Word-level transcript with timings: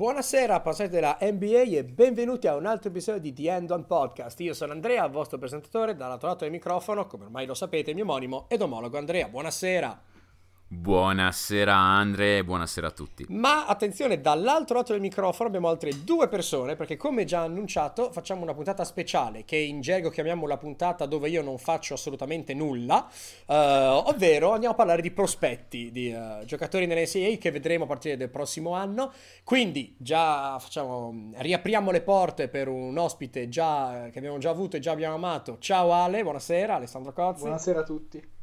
Buonasera, 0.00 0.54
appassionati 0.54 0.94
della 0.94 1.18
NBA 1.20 1.76
e 1.76 1.84
benvenuti 1.84 2.46
a 2.46 2.56
un 2.56 2.64
altro 2.64 2.88
episodio 2.88 3.20
di 3.20 3.34
The 3.34 3.50
End 3.50 3.70
On 3.70 3.84
Podcast. 3.84 4.40
Io 4.40 4.54
sono 4.54 4.72
Andrea, 4.72 5.06
vostro 5.08 5.36
presentatore, 5.36 5.94
dall'altro 5.94 6.28
lato 6.28 6.44
del 6.44 6.52
microfono, 6.54 7.06
come 7.06 7.24
ormai 7.24 7.44
lo 7.44 7.52
sapete, 7.52 7.92
mio 7.92 8.04
omonimo 8.04 8.46
ed 8.48 8.62
omologo 8.62 8.96
Andrea. 8.96 9.28
Buonasera. 9.28 10.09
Buonasera 10.72 11.74
Andre 11.74 12.38
e 12.38 12.44
buonasera 12.44 12.86
a 12.86 12.90
tutti. 12.92 13.26
Ma 13.30 13.66
attenzione, 13.66 14.20
dall'altro 14.20 14.76
lato 14.76 14.92
del 14.92 15.00
microfono 15.00 15.48
abbiamo 15.48 15.68
altre 15.68 16.04
due 16.04 16.28
persone 16.28 16.76
perché 16.76 16.96
come 16.96 17.24
già 17.24 17.40
annunciato 17.40 18.12
facciamo 18.12 18.42
una 18.42 18.54
puntata 18.54 18.84
speciale 18.84 19.44
che 19.44 19.56
in 19.56 19.80
gergo 19.80 20.10
chiamiamo 20.10 20.46
la 20.46 20.58
puntata 20.58 21.06
dove 21.06 21.28
io 21.28 21.42
non 21.42 21.58
faccio 21.58 21.94
assolutamente 21.94 22.54
nulla, 22.54 23.04
uh, 23.46 23.52
ovvero 23.52 24.52
andiamo 24.52 24.74
a 24.74 24.76
parlare 24.76 25.02
di 25.02 25.10
prospetti, 25.10 25.90
di 25.90 26.12
uh, 26.12 26.44
giocatori 26.44 26.86
nell'NCAA 26.86 27.36
che 27.38 27.50
vedremo 27.50 27.82
a 27.82 27.88
partire 27.88 28.16
del 28.16 28.30
prossimo 28.30 28.72
anno. 28.72 29.12
Quindi 29.42 29.96
già 29.98 30.56
facciamo, 30.60 31.32
riapriamo 31.34 31.90
le 31.90 32.00
porte 32.00 32.46
per 32.46 32.68
un 32.68 32.96
ospite 32.96 33.48
già, 33.48 34.08
che 34.12 34.18
abbiamo 34.18 34.38
già 34.38 34.50
avuto 34.50 34.76
e 34.76 34.78
già 34.78 34.92
abbiamo 34.92 35.16
amato. 35.16 35.58
Ciao 35.58 35.90
Ale, 35.90 36.22
buonasera, 36.22 36.76
Alessandro 36.76 37.12
Cozzi. 37.12 37.40
Buonasera 37.40 37.80
a 37.80 37.82
tutti. 37.82 38.38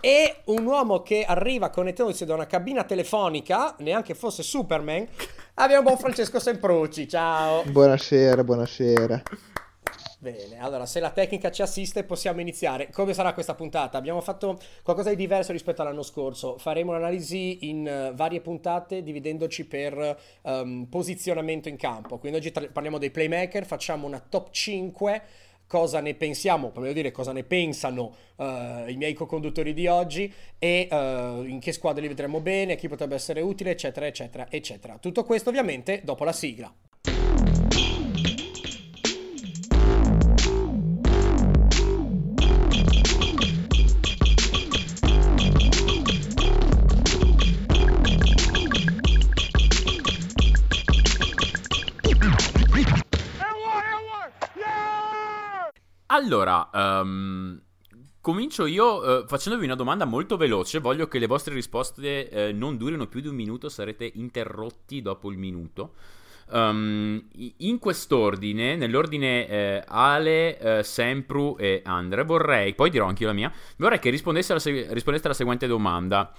E 0.00 0.36
un 0.46 0.64
uomo 0.64 1.02
che 1.02 1.24
arriva 1.24 1.70
connettendosi 1.70 2.24
da 2.24 2.34
una 2.34 2.46
cabina 2.46 2.84
telefonica, 2.84 3.74
neanche 3.78 4.14
fosse 4.14 4.42
Superman, 4.42 5.06
abbiamo 5.54 5.82
buon 5.82 5.98
Francesco 5.98 6.40
Semprucci. 6.40 7.08
Ciao. 7.08 7.62
Buonasera, 7.64 8.42
buonasera. 8.42 9.22
Bene, 10.22 10.60
allora 10.60 10.86
se 10.86 11.00
la 11.00 11.10
tecnica 11.10 11.50
ci 11.50 11.62
assiste 11.62 12.04
possiamo 12.04 12.40
iniziare. 12.40 12.90
Come 12.90 13.12
sarà 13.12 13.34
questa 13.34 13.56
puntata? 13.56 13.98
Abbiamo 13.98 14.20
fatto 14.20 14.56
qualcosa 14.84 15.10
di 15.10 15.16
diverso 15.16 15.50
rispetto 15.50 15.82
all'anno 15.82 16.04
scorso. 16.04 16.58
Faremo 16.58 16.92
un'analisi 16.92 17.68
in 17.68 18.10
uh, 18.12 18.14
varie 18.14 18.40
puntate 18.40 19.02
dividendoci 19.02 19.66
per 19.66 20.16
um, 20.42 20.86
posizionamento 20.88 21.68
in 21.68 21.76
campo. 21.76 22.18
Quindi 22.18 22.38
oggi 22.38 22.52
tra- 22.52 22.68
parliamo 22.70 22.98
dei 22.98 23.10
playmaker, 23.10 23.66
facciamo 23.66 24.06
una 24.06 24.20
top 24.20 24.50
5 24.52 25.22
cosa 25.72 26.00
ne 26.00 26.12
pensiamo, 26.12 26.68
per 26.68 26.82
meglio 26.82 26.92
dire 26.92 27.10
cosa 27.10 27.32
ne 27.32 27.44
pensano 27.44 28.14
uh, 28.36 28.44
i 28.88 28.94
miei 28.98 29.14
co-conduttori 29.14 29.72
di 29.72 29.86
oggi 29.86 30.30
e 30.58 30.86
uh, 30.90 31.44
in 31.44 31.60
che 31.60 31.72
squadre 31.72 32.02
li 32.02 32.08
vedremo 32.08 32.40
bene, 32.40 32.76
chi 32.76 32.88
potrebbe 32.88 33.14
essere 33.14 33.40
utile, 33.40 33.70
eccetera, 33.70 34.04
eccetera, 34.04 34.50
eccetera. 34.50 34.98
Tutto 34.98 35.24
questo 35.24 35.48
ovviamente 35.48 36.02
dopo 36.04 36.24
la 36.24 36.32
sigla. 36.32 36.70
Allora, 56.14 56.68
um, 56.74 57.58
comincio 58.20 58.66
io 58.66 59.20
uh, 59.20 59.26
facendovi 59.26 59.64
una 59.64 59.74
domanda 59.74 60.04
molto 60.04 60.36
veloce. 60.36 60.78
Voglio 60.78 61.08
che 61.08 61.18
le 61.18 61.26
vostre 61.26 61.54
risposte 61.54 62.28
uh, 62.52 62.56
non 62.56 62.76
durino 62.76 63.06
più 63.06 63.20
di 63.22 63.28
un 63.28 63.34
minuto, 63.34 63.70
sarete 63.70 64.10
interrotti 64.16 65.00
dopo 65.00 65.30
il 65.30 65.38
minuto. 65.38 65.94
Um, 66.50 67.28
in 67.58 67.78
quest'ordine, 67.78 68.76
nell'ordine 68.76 69.48
eh, 69.48 69.84
Ale, 69.86 70.58
eh, 70.58 70.82
Sempru 70.82 71.56
e 71.58 71.80
Andre, 71.82 72.24
vorrei, 72.24 72.74
poi 72.74 72.90
dirò 72.90 73.06
anche 73.06 73.22
io 73.22 73.28
la 73.28 73.34
mia, 73.34 73.50
vorrei 73.78 73.98
che 73.98 74.10
rispondeste 74.10 74.52
alla, 74.52 74.60
se- 74.60 74.88
rispondeste 74.90 75.28
alla 75.28 75.36
seguente 75.36 75.66
domanda. 75.66 76.30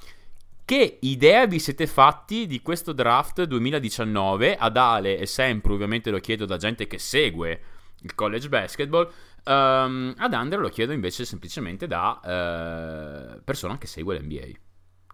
Che 0.63 0.97
idea 1.01 1.47
vi 1.47 1.57
siete 1.57 1.87
fatti 1.87 2.45
di 2.45 2.61
questo 2.61 2.93
draft 2.93 3.41
2019? 3.41 4.55
Ad 4.55 4.77
Ale 4.77 5.17
e 5.17 5.25
Sempru 5.25 5.73
ovviamente 5.73 6.11
lo 6.11 6.19
chiedo 6.19 6.45
da 6.45 6.57
gente 6.57 6.85
che 6.85 6.99
segue 6.99 7.61
il 8.03 8.15
college 8.15 8.49
basketball. 8.49 9.09
Um, 9.45 10.13
ad 10.17 10.33
Andre 10.33 10.59
lo 10.59 10.69
chiedo 10.69 10.93
invece 10.93 11.25
semplicemente 11.25 11.85
da 11.85 12.19
uh, 12.21 13.43
persona 13.43 13.77
che 13.77 13.87
segue 13.87 14.17
l'NBA. 14.17 14.47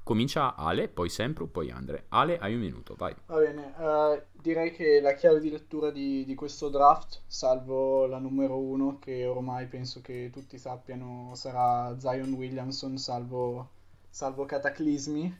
Comincia 0.03 0.55
Ale, 0.55 0.87
poi 0.87 1.09
sempre, 1.09 1.47
poi 1.47 1.69
Andre. 1.71 2.05
Ale, 2.09 2.37
hai 2.39 2.53
un 2.53 2.61
minuto, 2.61 2.95
vai. 2.95 3.15
Va 3.27 3.37
bene, 3.37 3.73
uh, 3.77 4.21
direi 4.41 4.71
che 4.71 4.99
la 5.01 5.13
chiave 5.13 5.39
di 5.39 5.49
lettura 5.49 5.91
di, 5.91 6.25
di, 6.25 6.35
questo 6.35 6.69
draft, 6.69 7.21
salvo 7.27 8.05
la 8.07 8.17
numero 8.17 8.57
uno, 8.57 8.97
che 8.99 9.25
ormai 9.25 9.67
penso 9.67 10.01
che 10.01 10.29
tutti 10.31 10.57
sappiano 10.57 11.31
sarà 11.35 11.95
Zion 11.99 12.33
Williamson, 12.33 12.97
salvo, 12.97 13.69
salvo 14.09 14.45
cataclismi, 14.45 15.37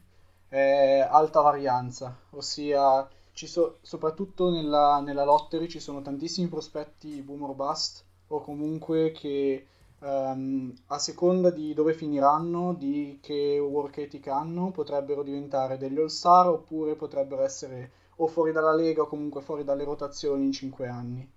è 0.47 1.07
alta 1.09 1.41
varianza, 1.41 2.15
ossia 2.31 3.07
so, 3.33 3.77
soprattutto 3.81 4.49
nella, 4.49 4.99
nella 4.99 5.23
lottery 5.23 5.67
ci 5.67 5.79
sono 5.79 6.01
tantissimi 6.01 6.47
prospetti 6.47 7.21
boom 7.21 7.43
or 7.43 7.55
bust, 7.55 8.03
o 8.29 8.41
comunque 8.41 9.11
che 9.11 9.65
um, 9.99 10.73
a 10.87 10.99
seconda 10.99 11.49
di 11.49 11.73
dove 11.73 11.93
finiranno, 11.93 12.73
di 12.73 13.19
che 13.21 13.59
work 13.59 13.97
ethic 13.97 14.27
hanno, 14.27 14.71
potrebbero 14.71 15.23
diventare 15.23 15.77
degli 15.77 15.99
all-star 15.99 16.47
oppure 16.47 16.95
potrebbero 16.95 17.43
essere 17.43 17.91
o 18.17 18.27
fuori 18.27 18.51
dalla 18.51 18.73
lega 18.73 19.03
o 19.03 19.07
comunque 19.07 19.41
fuori 19.41 19.63
dalle 19.63 19.83
rotazioni 19.83 20.45
in 20.45 20.51
5 20.51 20.87
anni. 20.87 21.29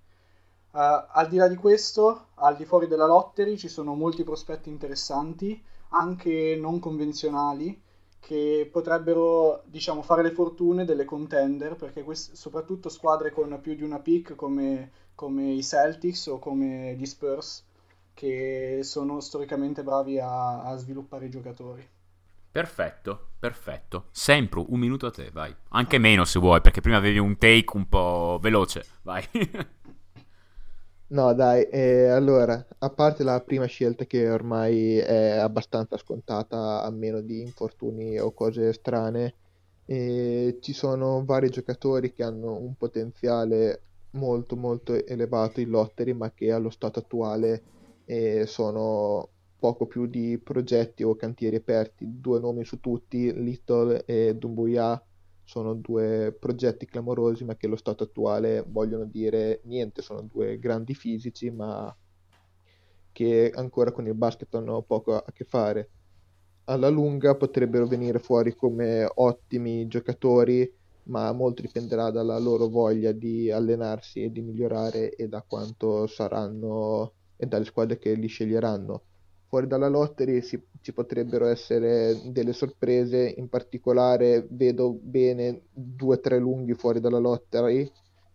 Uh, 0.72 0.78
al 1.08 1.28
di 1.28 1.36
là 1.36 1.48
di 1.48 1.56
questo, 1.56 2.28
al 2.36 2.56
di 2.56 2.64
fuori 2.64 2.86
della 2.86 3.06
lottery 3.06 3.56
ci 3.56 3.68
sono 3.68 3.94
molti 3.94 4.24
prospetti 4.24 4.70
interessanti, 4.70 5.62
anche 5.90 6.56
non 6.58 6.78
convenzionali, 6.78 7.80
che 8.18 8.68
potrebbero 8.70 9.62
diciamo, 9.66 10.00
fare 10.02 10.22
le 10.22 10.30
fortune 10.30 10.84
delle 10.84 11.04
contender, 11.04 11.76
perché 11.76 12.02
quest- 12.02 12.34
soprattutto 12.34 12.88
squadre 12.88 13.30
con 13.30 13.58
più 13.60 13.74
di 13.74 13.82
una 13.82 13.98
pick 13.98 14.34
come 14.34 14.90
come 15.14 15.52
i 15.52 15.62
Celtics 15.62 16.26
o 16.26 16.38
come 16.38 16.94
gli 16.96 17.06
Spurs, 17.06 17.64
che 18.14 18.80
sono 18.82 19.20
storicamente 19.20 19.82
bravi 19.82 20.18
a, 20.18 20.62
a 20.62 20.76
sviluppare 20.76 21.26
i 21.26 21.30
giocatori. 21.30 21.88
Perfetto, 22.52 23.28
perfetto. 23.38 24.08
Sempre 24.10 24.62
un 24.68 24.78
minuto 24.78 25.06
a 25.06 25.10
te, 25.10 25.30
vai. 25.32 25.54
Anche 25.70 25.96
meno 25.98 26.24
se 26.24 26.38
vuoi, 26.38 26.60
perché 26.60 26.82
prima 26.82 26.98
avevi 26.98 27.18
un 27.18 27.38
take 27.38 27.74
un 27.76 27.88
po' 27.88 28.38
veloce, 28.42 28.84
vai. 29.02 29.26
no, 31.08 31.32
dai, 31.32 31.62
eh, 31.64 32.08
allora, 32.08 32.62
a 32.78 32.90
parte 32.90 33.24
la 33.24 33.40
prima 33.40 33.64
scelta 33.64 34.04
che 34.04 34.28
ormai 34.28 34.98
è 34.98 35.38
abbastanza 35.38 35.96
scontata, 35.96 36.82
a 36.82 36.90
meno 36.90 37.22
di 37.22 37.40
infortuni 37.40 38.18
o 38.18 38.32
cose 38.32 38.72
strane, 38.74 39.34
eh, 39.86 40.58
ci 40.60 40.74
sono 40.74 41.24
vari 41.24 41.48
giocatori 41.48 42.12
che 42.12 42.22
hanno 42.22 42.54
un 42.54 42.74
potenziale 42.74 43.80
molto 44.12 44.56
molto 44.56 44.94
elevato 45.06 45.60
in 45.60 45.70
lottery 45.70 46.12
ma 46.12 46.32
che 46.32 46.50
allo 46.52 46.70
stato 46.70 46.98
attuale 46.98 47.62
eh, 48.04 48.46
sono 48.46 49.28
poco 49.58 49.86
più 49.86 50.06
di 50.06 50.38
progetti 50.42 51.02
o 51.04 51.14
cantieri 51.14 51.56
aperti. 51.56 52.20
Due 52.20 52.40
nomi 52.40 52.64
su 52.64 52.80
tutti 52.80 53.32
Little 53.32 54.04
e 54.04 54.34
Dumbuya 54.36 55.00
sono 55.44 55.74
due 55.74 56.36
progetti 56.38 56.86
clamorosi 56.86 57.44
ma 57.44 57.56
che 57.56 57.66
allo 57.66 57.76
stato 57.76 58.04
attuale 58.04 58.64
vogliono 58.66 59.04
dire 59.04 59.60
niente. 59.64 60.02
Sono 60.02 60.22
due 60.22 60.58
grandi 60.58 60.94
fisici 60.94 61.50
ma 61.50 61.94
che 63.12 63.52
ancora 63.54 63.92
con 63.92 64.06
il 64.06 64.14
basket 64.14 64.52
hanno 64.54 64.82
poco 64.82 65.14
a 65.14 65.32
che 65.32 65.44
fare. 65.44 65.90
Alla 66.64 66.88
lunga 66.88 67.36
potrebbero 67.36 67.86
venire 67.86 68.18
fuori 68.18 68.54
come 68.54 69.08
ottimi 69.14 69.86
giocatori 69.86 70.68
ma 71.04 71.32
molto 71.32 71.62
dipenderà 71.62 72.10
dalla 72.10 72.38
loro 72.38 72.68
voglia 72.68 73.12
di 73.12 73.50
allenarsi 73.50 74.22
e 74.22 74.30
di 74.30 74.40
migliorare 74.40 75.14
e 75.14 75.28
da 75.28 75.42
quanto 75.46 76.06
saranno 76.06 77.12
e 77.36 77.46
dalle 77.46 77.64
squadre 77.64 77.98
che 77.98 78.14
li 78.14 78.28
sceglieranno. 78.28 79.02
Fuori 79.46 79.66
dalla 79.66 79.88
lottery 79.88 80.40
si, 80.40 80.62
ci 80.80 80.92
potrebbero 80.92 81.46
essere 81.46 82.18
delle 82.26 82.52
sorprese, 82.52 83.34
in 83.36 83.48
particolare 83.48 84.46
vedo 84.48 84.92
bene 84.92 85.62
due 85.72 86.16
o 86.16 86.20
tre 86.20 86.38
lunghi 86.38 86.74
fuori 86.74 87.00
dalla 87.00 87.18
lottery 87.18 87.90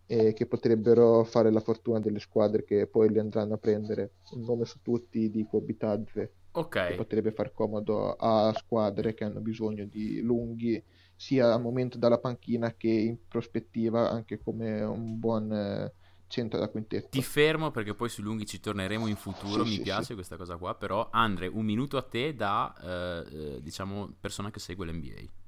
eh, 0.06 0.32
che 0.32 0.46
potrebbero 0.46 1.24
fare 1.24 1.50
la 1.50 1.60
fortuna 1.60 2.00
delle 2.00 2.20
squadre 2.20 2.64
che 2.64 2.86
poi 2.86 3.10
li 3.10 3.18
andranno 3.18 3.54
a 3.54 3.58
prendere. 3.58 4.12
Un 4.32 4.42
nome 4.42 4.64
su 4.64 4.80
tutti 4.80 5.30
dico 5.30 5.60
Bitadze, 5.60 6.32
okay. 6.52 6.90
che 6.90 6.96
potrebbe 6.96 7.32
far 7.32 7.52
comodo 7.52 8.12
a 8.12 8.52
squadre 8.54 9.14
che 9.14 9.24
hanno 9.24 9.40
bisogno 9.40 9.86
di 9.86 10.20
lunghi 10.20 10.82
sia 11.18 11.52
al 11.52 11.60
momento 11.60 11.98
dalla 11.98 12.18
panchina 12.18 12.74
che 12.74 12.88
in 12.88 13.16
prospettiva 13.26 14.08
anche 14.08 14.38
come 14.38 14.80
un 14.82 15.18
buon 15.18 15.52
eh, 15.52 15.92
centro 16.28 16.60
da 16.60 16.68
quintetto. 16.68 17.08
Ti 17.10 17.22
fermo 17.22 17.72
perché 17.72 17.92
poi 17.92 18.08
sui 18.08 18.22
lunghi 18.22 18.46
ci 18.46 18.60
torneremo 18.60 19.08
in 19.08 19.16
futuro, 19.16 19.64
sì, 19.64 19.70
mi 19.70 19.76
sì, 19.76 19.82
piace 19.82 20.04
sì. 20.04 20.14
questa 20.14 20.36
cosa 20.36 20.56
qua, 20.56 20.76
però 20.76 21.08
Andre, 21.10 21.48
un 21.48 21.64
minuto 21.64 21.96
a 21.96 22.02
te 22.02 22.36
da 22.36 22.72
eh, 22.80 23.56
eh 23.56 23.62
diciamo 23.62 24.14
persona 24.20 24.52
che 24.52 24.60
segue 24.60 24.86
l'NBA. 24.86 25.46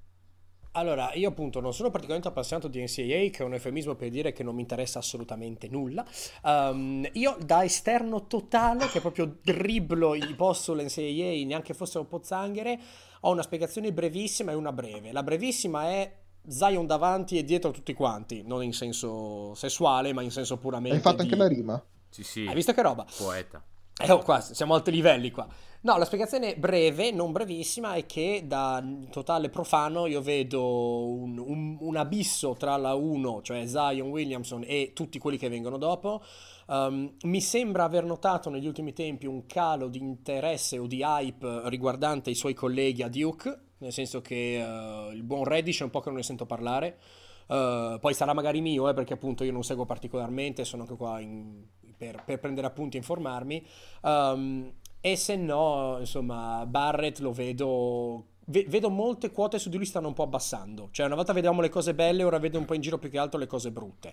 Allora, 0.72 1.12
io 1.14 1.28
appunto 1.28 1.60
non 1.60 1.72
sono 1.72 1.90
particolarmente 1.90 2.28
appassionato 2.28 2.68
di 2.68 2.80
NCAA, 2.80 3.30
che 3.30 3.38
è 3.38 3.42
un 3.42 3.54
eufemismo 3.54 3.94
per 3.96 4.08
dire 4.08 4.32
che 4.32 4.44
non 4.44 4.54
mi 4.54 4.60
interessa 4.60 5.00
assolutamente 5.00 5.68
nulla. 5.68 6.04
Um, 6.42 7.08
io 7.14 7.36
da 7.44 7.64
esterno 7.64 8.26
totale, 8.28 8.86
che 8.86 9.00
proprio 9.00 9.38
dribblo 9.42 10.14
i 10.14 10.34
post 10.36 10.62
sull'NCAA, 10.62 11.44
neanche 11.44 11.74
fossero 11.74 12.04
pozzanghere, 12.04 12.78
ho 13.20 13.30
una 13.30 13.42
spiegazione 13.42 13.92
brevissima 13.92 14.52
e 14.52 14.54
una 14.54 14.72
breve. 14.72 15.12
La 15.12 15.22
brevissima 15.22 15.88
è 15.88 16.12
Zion 16.46 16.86
davanti 16.86 17.38
e 17.38 17.44
dietro 17.44 17.70
tutti 17.70 17.92
quanti, 17.92 18.42
non 18.44 18.62
in 18.62 18.72
senso 18.72 19.54
sessuale, 19.54 20.12
ma 20.12 20.22
in 20.22 20.30
senso 20.30 20.56
puramente. 20.56 20.96
Hai 20.96 21.02
fatto 21.02 21.16
di... 21.16 21.22
anche 21.22 21.36
la 21.36 21.48
rima? 21.48 21.84
Sì, 22.08 22.22
sì. 22.22 22.46
Hai 22.46 22.54
visto 22.54 22.72
che 22.72 22.82
roba? 22.82 23.04
Poeta. 23.16 23.62
Eh, 24.02 24.10
oh, 24.10 24.20
qua 24.20 24.40
siamo 24.40 24.74
a 24.74 24.76
alti 24.78 24.90
livelli 24.90 25.30
qua. 25.30 25.46
No, 25.82 25.96
la 25.96 26.04
spiegazione 26.04 26.56
breve, 26.56 27.10
non 27.10 27.32
brevissima, 27.32 27.94
è 27.94 28.04
che 28.04 28.42
da 28.44 28.84
totale 29.10 29.48
profano 29.48 30.04
io 30.04 30.20
vedo 30.20 31.08
un, 31.08 31.38
un, 31.38 31.78
un 31.80 31.96
abisso 31.96 32.54
tra 32.58 32.76
la 32.76 32.92
1, 32.92 33.40
cioè 33.40 33.66
Zion 33.66 34.10
Williamson, 34.10 34.62
e 34.66 34.92
tutti 34.94 35.18
quelli 35.18 35.38
che 35.38 35.48
vengono 35.48 35.78
dopo. 35.78 36.22
Um, 36.66 37.14
mi 37.22 37.40
sembra 37.40 37.84
aver 37.84 38.04
notato 38.04 38.50
negli 38.50 38.66
ultimi 38.66 38.92
tempi 38.92 39.24
un 39.24 39.46
calo 39.46 39.88
di 39.88 40.00
interesse 40.00 40.76
o 40.76 40.86
di 40.86 41.00
hype 41.02 41.62
riguardante 41.70 42.28
i 42.28 42.34
suoi 42.34 42.52
colleghi 42.52 43.02
a 43.02 43.08
Duke, 43.08 43.58
nel 43.78 43.92
senso 43.92 44.20
che 44.20 44.62
uh, 44.62 45.14
il 45.14 45.22
buon 45.22 45.44
Reddish 45.44 45.80
è 45.80 45.84
un 45.84 45.90
po' 45.90 46.00
che 46.00 46.08
non 46.08 46.18
ne 46.18 46.24
sento 46.24 46.44
parlare. 46.44 46.98
Uh, 47.46 47.98
poi 47.98 48.12
sarà 48.12 48.34
magari 48.34 48.60
mio, 48.60 48.86
eh, 48.86 48.92
perché 48.92 49.14
appunto 49.14 49.44
io 49.44 49.52
non 49.52 49.64
seguo 49.64 49.86
particolarmente, 49.86 50.62
sono 50.66 50.82
anche 50.82 50.94
qua 50.94 51.20
in, 51.20 51.64
per, 51.96 52.22
per, 52.24 52.38
prendere 52.38 52.66
appunti 52.66 52.96
e 52.96 53.00
informarmi. 53.00 53.66
Um, 54.02 54.72
e 55.00 55.16
se 55.16 55.36
no, 55.36 55.96
insomma, 56.00 56.64
Barrett 56.66 57.18
lo 57.20 57.32
vedo. 57.32 58.26
vedo 58.46 58.90
molte 58.90 59.30
quote 59.30 59.58
su 59.58 59.68
di 59.68 59.76
lui 59.76 59.86
stanno 59.86 60.08
un 60.08 60.14
po' 60.14 60.24
abbassando. 60.24 60.88
Cioè, 60.90 61.06
una 61.06 61.14
volta 61.14 61.32
vedevamo 61.32 61.60
le 61.60 61.68
cose 61.68 61.94
belle, 61.94 62.22
ora 62.24 62.38
vedo 62.38 62.58
un 62.58 62.64
po' 62.64 62.74
in 62.74 62.80
giro 62.80 62.98
più 62.98 63.10
che 63.10 63.18
altro 63.18 63.38
le 63.38 63.46
cose 63.46 63.70
brutte. 63.70 64.12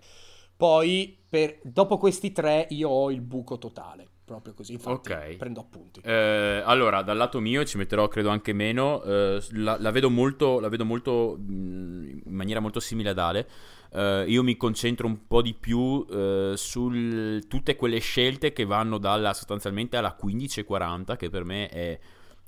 Poi, 0.55 1.15
per, 1.29 1.59
dopo 1.63 1.97
questi 1.97 2.31
tre, 2.31 2.65
io 2.71 2.89
ho 2.89 3.11
il 3.11 3.21
buco 3.21 3.57
totale. 3.57 4.07
Proprio 4.27 4.53
così, 4.53 4.73
infatti 4.73 5.11
Ok. 5.11 5.35
prendo 5.37 5.61
appunti. 5.61 6.01
Eh, 6.03 6.61
allora, 6.65 7.01
dal 7.01 7.15
lato 7.15 7.39
mio 7.39 7.63
ci 7.63 7.77
metterò, 7.77 8.07
credo, 8.09 8.29
anche 8.29 8.51
meno. 8.53 9.01
eh, 9.03 9.41
la, 9.51 9.77
la 9.79 9.91
vedo 9.91 10.09
molto, 10.09 10.59
la 10.59 10.67
vedo 10.67 10.83
molto 10.83 11.37
mh, 11.37 12.21
in 12.25 12.33
maniera 12.33 12.59
molto 12.59 12.79
simile 12.81 13.09
ad 13.11 13.19
Ale. 13.19 13.47
Eh, 13.93 14.25
io 14.27 14.43
mi 14.43 14.57
concentro 14.57 15.07
un 15.07 15.27
po' 15.27 15.41
di 15.41 15.53
più 15.53 16.05
eh, 16.09 16.53
su 16.55 17.39
tutte 17.47 17.75
quelle 17.75 17.99
scelte 17.99 18.53
che 18.53 18.65
vanno 18.65 18.97
dalla 18.97 19.33
sostanzialmente 19.33 19.97
alla 19.97 20.17
15-40, 20.21 21.15
che 21.17 21.29
per 21.29 21.43
me 21.43 21.67
è 21.69 21.99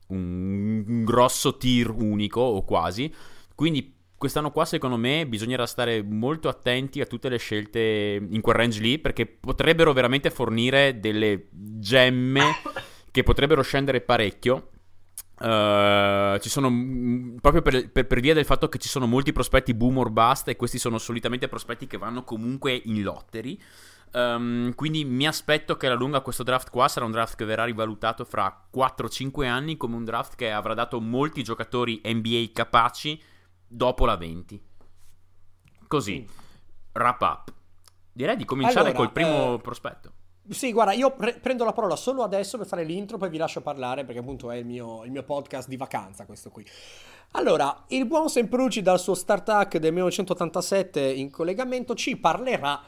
un, 0.08 0.84
un 0.86 1.04
grosso 1.04 1.58
tir 1.58 1.90
unico 1.90 2.42
o 2.42 2.64
quasi. 2.64 3.14
Quindi 3.56 3.96
quest'anno 4.20 4.52
qua 4.52 4.66
secondo 4.66 4.98
me 4.98 5.26
bisognerà 5.26 5.66
stare 5.66 6.04
molto 6.04 6.50
attenti 6.50 7.00
a 7.00 7.06
tutte 7.06 7.30
le 7.30 7.38
scelte 7.38 8.22
in 8.30 8.42
quel 8.42 8.56
range 8.56 8.82
lì 8.82 9.00
perché 9.00 9.26
potrebbero 9.26 9.94
veramente 9.94 10.30
fornire 10.30 11.00
delle 11.00 11.48
gemme 11.52 12.44
che 13.10 13.24
potrebbero 13.24 13.62
scendere 13.62 14.02
parecchio. 14.02 14.72
Uh, 15.40 16.38
ci 16.40 16.50
sono 16.50 16.70
mm, 16.70 17.38
proprio 17.38 17.62
per, 17.62 17.90
per, 17.92 18.06
per, 18.08 18.20
via 18.20 18.34
del 18.34 18.44
fatto 18.44 18.68
che 18.68 18.78
ci 18.78 18.90
sono 18.90 19.08
molti 19.08 19.32
prospetti 19.32 19.74
boom 19.74 20.00
or 20.00 20.10
bust 20.10 20.50
e 20.50 20.58
questi 20.58 20.78
sono 20.78 20.98
solitamente 20.98 21.48
prospetti 21.48 21.88
che 21.88 21.98
vanno 21.98 22.24
comunque 22.24 22.82
in 22.86 23.02
lottery. 23.04 23.58
Um, 24.12 24.74
quindi 24.74 25.06
mi 25.06 25.28
aspetto 25.28 25.78
che 25.78 25.86
alla 25.86 25.96
lunga 25.96 26.22
questo 26.22 26.44
draft 26.44 26.72
qua 26.72 26.88
sarà 26.88 27.06
un 27.06 27.12
draft 27.12 27.36
che 27.36 27.46
verrà 27.46 27.64
rivalutato 27.64 28.26
fra 28.26 28.68
4-5 28.76 29.46
anni 29.46 29.78
come 29.78 29.96
un 29.96 30.04
draft 30.04 30.36
che 30.36 30.52
avrà 30.52 30.74
dato 30.74 31.00
molti 31.00 31.44
giocatori 31.44 32.02
NBA 32.04 32.50
capaci 32.52 33.22
dopo 33.66 34.06
la 34.06 34.18
20. 34.18 34.62
Così, 35.88 36.28
wrap 36.94 37.22
up. 37.22 37.54
Direi 38.12 38.36
di 38.36 38.46
cominciare 38.46 38.90
Allora, 38.90 38.96
col 38.98 39.12
primo 39.12 39.56
eh, 39.56 39.60
prospetto. 39.60 40.14
Sì, 40.50 40.72
guarda, 40.72 40.94
io 40.94 41.12
pre- 41.12 41.40
prendo 41.40 41.64
la 41.64 41.74
parola 41.74 41.96
solo 41.96 42.24
adesso 42.24 42.58
per 42.58 42.66
fare 42.66 42.84
l'intro, 42.84 43.18
poi 43.18 43.30
vi 43.30 43.38
lascio 43.38 43.62
parlare 43.62 44.04
perché 44.04 44.20
appunto 44.20 44.50
è 44.50 44.56
il 44.58 44.66
mio, 44.66 45.04
il 45.04 45.12
mio 45.12 45.24
podcast 45.24 45.68
di 45.68 45.78
vacanza 45.78 46.26
questo 46.26 46.50
qui. 46.50 46.66
Allora, 47.34 47.84
il 47.90 48.08
buon 48.08 48.30
Semprucci 48.30 48.82
dal 48.82 49.00
suo 49.00 49.14
startup 49.14 49.70
del 49.78 49.92
1987 49.94 51.02
in 51.02 51.30
collegamento 51.30 51.94
ci 51.94 52.18
parlerà 52.18 52.82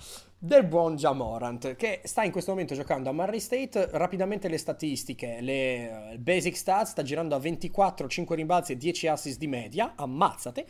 del 0.44 0.66
buon 0.66 0.96
Jamorant 0.96 1.76
che 1.76 2.02
sta 2.04 2.24
in 2.24 2.32
questo 2.32 2.50
momento 2.50 2.74
giocando 2.74 3.10
a 3.10 3.14
Murray 3.14 3.40
State. 3.40 3.90
Rapidamente 3.92 4.48
le 4.48 4.58
statistiche, 4.58 5.38
le 5.40 6.14
eh, 6.14 6.18
basic 6.18 6.58
stats, 6.58 6.90
sta 6.90 7.04
girando 7.04 7.36
a 7.36 7.40
24, 7.40 8.08
5 8.08 8.36
rimbalzi 8.36 8.72
e 8.72 8.78
10 8.78 9.08
assist 9.08 9.38
di 9.38 9.46
media, 9.46 9.94
ammazzate. 9.96 10.66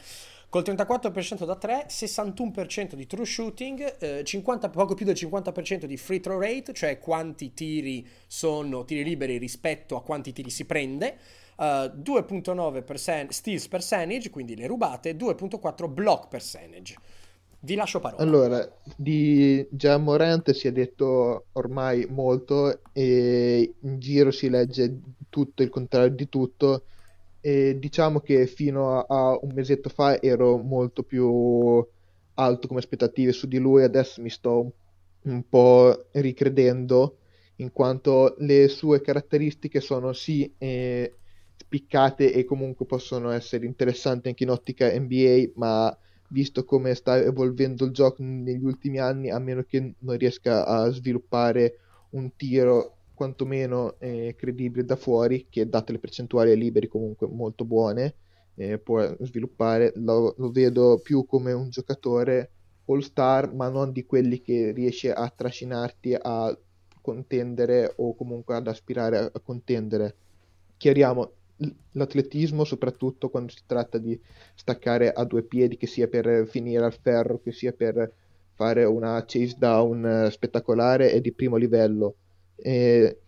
Col 0.51 0.63
34% 0.63 1.45
da 1.45 1.55
3, 1.55 1.85
61% 1.87 2.95
di 2.95 3.07
true 3.07 3.23
shooting, 3.23 3.95
eh, 3.99 4.21
50, 4.21 4.69
poco 4.69 4.95
più 4.95 5.05
del 5.05 5.15
50% 5.15 5.85
di 5.85 5.95
free 5.95 6.19
throw 6.19 6.37
rate, 6.37 6.73
cioè 6.73 6.99
quanti 6.99 7.53
tiri 7.53 8.05
sono 8.27 8.83
tiri 8.83 9.05
liberi 9.05 9.37
rispetto 9.37 9.95
a 9.95 10.03
quanti 10.03 10.33
tiri 10.33 10.49
si 10.49 10.65
prende. 10.65 11.15
Uh, 11.55 11.87
2.9% 12.03 13.29
steals 13.29 13.69
percentage, 13.69 14.29
quindi 14.29 14.57
le 14.57 14.67
rubate, 14.67 15.15
2.4 15.15 15.89
block 15.89 16.27
percentage. 16.27 16.95
Vi 17.61 17.75
lascio 17.75 18.01
parola. 18.01 18.21
Allora, 18.21 18.77
di 18.97 19.65
Gian 19.71 20.03
Morant 20.03 20.51
si 20.51 20.67
è 20.67 20.73
detto 20.73 21.45
ormai 21.53 22.05
molto 22.09 22.81
e 22.91 23.73
in 23.79 23.99
giro 23.99 24.31
si 24.31 24.49
legge 24.49 24.99
tutto 25.29 25.63
il 25.63 25.69
contrario 25.69 26.13
di 26.13 26.27
tutto 26.27 26.83
e 27.41 27.77
diciamo 27.79 28.19
che 28.19 28.45
fino 28.45 28.99
a, 28.99 29.05
a 29.07 29.39
un 29.41 29.51
mesetto 29.53 29.89
fa 29.89 30.21
ero 30.21 30.57
molto 30.57 31.03
più 31.03 31.85
alto 32.35 32.67
come 32.67 32.79
aspettative 32.79 33.31
su 33.31 33.47
di 33.47 33.57
lui, 33.57 33.83
adesso 33.83 34.21
mi 34.21 34.29
sto 34.29 34.73
un, 35.23 35.43
po' 35.49 36.07
ricredendo 36.11 37.17
in 37.57 37.71
quanto 37.71 38.35
le 38.39 38.67
sue 38.67 39.01
caratteristiche 39.01 39.81
sono 39.81 40.13
sì 40.13 40.51
eh, 40.57 41.15
spiccate 41.57 42.33
e 42.33 42.43
comunque 42.45 42.85
possono 42.85 43.29
essere 43.31 43.65
interessanti 43.65 44.27
anche 44.29 44.43
in 44.43 44.49
ottica 44.49 44.91
NBA, 44.91 45.51
ma 45.55 45.95
visto 46.27 46.63
come 46.63 46.95
sta 46.95 47.17
evolvendo 47.17 47.85
il 47.85 47.91
gioco 47.91 48.23
negli 48.23 48.63
ultimi 48.63 48.99
anni, 48.99 49.29
a 49.29 49.39
meno 49.39 49.63
che 49.63 49.93
non 49.99 50.17
riesca 50.17 50.65
a 50.65 50.89
sviluppare 50.89 51.77
un 52.11 52.35
tiro 52.35 52.97
quantomeno 53.21 53.99
eh, 53.99 54.33
credibile 54.35 54.83
da 54.83 54.95
fuori, 54.95 55.45
che 55.47 55.69
date 55.69 55.91
le 55.91 55.99
percentuali 55.99 56.49
ai 56.49 56.57
liberi 56.57 56.87
comunque 56.87 57.27
molto 57.27 57.65
buone, 57.65 58.15
eh, 58.55 58.79
può 58.79 58.99
sviluppare, 59.19 59.93
lo, 59.97 60.33
lo, 60.39 60.49
vedo 60.49 60.99
più 61.03 61.23
come 61.27 61.51
un 61.51 61.69
giocatore 61.69 62.49
all 62.85 63.01
star, 63.01 63.53
ma 63.53 63.69
non 63.69 63.91
di 63.91 64.05
quelli 64.05 64.41
che 64.41 64.71
riesce 64.71 65.13
a 65.13 65.29
trascinarti 65.29 66.17
a 66.19 66.57
contendere 66.99 67.93
o 67.97 68.15
comunque 68.15 68.55
ad 68.55 68.67
aspirare 68.67 69.17
a, 69.19 69.29
a 69.31 69.39
contendere. 69.39 70.15
Chiariamo, 70.77 71.31
l'atletismo, 71.91 72.63
soprattutto 72.63 73.29
quando 73.29 73.51
si 73.51 73.61
tratta 73.67 73.99
di 73.99 74.19
staccare 74.55 75.11
a 75.11 75.23
due 75.25 75.43
piedi, 75.43 75.77
che 75.77 75.85
sia 75.85 76.07
per 76.07 76.47
finire 76.47 76.83
al 76.83 76.97
ferro, 76.99 77.39
che 77.39 77.51
sia 77.51 77.71
per 77.71 78.11
fare 78.55 78.83
una 78.83 79.23
chase 79.27 79.55
down 79.59 80.05
eh, 80.07 80.31
spettacolare, 80.31 81.11
è 81.11 81.21
di 81.21 81.31
primo 81.31 81.57
livello. 81.57 82.15
E 82.61 83.21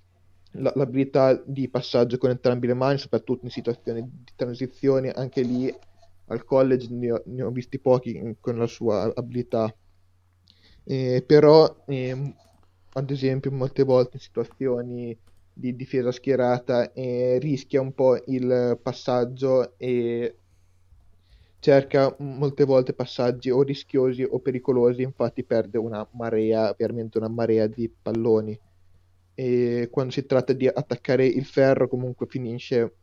l'abilità 0.52 1.34
di 1.46 1.68
passaggio 1.70 2.18
con 2.18 2.30
entrambe 2.30 2.68
le 2.68 2.74
mani, 2.74 2.98
soprattutto 2.98 3.46
in 3.46 3.52
situazioni 3.52 4.02
di 4.04 4.32
transizione, 4.36 5.12
anche 5.12 5.42
lì 5.42 5.74
al 6.28 6.44
college 6.46 6.88
ne 6.92 7.12
ho, 7.12 7.22
ne 7.26 7.44
ho 7.44 7.50
visti 7.52 7.80
pochi 7.80 8.38
con 8.40 8.58
la 8.58 8.68
sua 8.68 9.12
abilità. 9.16 9.74
Eh, 10.86 11.24
però, 11.26 11.84
eh, 11.88 12.36
ad 12.94 13.10
esempio, 13.10 13.52
molte 13.52 13.84
volte 13.84 14.18
in 14.18 14.22
situazioni 14.22 15.18
di 15.54 15.76
difesa 15.76 16.12
schierata 16.12 16.92
e 16.94 17.38
rischia 17.40 17.80
un 17.82 17.94
po' 17.94 18.18
il 18.26 18.80
passaggio 18.82 19.78
e 19.78 20.38
cerca 21.60 22.14
molte 22.20 22.66
volte 22.66 22.94
passaggi 22.94 23.50
o 23.50 23.62
rischiosi 23.64 24.24
o 24.24 24.40
pericolosi, 24.40 25.02
infatti 25.02 25.44
perde 25.44 25.78
una 25.78 26.06
marea, 26.12 26.74
veramente 26.78 27.18
una 27.18 27.30
marea 27.30 27.68
di 27.68 27.90
palloni. 27.90 28.60
E 29.36 29.90
quando 29.92 30.12
si 30.12 30.26
tratta 30.26 30.54
di 30.54 30.68
attaccare 30.68 31.26
il 31.26 31.46
ferro, 31.46 31.88
comunque 31.88 32.28
finisce 32.28 32.96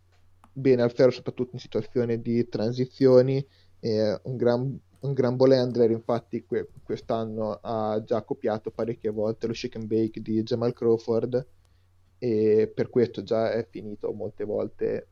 bene 0.52 0.82
al 0.82 0.92
ferro, 0.92 1.10
soprattutto 1.10 1.50
in 1.54 1.60
situazioni 1.60 2.20
di 2.20 2.49
transizioni. 2.49 3.44
E 3.80 4.20
un 4.25 4.37
gran, 4.37 4.78
un 5.00 5.12
gran 5.12 5.37
ball 5.37 5.52
handler, 5.52 5.90
infatti, 5.90 6.44
que- 6.44 6.68
quest'anno 6.82 7.58
ha 7.62 8.02
già 8.04 8.22
copiato 8.22 8.70
parecchie 8.70 9.10
volte 9.10 9.46
lo 9.46 9.54
shake 9.54 9.78
and 9.78 9.87
bake 9.87 10.20
di 10.20 10.42
Jamal 10.42 10.72
Crawford 10.72 11.46
e 12.22 12.70
per 12.72 12.90
questo 12.90 13.22
già 13.22 13.50
è 13.50 13.66
finito 13.68 14.12
molte 14.12 14.44
volte 14.44 15.08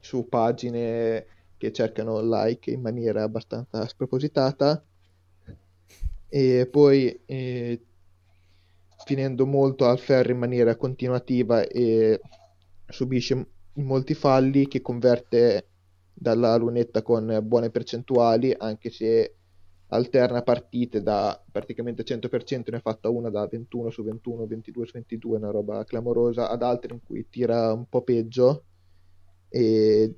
su 0.00 0.28
pagine 0.28 1.24
che 1.56 1.70
cercano 1.72 2.20
like 2.20 2.68
in 2.68 2.80
maniera 2.80 3.22
abbastanza 3.22 3.86
spropositata 3.86 4.84
e 6.28 6.66
poi 6.68 7.22
eh, 7.24 7.80
finendo 9.04 9.46
molto 9.46 9.86
al 9.86 9.98
ferro 9.98 10.32
in 10.32 10.38
maniera 10.38 10.76
continuativa 10.76 11.66
e 11.66 12.20
subisce 12.86 13.46
molti 13.74 14.14
falli 14.14 14.68
che 14.68 14.80
converte 14.80 15.68
dalla 16.12 16.54
lunetta 16.56 17.02
con 17.02 17.40
buone 17.42 17.70
percentuali 17.70 18.54
anche 18.56 18.90
se 18.90 19.36
alterna 19.92 20.42
partite 20.42 21.02
da 21.02 21.40
praticamente 21.50 22.02
100%, 22.02 22.70
ne 22.70 22.78
ha 22.78 22.80
fatta 22.80 23.10
una 23.10 23.28
da 23.28 23.46
21 23.46 23.90
su 23.90 24.02
21, 24.02 24.46
22 24.46 24.86
su 24.86 24.92
22, 24.94 25.36
una 25.36 25.50
roba 25.50 25.84
clamorosa, 25.84 26.48
ad 26.48 26.62
altre 26.62 26.94
in 26.94 27.00
cui 27.04 27.26
tira 27.28 27.72
un 27.72 27.86
po' 27.88 28.02
peggio. 28.02 28.64
E 29.48 30.14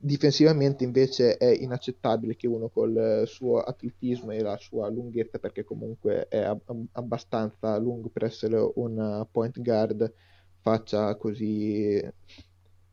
difensivamente 0.00 0.84
invece 0.84 1.36
è 1.36 1.46
inaccettabile 1.46 2.36
che 2.36 2.46
uno 2.46 2.68
col 2.68 3.24
suo 3.26 3.58
atletismo 3.60 4.32
e 4.32 4.40
la 4.42 4.56
sua 4.58 4.88
lunghezza, 4.88 5.38
perché 5.38 5.64
comunque 5.64 6.26
è 6.28 6.38
ab- 6.38 6.86
abbastanza 6.92 7.76
lungo 7.78 8.08
per 8.10 8.24
essere 8.24 8.56
un 8.76 9.26
point 9.30 9.60
guard, 9.60 10.12
faccia 10.60 11.16
così 11.16 12.00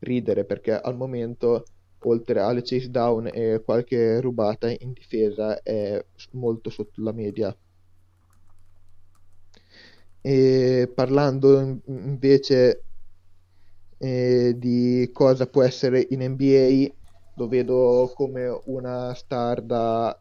ridere, 0.00 0.44
perché 0.44 0.72
al 0.78 0.96
momento 0.96 1.64
oltre 2.06 2.40
alle 2.40 2.62
chase 2.62 2.90
down 2.90 3.28
e 3.32 3.62
qualche 3.64 4.20
rubata 4.20 4.68
in 4.70 4.92
difesa 4.92 5.62
è 5.62 6.04
molto 6.32 6.70
sotto 6.70 7.02
la 7.02 7.12
media. 7.12 7.56
E 10.20 10.90
parlando 10.94 11.80
invece 11.86 12.84
eh, 14.04 14.54
di 14.58 15.08
cosa 15.14 15.46
può 15.46 15.62
essere 15.62 16.06
in 16.10 16.20
NBA, 16.22 16.94
lo 17.36 17.48
vedo 17.48 18.12
come 18.14 18.60
una 18.66 19.14
star 19.14 19.62
da, 19.62 20.14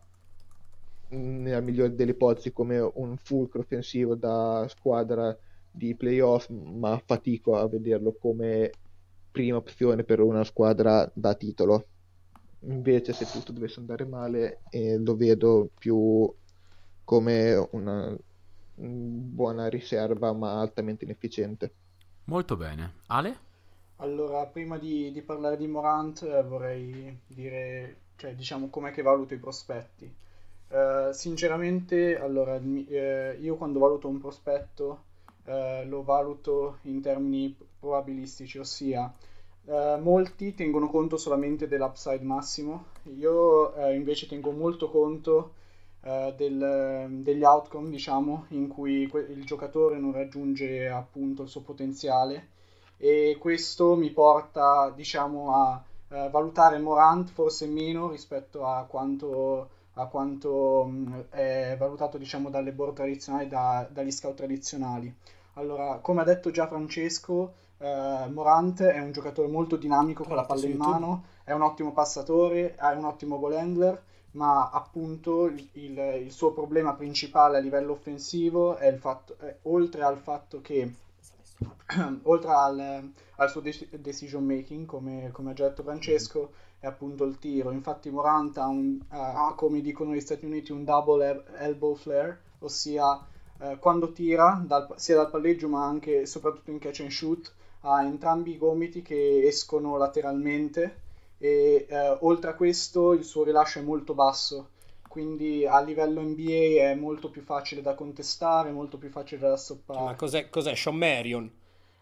nella 1.09 1.59
migliore 1.59 1.93
delle 1.93 2.11
ipotesi, 2.11 2.53
come 2.53 2.79
un 2.79 3.17
fulcro 3.17 3.59
offensivo 3.59 4.15
da 4.15 4.65
squadra 4.69 5.37
di 5.69 5.95
playoff, 5.95 6.47
ma 6.49 7.01
fatico 7.05 7.57
a 7.57 7.67
vederlo 7.67 8.15
come 8.19 8.71
prima 9.29 9.57
opzione 9.57 10.05
per 10.05 10.21
una 10.21 10.45
squadra 10.45 11.11
da 11.13 11.35
titolo. 11.35 11.87
Invece, 12.61 13.11
se 13.11 13.25
tutto 13.25 13.51
dovesse 13.51 13.81
andare 13.81 14.05
male, 14.05 14.61
eh, 14.69 14.97
lo 14.97 15.15
vedo 15.17 15.69
più 15.77 16.33
come 17.03 17.67
una 17.71 18.17
buona 18.75 19.67
riserva, 19.67 20.31
ma 20.31 20.61
altamente 20.61 21.03
inefficiente. 21.03 21.73
Molto 22.25 22.55
bene. 22.55 23.01
Ale? 23.07 23.42
Allora, 24.03 24.45
prima 24.45 24.77
di, 24.77 25.13
di 25.13 25.21
parlare 25.21 25.55
di 25.55 25.65
Morant, 25.65 26.23
eh, 26.23 26.43
vorrei 26.43 27.19
dire, 27.25 27.99
cioè, 28.17 28.35
diciamo, 28.35 28.67
com'è 28.67 28.91
che 28.91 29.01
valuto 29.01 29.33
i 29.33 29.37
prospetti. 29.37 30.13
Uh, 30.67 31.11
sinceramente, 31.13 32.19
allora, 32.19 32.57
eh, 32.57 33.37
io 33.39 33.55
quando 33.55 33.79
valuto 33.79 34.09
un 34.09 34.19
prospetto 34.19 35.03
eh, 35.45 35.85
lo 35.85 36.03
valuto 36.03 36.79
in 36.83 36.99
termini 37.01 37.55
probabilistici, 37.79 38.57
ossia 38.57 39.13
eh, 39.65 39.97
molti 40.01 40.53
tengono 40.53 40.89
conto 40.89 41.15
solamente 41.15 41.67
dell'upside 41.69 42.23
massimo, 42.23 42.85
io 43.03 43.73
eh, 43.75 43.95
invece 43.95 44.27
tengo 44.27 44.51
molto 44.51 44.89
conto 44.89 45.53
eh, 46.01 46.33
del, 46.35 47.07
degli 47.21 47.43
outcome, 47.43 47.89
diciamo, 47.89 48.47
in 48.49 48.67
cui 48.67 49.07
que- 49.07 49.27
il 49.29 49.45
giocatore 49.45 49.97
non 49.97 50.11
raggiunge 50.11 50.89
appunto 50.89 51.43
il 51.43 51.49
suo 51.49 51.61
potenziale 51.61 52.52
e 53.03 53.35
questo 53.37 53.97
mi 53.97 54.11
porta, 54.11 54.89
diciamo, 54.95 55.53
a 55.53 55.83
eh, 56.07 56.29
valutare 56.29 56.79
Morant 56.79 57.29
forse 57.31 57.67
meno 57.67 58.09
rispetto 58.09 58.65
a 58.65 58.85
quanto 58.85 59.67
a 59.95 60.05
quanto 60.05 60.85
mh, 60.85 61.25
è 61.29 61.75
valutato 61.77 62.17
diciamo 62.17 62.49
dalle 62.49 62.71
board 62.71 62.95
tradizionali, 62.95 63.49
da, 63.49 63.85
dagli 63.91 64.09
scout 64.09 64.35
tradizionali. 64.35 65.13
Allora, 65.55 65.99
come 66.01 66.21
ha 66.21 66.23
detto 66.23 66.49
già 66.49 66.65
Francesco, 66.65 67.53
eh, 67.77 68.25
Morant 68.29 68.81
è 68.81 68.99
un 69.01 69.11
giocatore 69.11 69.49
molto 69.49 69.75
dinamico 69.75 70.23
con 70.23 70.37
la 70.37 70.45
palla 70.45 70.65
in 70.65 70.77
mano, 70.77 71.23
è 71.43 71.51
un 71.51 71.61
ottimo 71.61 71.91
passatore, 71.91 72.75
è 72.75 72.95
un 72.95 73.03
ottimo 73.03 73.37
ball 73.37 73.57
handler, 73.57 74.01
ma 74.31 74.69
appunto 74.69 75.47
il, 75.47 75.67
il, 75.73 75.97
il 76.23 76.31
suo 76.31 76.53
problema 76.53 76.93
principale 76.93 77.57
a 77.57 77.59
livello 77.59 77.91
offensivo 77.91 78.77
è 78.77 78.87
il 78.87 78.97
fatto, 78.97 79.35
è, 79.39 79.57
oltre 79.63 80.03
al 80.03 80.17
fatto 80.17 80.61
che 80.61 81.02
oltre 82.23 82.51
al, 82.51 83.11
al, 83.35 83.49
suo 83.49 83.61
decision 83.61 84.45
making, 84.45 84.85
come, 84.85 85.29
come, 85.31 85.51
ha 85.51 85.53
già 85.53 85.67
detto 85.67 85.83
Francesco, 85.83 86.51
è 86.79 86.87
appunto 86.87 87.23
il 87.23 87.39
tiro. 87.39 87.71
Infatti 87.71 88.09
Morant 88.09 88.57
ha, 88.57 88.67
un, 88.67 88.99
ha 89.09 89.53
come 89.55 89.81
dicono 89.81 90.13
gli 90.13 90.21
Stati 90.21 90.45
Uniti, 90.45 90.71
un 90.71 90.83
double 90.83 91.45
elbow 91.57 91.95
flare, 91.95 92.41
ossia 92.59 93.25
eh, 93.59 93.77
quando 93.79 94.11
tira 94.11 94.61
dal, 94.65 94.93
sia 94.95 95.15
dal 95.15 95.29
palleggio 95.29 95.67
ma 95.69 95.85
anche 95.85 96.25
soprattutto 96.25 96.71
in 96.71 96.79
catch 96.79 97.01
and 97.01 97.09
shoot 97.09 97.53
ha 97.81 98.03
entrambi 98.03 98.51
i 98.51 98.57
gomiti 98.57 99.01
che 99.01 99.45
escono 99.45 99.97
lateralmente 99.97 101.01
e 101.37 101.85
eh, 101.87 102.17
oltre 102.21 102.51
a 102.51 102.55
questo 102.55 103.13
il 103.13 103.23
suo 103.23 103.43
rilascio 103.43 103.79
è 103.79 103.83
molto 103.83 104.13
basso 104.13 104.69
quindi 105.13 105.63
a 105.63 105.79
livello 105.79 106.21
NBA 106.21 106.89
è 106.89 106.95
molto 106.95 107.29
più 107.29 107.43
facile 107.43 107.83
da 107.83 107.93
contestare, 107.93 108.71
molto 108.71 108.97
più 108.97 109.11
facile 109.11 109.41
da 109.41 109.55
stoppare. 109.55 110.05
Ma 110.05 110.15
cos'è, 110.15 110.49
cos'è 110.49 110.73
Sean 110.73 110.95
Marion? 110.95 111.51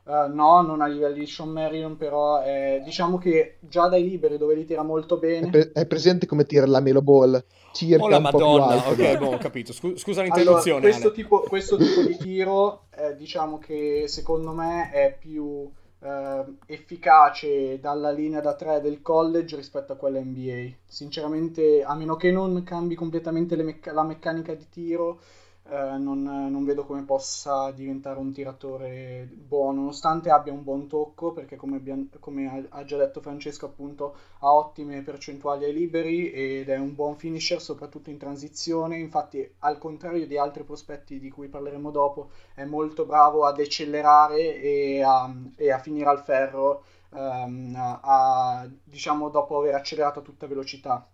Uh, 0.04 0.34
no, 0.34 0.62
non 0.62 0.80
a 0.80 0.88
livello 0.88 1.16
di 1.16 1.28
Sean 1.28 1.50
Marion, 1.50 1.98
però 1.98 2.42
è, 2.42 2.82
diciamo 2.86 3.18
che 3.18 3.58
già 3.60 3.90
dai 3.90 4.08
liberi 4.08 4.38
dove 4.38 4.56
li 4.56 4.64
tira 4.64 4.84
molto 4.84 5.18
bene. 5.18 5.48
È, 5.48 5.50
pre- 5.50 5.72
è 5.74 5.86
presente 5.88 6.26
come 6.26 6.46
tira 6.46 6.66
la 6.66 6.80
Melo 6.80 7.02
Ball? 7.02 7.44
Circa 7.74 8.02
oh 8.02 8.08
la 8.08 8.20
Madonna, 8.20 8.76
ok, 8.78 9.18
boh, 9.18 9.34
ho 9.34 9.38
capito. 9.38 9.74
Scusa, 9.74 9.98
scusa 9.98 10.22
l'interruzione. 10.22 10.78
Allora, 10.78 10.92
questo, 10.92 11.12
tipo, 11.12 11.42
questo, 11.42 11.76
tipo, 11.76 12.04
di 12.04 12.16
tiro, 12.16 12.86
eh, 12.96 13.14
diciamo 13.18 13.58
che 13.58 14.06
secondo 14.08 14.54
me 14.54 14.90
è 14.90 15.18
più 15.20 15.70
eh, 16.02 16.46
efficace 16.68 17.80
dalla 17.80 18.12
linea 18.12 18.42
da 18.42 18.56
3 18.56 18.82
del 18.82 19.02
college 19.02 19.56
rispetto 19.56 19.94
a 19.94 19.96
quella 19.96 20.20
NBA. 20.20 20.76
Sinceramente, 20.86 21.84
a 21.84 21.96
meno 21.96 22.16
che 22.16 22.32
non 22.32 22.64
cambi 22.64 22.96
completamente 22.96 23.56
mecc- 23.56 23.92
la 23.94 24.04
meccanica 24.04 24.54
di 24.54 24.68
tiro, 24.70 25.22
eh, 25.72 25.98
non, 25.98 26.22
non, 26.24 26.66
vedo 26.66 26.84
come 26.84 27.04
possa 27.04 27.72
diventare 27.72 28.20
un 28.20 28.34
tiratore 28.34 29.26
buono, 29.32 29.80
nonostante 29.80 30.30
abbia 30.30 30.52
un 30.52 30.64
buon 30.64 30.88
tocco, 30.88 31.32
perché 31.32 31.56
come, 31.56 31.78
abbiamo, 31.78 32.08
come 32.20 32.68
ha 32.70 32.84
già 32.84 32.98
detto 32.98 33.22
Francesco, 33.22 33.68
appunto, 33.68 34.14
ha 34.40 34.54
ottime 34.54 35.02
percentuali 35.02 35.64
ai 35.64 35.74
liberi 35.74 36.30
ed 36.30 36.68
è 36.68 36.78
un 36.78 36.94
buon 36.94 37.16
finisher, 37.16 37.62
soprattutto 37.62 38.10
in 38.10 38.18
transizione. 38.18 38.98
Infatti, 39.00 39.50
al 39.60 39.78
contrario 39.78 40.28
di 40.28 40.38
altri 40.38 40.64
prospetti 40.64 41.20
di 41.20 41.30
cui 41.30 41.48
parleremo 41.48 41.90
dopo, 41.90 42.32
è 42.54 42.66
molto 42.66 43.06
bravo 43.06 43.46
ad 43.46 43.58
accelerare 43.58 44.60
e 44.62 45.02
a, 45.02 45.34
e 45.56 45.72
a 45.72 45.80
finire 45.80 46.10
al 46.10 46.20
ferro. 46.22 46.84
Um, 47.12 47.76
a, 47.78 48.66
diciamo 48.84 49.30
dopo 49.30 49.58
aver 49.58 49.76
accelerato 49.76 50.20
a 50.20 50.22
tutta 50.22 50.48
velocità 50.48 51.06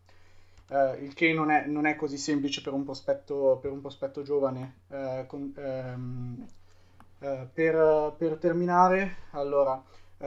Uh, 0.69 1.01
il 1.01 1.13
che 1.13 1.31
non 1.31 1.49
è, 1.49 1.65
non 1.65 1.85
è, 1.85 1.95
così 1.95 2.17
semplice 2.17 2.61
per 2.61 2.73
un 2.73 2.83
prospetto, 2.83 3.57
per 3.61 3.71
un 3.71 3.79
prospetto 3.79 4.21
giovane. 4.21 4.79
Uh, 4.87 5.25
con, 5.25 5.53
um, 5.55 6.45
uh, 7.19 7.47
per, 7.53 8.13
per, 8.17 8.37
terminare, 8.37 9.15
allora, 9.31 9.81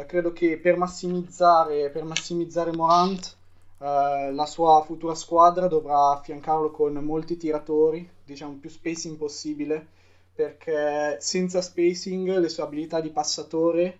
credo 0.06 0.32
che 0.32 0.58
per 0.58 0.76
massimizzare, 0.76 1.90
per 1.90 2.04
massimizzare 2.04 2.72
Morant, 2.72 3.36
la 3.78 4.46
sua 4.46 4.82
futura 4.84 5.14
squadra 5.14 5.66
dovrà 5.66 6.10
affiancarlo 6.10 6.70
con 6.70 6.92
molti 6.92 7.38
tiratori, 7.38 8.08
diciamo 8.22 8.58
più 8.60 8.68
spacing 8.68 9.16
possibile, 9.16 9.86
perché 10.34 11.16
senza 11.18 11.62
spacing 11.62 12.36
le 12.36 12.48
sue 12.50 12.62
abilità 12.62 13.00
di 13.00 13.08
passatore 13.08 13.99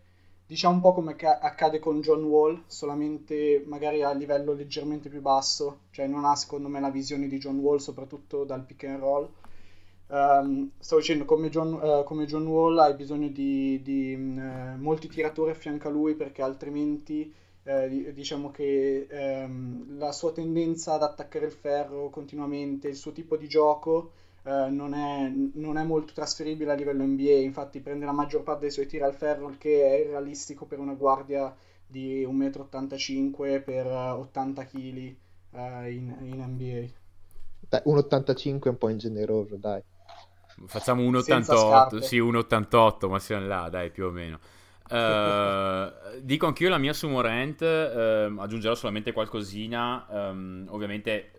diciamo 0.51 0.75
un 0.75 0.81
po' 0.81 0.93
come 0.93 1.15
ca- 1.15 1.39
accade 1.39 1.79
con 1.79 2.01
John 2.01 2.25
Wall, 2.25 2.65
solamente 2.67 3.63
magari 3.67 4.03
a 4.03 4.11
livello 4.11 4.53
leggermente 4.53 5.09
più 5.09 5.21
basso, 5.21 5.83
cioè 5.93 6.09
non 6.09 6.25
ha 6.25 6.35
secondo 6.35 6.67
me 6.67 6.81
la 6.81 6.91
visione 6.91 7.29
di 7.29 7.39
John 7.39 7.59
Wall, 7.59 7.77
soprattutto 7.77 8.43
dal 8.43 8.65
pick 8.65 8.83
and 8.83 8.99
roll. 8.99 9.29
Um, 10.09 10.73
stavo 10.81 11.01
dicendo, 11.01 11.25
come 11.25 11.51
John, 11.51 11.73
uh, 11.75 12.03
come 12.03 12.27
John, 12.27 12.49
Wall 12.49 12.77
hai 12.79 12.95
bisogno 12.95 13.29
di, 13.29 13.81
di 13.81 14.13
uh, 14.15 14.77
molti 14.77 15.07
tiratori 15.07 15.53
a 15.53 15.55
fianco 15.55 15.87
a 15.87 15.93
lui 15.93 16.15
perché 16.17 16.43
altrimenti 16.43 17.33
uh, 17.63 18.13
diciamo 18.13 18.51
che 18.51 19.07
um, 19.09 19.99
la 19.99 20.11
sua 20.11 20.33
tendenza 20.33 20.95
ad 20.95 21.05
attaccare 21.05 21.47
il 21.47 21.53
ferro 21.53 22.11
continuamente, 22.11 22.89
il 22.89 22.97
suo 22.97 23.13
tipo 23.13 23.37
di 23.37 23.47
gioco 23.47 24.11
eh, 24.43 24.69
non, 24.71 24.95
è, 24.95 25.31
non, 25.55 25.77
è, 25.77 25.85
molto 25.85 26.13
trasferibile 26.15 26.73
a 26.73 26.75
livello 26.75 27.05
NBA, 27.05 27.41
infatti 27.41 27.81
prende 27.81 28.07
la 28.07 28.13
maggior 28.13 28.43
parte 28.43 28.63
dei 28.63 28.71
suoi 28.71 28.87
tiri 28.87 29.05
al 29.05 29.15
ferro, 29.15 29.49
il 29.49 29.59
che 29.59 29.87
è 29.87 30.01
irrealistico 30.01 30.65
per 30.65 30.79
una 30.79 30.95
guardia 30.95 31.55
di 31.87 32.25
1,85 32.25 33.59
m 33.59 33.63
per 33.63 33.87
80 33.87 34.65
kg 34.65 35.17
eh, 35.53 35.93
in, 35.93 36.17
in, 36.21 36.45
NBA. 36.47 36.89
Dai, 37.69 37.83
1,85 37.85 38.63
è 38.63 38.69
un 38.69 38.79
po' 38.79 38.89
ingeneroso, 38.89 39.57
dai. 39.57 39.83
Facciamo 40.67 41.03
1,88, 41.03 41.99
sì, 41.99 42.19
1,88, 42.19 43.09
ma 43.09 43.19
siamo 43.19 43.47
là, 43.47 43.69
dai, 43.69 43.91
più 43.91 44.07
o 44.07 44.11
meno. 44.11 44.39
Uh, 44.91 46.19
dico 46.21 46.47
anch'io 46.47 46.69
la 46.69 46.79
mia 46.79 46.93
su 46.93 47.09
Morant, 47.09 47.61
uh, 47.61 48.39
aggiungerò 48.41 48.75
solamente 48.75 49.13
qualcosina. 49.13 50.07
Um, 50.09 50.67
ovviamente 50.71 51.31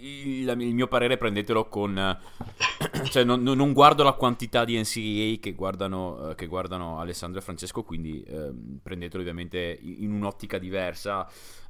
il, 0.00 0.48
il, 0.48 0.74
mio 0.74 0.86
parere 0.86 1.16
prendetelo 1.16 1.68
con... 1.68 1.94
cioè 3.10 3.24
non, 3.24 3.42
non, 3.42 3.72
guardo 3.72 4.02
la 4.02 4.12
quantità 4.12 4.64
di 4.64 4.78
NCAA 4.78 5.40
che 5.40 5.54
guardano, 5.54 6.34
che 6.36 6.46
guardano 6.46 7.00
Alessandro 7.00 7.40
e 7.40 7.42
Francesco, 7.42 7.82
quindi 7.82 8.22
eh, 8.22 8.52
prendetelo 8.82 9.22
ovviamente 9.22 9.78
in 9.82 10.12
un'ottica 10.12 10.58
diversa. 10.58 11.28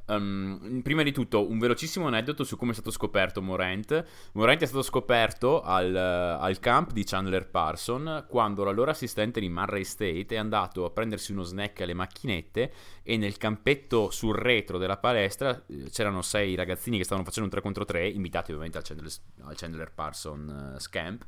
Um, 0.08 0.80
prima 0.82 1.02
di 1.02 1.12
tutto, 1.12 1.50
un 1.50 1.58
velocissimo 1.58 2.06
aneddoto 2.06 2.42
su 2.42 2.56
come 2.56 2.70
è 2.70 2.74
stato 2.74 2.90
scoperto 2.90 3.42
Morant. 3.42 4.04
Morant 4.32 4.62
è 4.62 4.66
stato 4.66 4.82
scoperto 4.82 5.60
al, 5.60 5.94
al 5.94 6.58
camp 6.60 6.92
di 6.92 7.04
Chandler 7.04 7.46
Parson 7.48 8.24
quando 8.26 8.64
l'allora 8.64 8.92
assistente 8.92 9.38
di 9.38 9.50
Murray 9.50 9.84
State 9.84 10.28
è 10.28 10.36
andato 10.36 10.86
a 10.86 10.90
prendersi 10.90 11.32
uno 11.32 11.42
snack 11.42 11.82
alle 11.82 11.92
macchinette 11.92 12.72
e 13.02 13.16
nel 13.18 13.36
campetto 13.36 14.10
sul 14.10 14.34
retro 14.34 14.78
della 14.78 14.96
palestra 14.96 15.62
eh, 15.66 15.90
c'erano 15.90 16.22
sei 16.22 16.54
ragazzini 16.54 16.96
che 16.96 17.04
stavano 17.04 17.26
facendo 17.26 17.48
un 17.48 17.54
3 17.54 17.60
contro 17.60 17.84
3, 17.84 18.08
invitati 18.08 18.50
ovviamente 18.50 18.78
al 18.78 18.84
Chandler, 18.84 19.12
al 19.42 19.56
Chandler 19.56 19.92
Parson 19.92 20.72
uh, 20.74 20.80
Scamp. 20.80 21.26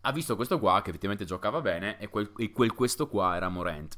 Ha 0.00 0.12
visto 0.12 0.34
questo 0.34 0.58
qua 0.58 0.82
che 0.82 0.88
effettivamente 0.90 1.24
giocava 1.24 1.60
bene 1.60 1.96
e 2.00 2.08
quel, 2.08 2.32
e 2.38 2.50
quel 2.50 2.72
questo 2.72 3.06
qua 3.06 3.36
era 3.36 3.48
Morant 3.48 3.96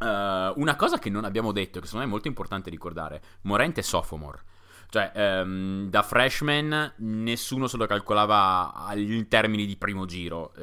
Uh, 0.00 0.58
una 0.58 0.76
cosa 0.76 0.98
che 0.98 1.10
non 1.10 1.24
abbiamo 1.24 1.52
detto, 1.52 1.78
che 1.78 1.84
secondo 1.84 2.04
me 2.04 2.10
è 2.10 2.12
molto 2.12 2.28
importante 2.28 2.70
ricordare, 2.70 3.20
Morent 3.42 3.78
è 3.78 3.82
sophomore. 3.82 4.42
Cioè, 4.88 5.12
um, 5.14 5.88
da 5.88 6.02
freshman 6.02 6.94
nessuno 6.96 7.68
se 7.68 7.76
lo 7.76 7.86
calcolava 7.86 8.90
in 8.96 9.28
termini 9.28 9.64
di 9.64 9.76
primo 9.76 10.04
giro 10.04 10.52
uh, 10.56 10.60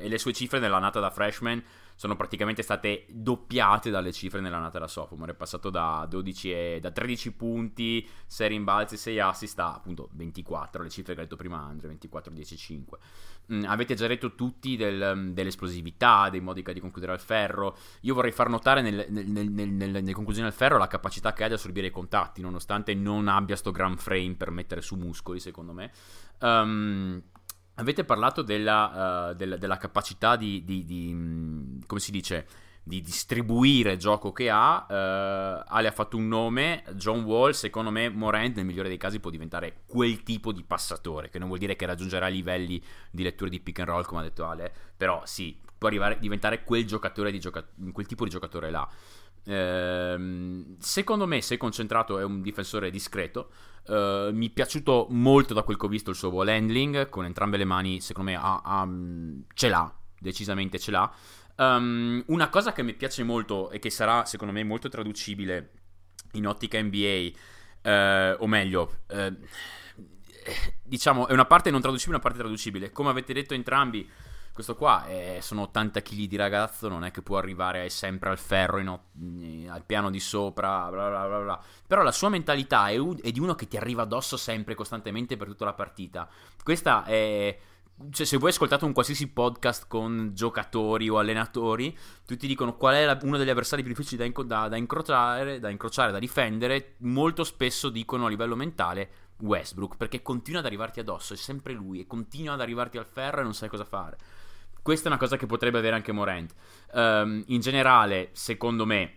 e 0.00 0.08
le 0.08 0.18
sue 0.18 0.32
cifre 0.32 0.58
nella 0.58 0.80
nata 0.80 0.98
da 0.98 1.10
freshman 1.10 1.62
sono 2.00 2.16
praticamente 2.16 2.62
state 2.62 3.04
doppiate 3.10 3.90
dalle 3.90 4.10
cifre 4.10 4.40
nella 4.40 4.58
nata 4.58 4.78
da 4.78 4.88
sophomore. 4.88 5.32
È 5.32 5.34
passato 5.34 5.68
da, 5.68 6.06
12 6.08 6.50
e, 6.50 6.78
da 6.80 6.90
13 6.90 7.34
punti, 7.34 8.08
6 8.26 8.48
rimbalzi, 8.48 8.96
6 8.96 9.20
assist 9.20 9.58
a 9.58 9.74
appunto 9.74 10.08
24, 10.12 10.82
le 10.82 10.88
cifre 10.88 11.12
che 11.12 11.20
ha 11.20 11.22
detto 11.24 11.36
prima 11.36 11.58
Andre, 11.58 11.88
24, 11.88 12.32
10, 12.32 12.56
5. 12.56 12.98
Mm, 13.52 13.64
avete 13.64 13.94
già 13.96 14.06
detto 14.06 14.34
tutti 14.34 14.76
del, 14.76 15.12
mm, 15.14 15.32
dell'esplosività, 15.32 16.30
dei 16.30 16.40
modi 16.40 16.62
di 16.62 16.80
concludere 16.80 17.12
al 17.12 17.20
ferro. 17.20 17.76
Io 18.00 18.14
vorrei 18.14 18.32
far 18.32 18.48
notare 18.48 18.80
nel, 18.80 19.04
nel, 19.10 19.50
nel, 19.50 19.68
nelle 19.68 20.12
conclusioni 20.14 20.48
al 20.48 20.54
ferro 20.54 20.78
la 20.78 20.86
capacità 20.86 21.34
che 21.34 21.44
ha 21.44 21.48
di 21.48 21.52
assorbire 21.52 21.88
i 21.88 21.90
contatti, 21.90 22.40
nonostante 22.40 22.94
non 22.94 23.28
abbia 23.28 23.56
sto 23.56 23.72
gran 23.72 23.98
frame 23.98 24.36
per 24.36 24.50
mettere 24.50 24.80
su 24.80 24.96
muscoli, 24.96 25.38
secondo 25.38 25.74
me. 25.74 25.92
Um, 26.38 27.22
Avete 27.80 28.04
parlato 28.04 28.42
della, 28.42 29.30
uh, 29.30 29.34
della, 29.34 29.56
della 29.56 29.78
capacità 29.78 30.36
di, 30.36 30.62
di, 30.64 30.84
di, 30.84 31.10
mm, 31.14 31.80
come 31.86 31.98
si 31.98 32.10
dice, 32.10 32.46
di 32.82 33.00
distribuire 33.00 33.96
gioco 33.96 34.32
che 34.32 34.50
ha. 34.50 34.84
Uh, 34.86 35.64
Ale 35.66 35.88
ha 35.88 35.92
fatto 35.92 36.18
un 36.18 36.28
nome, 36.28 36.84
John 36.92 37.22
Wall, 37.22 37.52
secondo 37.52 37.90
me 37.90 38.10
Morant 38.10 38.56
nel 38.56 38.66
migliore 38.66 38.88
dei 38.88 38.98
casi 38.98 39.18
può 39.18 39.30
diventare 39.30 39.82
quel 39.86 40.22
tipo 40.22 40.52
di 40.52 40.62
passatore, 40.62 41.30
che 41.30 41.38
non 41.38 41.48
vuol 41.48 41.58
dire 41.58 41.74
che 41.74 41.86
raggiungerà 41.86 42.26
livelli 42.28 42.82
di 43.10 43.22
lettura 43.22 43.48
di 43.48 43.60
pick 43.60 43.78
and 43.78 43.88
roll, 43.88 44.04
come 44.04 44.20
ha 44.20 44.24
detto 44.24 44.46
Ale, 44.46 44.70
però 44.94 45.22
sì, 45.24 45.58
può 45.78 45.88
arrivare, 45.88 46.18
diventare 46.18 46.62
quel 46.62 46.84
giocatore 46.84 47.30
di 47.30 47.40
gioca- 47.40 47.66
quel 47.92 48.06
tipo 48.06 48.24
di 48.24 48.30
giocatore 48.30 48.70
là. 48.70 48.86
Uh, 49.44 50.76
secondo 50.78 51.26
me, 51.26 51.40
se 51.40 51.56
concentrato, 51.56 52.18
è 52.18 52.24
un 52.24 52.42
difensore 52.42 52.90
discreto. 52.90 53.50
Uh, 53.86 54.30
mi 54.32 54.48
è 54.48 54.52
piaciuto 54.52 55.06
molto 55.10 55.54
da 55.54 55.62
quel 55.62 55.76
che 55.76 55.86
ho 55.86 55.88
visto 55.88 56.10
il 56.10 56.16
suo 56.16 56.30
ball 56.30 56.48
handling. 56.48 57.08
Con 57.08 57.24
entrambe 57.24 57.56
le 57.56 57.64
mani, 57.64 58.00
secondo 58.00 58.30
me, 58.30 58.36
ha, 58.36 58.60
ha, 58.62 58.88
ce 59.54 59.68
l'ha. 59.68 59.92
Decisamente 60.18 60.78
ce 60.78 60.90
l'ha. 60.90 61.12
Um, 61.56 62.22
una 62.28 62.48
cosa 62.48 62.72
che 62.72 62.82
mi 62.82 62.94
piace 62.94 63.22
molto 63.22 63.70
e 63.70 63.78
che 63.78 63.90
sarà, 63.90 64.24
secondo 64.24 64.52
me, 64.52 64.64
molto 64.64 64.88
traducibile 64.88 65.72
in 66.32 66.46
ottica 66.46 66.80
NBA, 66.80 66.96
uh, 66.96 67.88
eh, 67.88 68.36
o 68.38 68.46
meglio, 68.46 69.00
uh, 69.08 69.36
diciamo, 70.82 71.26
è 71.26 71.32
una 71.32 71.44
parte 71.44 71.70
non 71.70 71.80
traducibile 71.80 72.16
e 72.16 72.18
una 72.18 72.28
parte 72.28 72.42
traducibile. 72.42 72.92
Come 72.92 73.10
avete 73.10 73.32
detto 73.32 73.54
entrambi 73.54 74.08
questo 74.52 74.74
qua 74.74 75.06
è, 75.06 75.38
sono 75.40 75.62
80 75.62 76.02
kg 76.02 76.24
di 76.24 76.36
ragazzo, 76.36 76.88
non 76.88 77.04
è 77.04 77.10
che 77.10 77.22
può 77.22 77.38
arrivare 77.38 77.88
sempre 77.88 78.30
al 78.30 78.38
ferro, 78.38 78.78
in, 78.78 79.68
al 79.70 79.84
piano 79.84 80.10
di 80.10 80.20
sopra, 80.20 80.88
bla 80.90 81.08
bla 81.08 81.26
bla 81.26 81.38
bla. 81.38 81.62
Però 81.86 82.02
la 82.02 82.12
sua 82.12 82.28
mentalità 82.28 82.88
è, 82.88 82.98
è, 82.98 83.30
di 83.30 83.40
uno 83.40 83.54
che 83.54 83.68
ti 83.68 83.76
arriva 83.76 84.02
addosso 84.02 84.36
sempre, 84.36 84.74
costantemente 84.74 85.36
per 85.36 85.46
tutta 85.48 85.64
la 85.64 85.74
partita. 85.74 86.28
Questa 86.62 87.04
è... 87.04 87.58
Cioè, 88.10 88.24
se 88.24 88.38
voi 88.38 88.48
ascoltate 88.48 88.86
un 88.86 88.94
qualsiasi 88.94 89.28
podcast 89.28 89.86
con 89.86 90.30
giocatori 90.32 91.10
o 91.10 91.18
allenatori, 91.18 91.96
tutti 92.24 92.46
dicono 92.46 92.74
qual 92.74 92.94
è 92.94 93.04
la, 93.04 93.18
uno 93.22 93.36
degli 93.36 93.50
avversari 93.50 93.82
più 93.82 93.92
difficili 93.92 94.16
da, 94.16 94.24
inco- 94.24 94.42
da, 94.42 94.68
da, 94.68 94.76
incrociare, 94.76 95.58
da 95.58 95.68
incrociare, 95.68 96.10
da 96.10 96.18
difendere, 96.18 96.94
molto 97.00 97.44
spesso 97.44 97.90
dicono 97.90 98.24
a 98.24 98.30
livello 98.30 98.56
mentale 98.56 99.29
Westbrook, 99.40 99.96
perché 99.96 100.22
continua 100.22 100.60
ad 100.60 100.66
arrivarti 100.66 101.00
addosso, 101.00 101.34
è 101.34 101.36
sempre 101.36 101.72
lui, 101.72 102.00
e 102.00 102.06
continua 102.06 102.54
ad 102.54 102.60
arrivarti 102.60 102.98
al 102.98 103.06
ferro 103.06 103.40
e 103.40 103.42
non 103.42 103.54
sai 103.54 103.68
cosa 103.68 103.84
fare. 103.84 104.16
Questa 104.82 105.06
è 105.06 105.10
una 105.10 105.18
cosa 105.18 105.36
che 105.36 105.46
potrebbe 105.46 105.78
avere 105.78 105.96
anche 105.96 106.12
Morant. 106.12 106.54
Um, 106.92 107.42
in 107.46 107.60
generale, 107.60 108.30
secondo 108.32 108.86
me, 108.86 109.14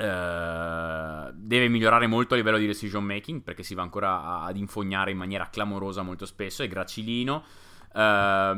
Uh, 0.00 1.30
deve 1.34 1.68
migliorare 1.68 2.06
molto 2.06 2.32
a 2.32 2.38
livello 2.38 2.56
di 2.56 2.64
decision 2.66 3.04
making 3.04 3.42
perché 3.42 3.62
si 3.62 3.74
va 3.74 3.82
ancora 3.82 4.40
ad 4.40 4.56
infognare 4.56 5.10
in 5.10 5.18
maniera 5.18 5.50
clamorosa 5.50 6.00
molto 6.00 6.24
spesso. 6.24 6.62
È 6.62 6.68
gracilino. 6.68 7.44
Uh, 7.92 8.56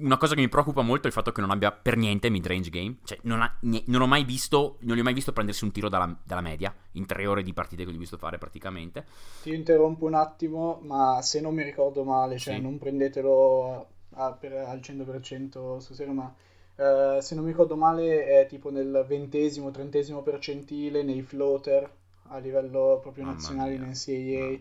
una 0.00 0.16
cosa 0.18 0.34
che 0.34 0.42
mi 0.42 0.48
preoccupa 0.48 0.82
molto 0.82 1.04
è 1.04 1.06
il 1.06 1.14
fatto 1.14 1.32
che 1.32 1.40
non 1.40 1.50
abbia 1.50 1.72
per 1.72 1.96
niente 1.96 2.28
mid-range 2.28 2.70
game. 2.70 2.96
Cioè, 3.04 3.18
non, 3.22 3.40
ha, 3.40 3.58
non 3.60 4.02
ho 4.02 4.06
mai 4.06 4.24
visto, 4.24 4.76
non 4.80 4.96
gli 4.96 5.00
ho 5.00 5.04
mai 5.04 5.14
visto 5.14 5.32
prendersi 5.32 5.64
un 5.64 5.72
tiro 5.72 5.88
dalla, 5.88 6.16
dalla, 6.24 6.40
media 6.40 6.74
in 6.92 7.06
tre 7.06 7.26
ore 7.26 7.42
di 7.42 7.52
partite 7.52 7.84
che 7.84 7.90
gli 7.90 7.96
ho 7.96 7.98
visto 7.98 8.18
fare 8.18 8.38
praticamente. 8.38 9.06
Ti 9.42 9.54
interrompo 9.54 10.06
un 10.06 10.14
attimo, 10.14 10.80
ma 10.82 11.20
se 11.22 11.40
non 11.40 11.54
mi 11.54 11.62
ricordo 11.62 12.04
male, 12.04 12.38
cioè 12.38 12.54
sì. 12.54 12.60
non 12.60 12.78
prendetelo 12.78 13.88
a, 14.14 14.32
per, 14.32 14.52
al 14.52 14.78
100% 14.78 15.78
su 15.78 15.94
serio, 15.94 16.12
ma 16.12 16.34
uh, 16.76 17.20
se 17.20 17.34
non 17.34 17.44
mi 17.44 17.50
ricordo 17.50 17.76
male 17.76 18.26
è 18.26 18.46
tipo 18.46 18.70
nel 18.70 19.04
ventesimo, 19.06 19.70
trentesimo 19.70 20.22
percentile 20.22 21.02
nei 21.02 21.22
floater 21.22 21.90
a 22.30 22.38
livello 22.38 22.98
proprio 23.00 23.24
nazionale 23.24 23.74
in 23.74 23.82
NCAA, 23.82 24.58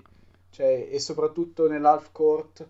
cioè, 0.50 0.88
e 0.90 1.00
soprattutto 1.00 1.68
nell'half 1.68 2.10
court 2.13 2.66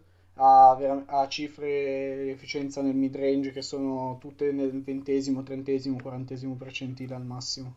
vera- 0.75 1.03
ha 1.07 1.27
cifre 1.27 2.23
di 2.23 2.29
efficienza 2.29 2.81
nel 2.81 2.95
mid 2.95 3.15
range 3.15 3.51
che 3.51 3.61
sono 3.61 4.17
tutte 4.19 4.51
nel 4.51 4.81
ventesimo, 4.83 5.43
trentesimo, 5.43 5.97
quarantesimo 6.01 6.55
percentile 6.55 7.15
al 7.15 7.25
massimo. 7.25 7.75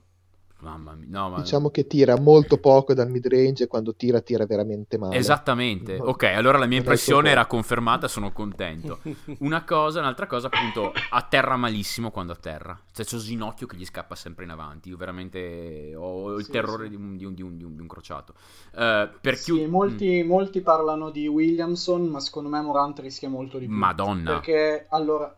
Mamma 0.61 0.93
mia, 0.95 1.07
no, 1.09 1.31
ma... 1.31 1.37
Diciamo 1.37 1.71
che 1.71 1.87
tira 1.87 2.19
molto 2.19 2.59
poco 2.59 2.93
dal 2.93 3.11
mid 3.11 3.27
range 3.27 3.65
e 3.65 3.67
quando 3.67 3.95
tira 3.95 4.21
tira 4.21 4.45
veramente 4.45 4.99
male. 4.99 5.17
Esattamente. 5.17 5.97
Ok, 5.99 6.25
allora 6.25 6.59
la 6.59 6.67
mia 6.67 6.79
impressione 6.79 7.31
era 7.31 7.47
confermata, 7.47 8.09
sono 8.09 8.31
contento. 8.33 9.01
Una 9.41 9.65
cosa, 9.65 10.01
un'altra 10.01 10.27
cosa, 10.27 10.49
appunto, 10.49 10.93
atterra 11.11 11.57
malissimo 11.57 12.11
quando 12.11 12.33
atterra. 12.33 12.79
Cioè 12.93 13.07
c'è 13.07 13.17
Ginocchio 13.17 13.67
che 13.67 13.77
gli 13.77 13.87
scappa 13.87 14.15
sempre 14.15 14.45
in 14.45 14.51
avanti. 14.51 14.91
Io 14.91 14.97
veramente 14.97 15.95
ho 15.97 16.37
il 16.37 16.45
sì, 16.45 16.51
terrore 16.51 16.85
sì. 16.85 16.91
Di, 16.91 16.97
un, 16.97 17.17
di, 17.17 17.25
un, 17.25 17.35
di, 17.35 17.43
un, 17.43 17.57
di, 17.57 17.65
un, 17.65 17.87
crociato. 17.87 18.35
Uh, 18.73 19.09
per 19.21 19.37
sì, 19.37 19.55
chiud- 19.55 19.69
molti, 19.69 20.23
mm. 20.23 20.27
molti 20.27 20.61
parlano 20.61 21.11
di 21.11 21.27
Williamson, 21.27 22.07
ma 22.07 22.21
secondo 22.21 22.51
me 22.51 22.61
Morant 22.61 22.99
rischia 22.99 23.31
molto 23.31 23.59
di 23.59 23.67
più. 23.67 23.75
Madonna. 23.75 24.33
Perché 24.33 24.87
allora, 24.91 25.35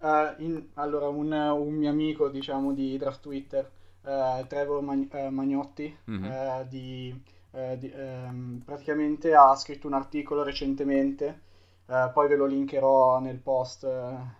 uh, 0.00 0.06
in, 0.42 0.66
allora 0.74 1.08
un, 1.08 1.32
un 1.32 1.74
mio 1.74 1.88
amico, 1.88 2.28
diciamo, 2.28 2.74
di 2.74 2.98
draft 2.98 3.22
Twitter 3.22 3.70
uh, 4.06 4.46
Trevor 4.46 4.82
Mag- 4.82 5.08
uh, 5.12 5.28
Magnotti 5.28 5.96
mm-hmm. 6.10 6.62
di, 6.68 7.22
di 7.78 7.92
um, 7.94 8.62
praticamente 8.64 9.34
ha 9.34 9.54
scritto 9.56 9.86
un 9.86 9.94
articolo 9.94 10.42
recentemente 10.42 11.42
poi 11.86 12.26
ve 12.26 12.34
lo 12.34 12.46
linkerò 12.46 13.20
nel 13.20 13.38
post, 13.38 13.88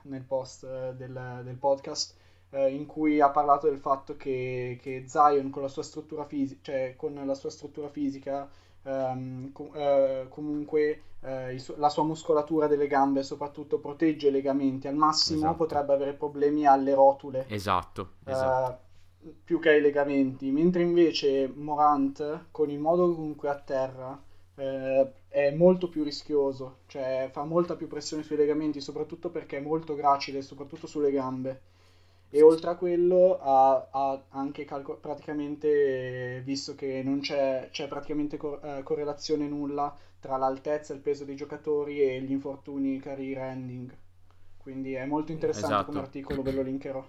nel 0.02 0.24
post 0.24 0.66
del, 0.94 1.42
del, 1.44 1.56
podcast 1.56 2.16
in 2.50 2.86
cui 2.86 3.20
ha 3.20 3.30
parlato 3.30 3.68
del 3.68 3.78
fatto 3.78 4.16
che, 4.16 4.76
che 4.82 5.04
Zion 5.06 5.50
con 5.50 5.62
la 5.62 5.68
sua 5.68 5.84
struttura 5.84 6.24
fisica 6.24 6.60
cioè 6.62 6.94
con 6.96 7.14
la 7.24 7.34
sua 7.34 7.50
struttura 7.50 7.88
fisica 7.88 8.50
Um, 8.88 9.50
com- 9.50 9.72
uh, 9.74 10.28
comunque 10.28 11.02
uh, 11.22 11.56
su- 11.56 11.74
la 11.76 11.88
sua 11.88 12.04
muscolatura 12.04 12.68
delle 12.68 12.86
gambe 12.86 13.24
soprattutto 13.24 13.80
protegge 13.80 14.28
i 14.28 14.30
legamenti 14.30 14.86
al 14.86 14.94
massimo 14.94 15.38
esatto. 15.40 15.56
potrebbe 15.56 15.92
avere 15.92 16.12
problemi 16.12 16.66
alle 16.66 16.94
rotule 16.94 17.46
esatto, 17.48 18.10
esatto 18.24 18.85
più 19.44 19.58
che 19.60 19.70
ai 19.70 19.80
legamenti, 19.80 20.50
mentre 20.50 20.82
invece 20.82 21.48
Morant, 21.54 22.46
con 22.50 22.70
il 22.70 22.78
modo 22.78 23.14
comunque 23.14 23.48
a 23.48 23.58
terra, 23.60 24.20
eh, 24.56 25.12
è 25.28 25.50
molto 25.52 25.88
più 25.88 26.02
rischioso, 26.02 26.78
cioè 26.86 27.28
fa 27.32 27.44
molta 27.44 27.76
più 27.76 27.88
pressione 27.88 28.22
sui 28.22 28.36
legamenti, 28.36 28.80
soprattutto 28.80 29.30
perché 29.30 29.58
è 29.58 29.60
molto 29.60 29.94
gracile, 29.94 30.42
soprattutto 30.42 30.86
sulle 30.86 31.10
gambe. 31.10 31.60
E 32.30 32.42
oltre 32.42 32.70
a 32.70 32.76
quello 32.76 33.38
ha, 33.40 33.88
ha 33.90 34.22
anche 34.30 34.64
calco- 34.64 34.96
praticamente 34.96 36.42
visto 36.44 36.74
che 36.74 37.02
non 37.02 37.20
c'è, 37.20 37.68
c'è 37.70 37.88
praticamente 37.88 38.36
cor- 38.36 38.60
eh, 38.64 38.82
correlazione 38.82 39.46
nulla 39.48 39.96
tra 40.20 40.36
l'altezza 40.36 40.92
e 40.92 40.96
il 40.96 41.02
peso 41.02 41.24
dei 41.24 41.36
giocatori 41.36 42.00
e 42.02 42.20
gli 42.20 42.32
infortuni 42.32 42.98
career 42.98 43.38
ending. 43.38 43.96
Quindi 44.58 44.94
è 44.94 45.06
molto 45.06 45.32
interessante 45.32 45.74
esatto. 45.74 45.92
come 45.92 46.00
articolo, 46.00 46.42
ve 46.42 46.52
lo 46.52 46.62
linkerò. 46.62 47.04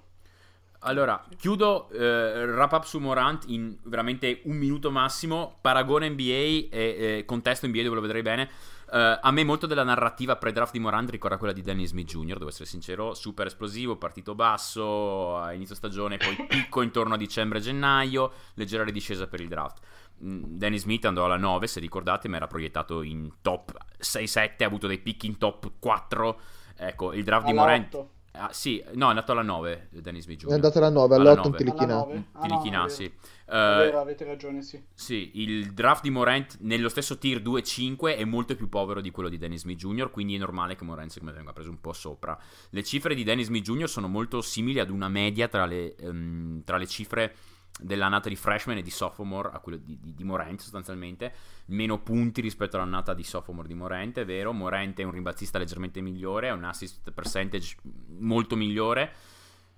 Allora, 0.79 1.23
chiudo 1.37 1.89
eh, 1.89 2.45
wrap 2.45 2.71
up 2.71 2.83
su 2.83 2.99
Morant 2.99 3.45
in 3.47 3.75
veramente 3.83 4.41
un 4.45 4.57
minuto 4.57 4.91
massimo. 4.91 5.57
Paragone 5.59 6.09
NBA 6.09 6.21
e 6.21 6.69
eh, 6.71 7.23
contesto 7.25 7.67
NBA 7.67 7.83
dove 7.83 7.95
lo 7.95 8.01
vedrei 8.01 8.21
bene. 8.21 8.49
Uh, 8.89 9.19
a 9.19 9.31
me 9.31 9.43
molto 9.43 9.67
della 9.67 9.83
narrativa 9.83 10.37
pre-draft 10.37 10.71
di 10.71 10.79
Morant 10.79 11.09
ricorda 11.09 11.37
quella 11.37 11.51
di 11.51 11.61
Dennis 11.61 11.89
Smith 11.89 12.07
Jr., 12.07 12.37
devo 12.37 12.47
essere 12.47 12.65
sincero, 12.65 13.13
super 13.13 13.47
esplosivo, 13.47 13.97
partito 13.97 14.33
basso, 14.33 15.37
a 15.37 15.51
inizio 15.51 15.75
stagione, 15.75 16.15
poi 16.15 16.37
picco 16.47 16.81
intorno 16.81 17.15
a 17.15 17.17
dicembre-gennaio, 17.17 18.31
leggera 18.53 18.85
ridiscesa 18.85 19.27
per 19.27 19.41
il 19.41 19.49
draft. 19.49 19.81
Mm, 20.23 20.43
Dennis 20.55 20.83
Smith 20.83 21.03
andò 21.03 21.25
alla 21.25 21.35
9, 21.35 21.67
se 21.67 21.81
ricordate, 21.81 22.29
ma 22.29 22.37
era 22.37 22.47
proiettato 22.47 23.01
in 23.01 23.29
top 23.41 23.75
6-7, 23.99 24.63
ha 24.63 24.65
avuto 24.65 24.87
dei 24.87 24.99
picchi 24.99 25.27
in 25.27 25.37
top 25.37 25.69
4. 25.79 26.39
Ecco, 26.77 27.11
il 27.11 27.25
draft 27.25 27.43
alla 27.43 27.51
di 27.51 27.57
Morant... 27.57 27.93
8. 27.93 28.09
Ah, 28.37 28.53
sì, 28.53 28.83
no, 28.93 29.07
è 29.07 29.09
andato 29.09 29.31
alla 29.31 29.41
9 29.41 29.89
Dennis 29.91 30.23
Smith 30.23 30.39
Jr. 30.39 30.49
È 30.49 30.53
andato 30.53 30.77
alla 30.77 30.89
9, 30.89 31.15
all'8 31.15 31.45
un 31.45 31.55
Tilichina. 31.55 32.05
Tilichina, 32.41 32.83
ah, 32.83 32.89
sì. 32.89 33.11
Uh, 33.47 33.95
avete 33.95 34.25
ragione, 34.25 34.61
sì. 34.61 34.81
Sì, 34.93 35.31
il 35.35 35.73
draft 35.73 36.03
di 36.03 36.09
Morant 36.09 36.57
nello 36.59 36.89
stesso 36.89 37.17
tier 37.17 37.41
2-5 37.41 38.17
è 38.17 38.25
molto 38.25 38.55
più 38.55 38.67
povero 38.67 38.99
di 38.99 39.09
quello 39.09 39.29
di 39.29 39.37
Dennis 39.37 39.61
Smith 39.61 39.77
Jr., 39.77 40.11
quindi 40.11 40.35
è 40.35 40.37
normale 40.37 40.75
che 40.75 40.83
Morant 40.83 41.09
secondo 41.09 41.31
me 41.31 41.37
venga 41.37 41.53
preso 41.53 41.69
un 41.69 41.79
po' 41.79 41.93
sopra. 41.93 42.37
Le 42.69 42.83
cifre 42.83 43.15
di 43.15 43.23
Dennis 43.23 43.47
Smith 43.47 43.63
Jr. 43.63 43.89
sono 43.89 44.07
molto 44.07 44.41
simili 44.41 44.79
ad 44.79 44.89
una 44.89 45.07
media 45.07 45.47
tra 45.47 45.65
le, 45.65 45.95
um, 46.01 46.61
tra 46.63 46.77
le 46.77 46.87
cifre 46.87 47.35
dell'annata 47.79 48.29
di 48.29 48.35
freshman 48.35 48.77
e 48.77 48.81
di 48.81 48.89
sophomore 48.89 49.49
a 49.53 49.59
quello 49.59 49.77
di, 49.77 49.99
di, 50.01 50.13
di, 50.13 50.23
Morant 50.23 50.59
sostanzialmente 50.59 51.33
meno 51.67 51.99
punti 51.99 52.41
rispetto 52.41 52.77
all'annata 52.77 53.13
di 53.13 53.23
sophomore 53.23 53.67
di 53.67 53.75
Morant 53.75 54.19
è 54.19 54.25
vero. 54.25 54.51
Morant 54.51 54.99
è 54.99 55.03
un 55.03 55.11
rimbalzista 55.11 55.59
leggermente 55.59 56.01
migliore 56.01 56.49
ha 56.49 56.53
un 56.53 56.63
assist 56.63 57.11
percentage 57.11 57.75
molto 58.19 58.55
migliore 58.55 59.11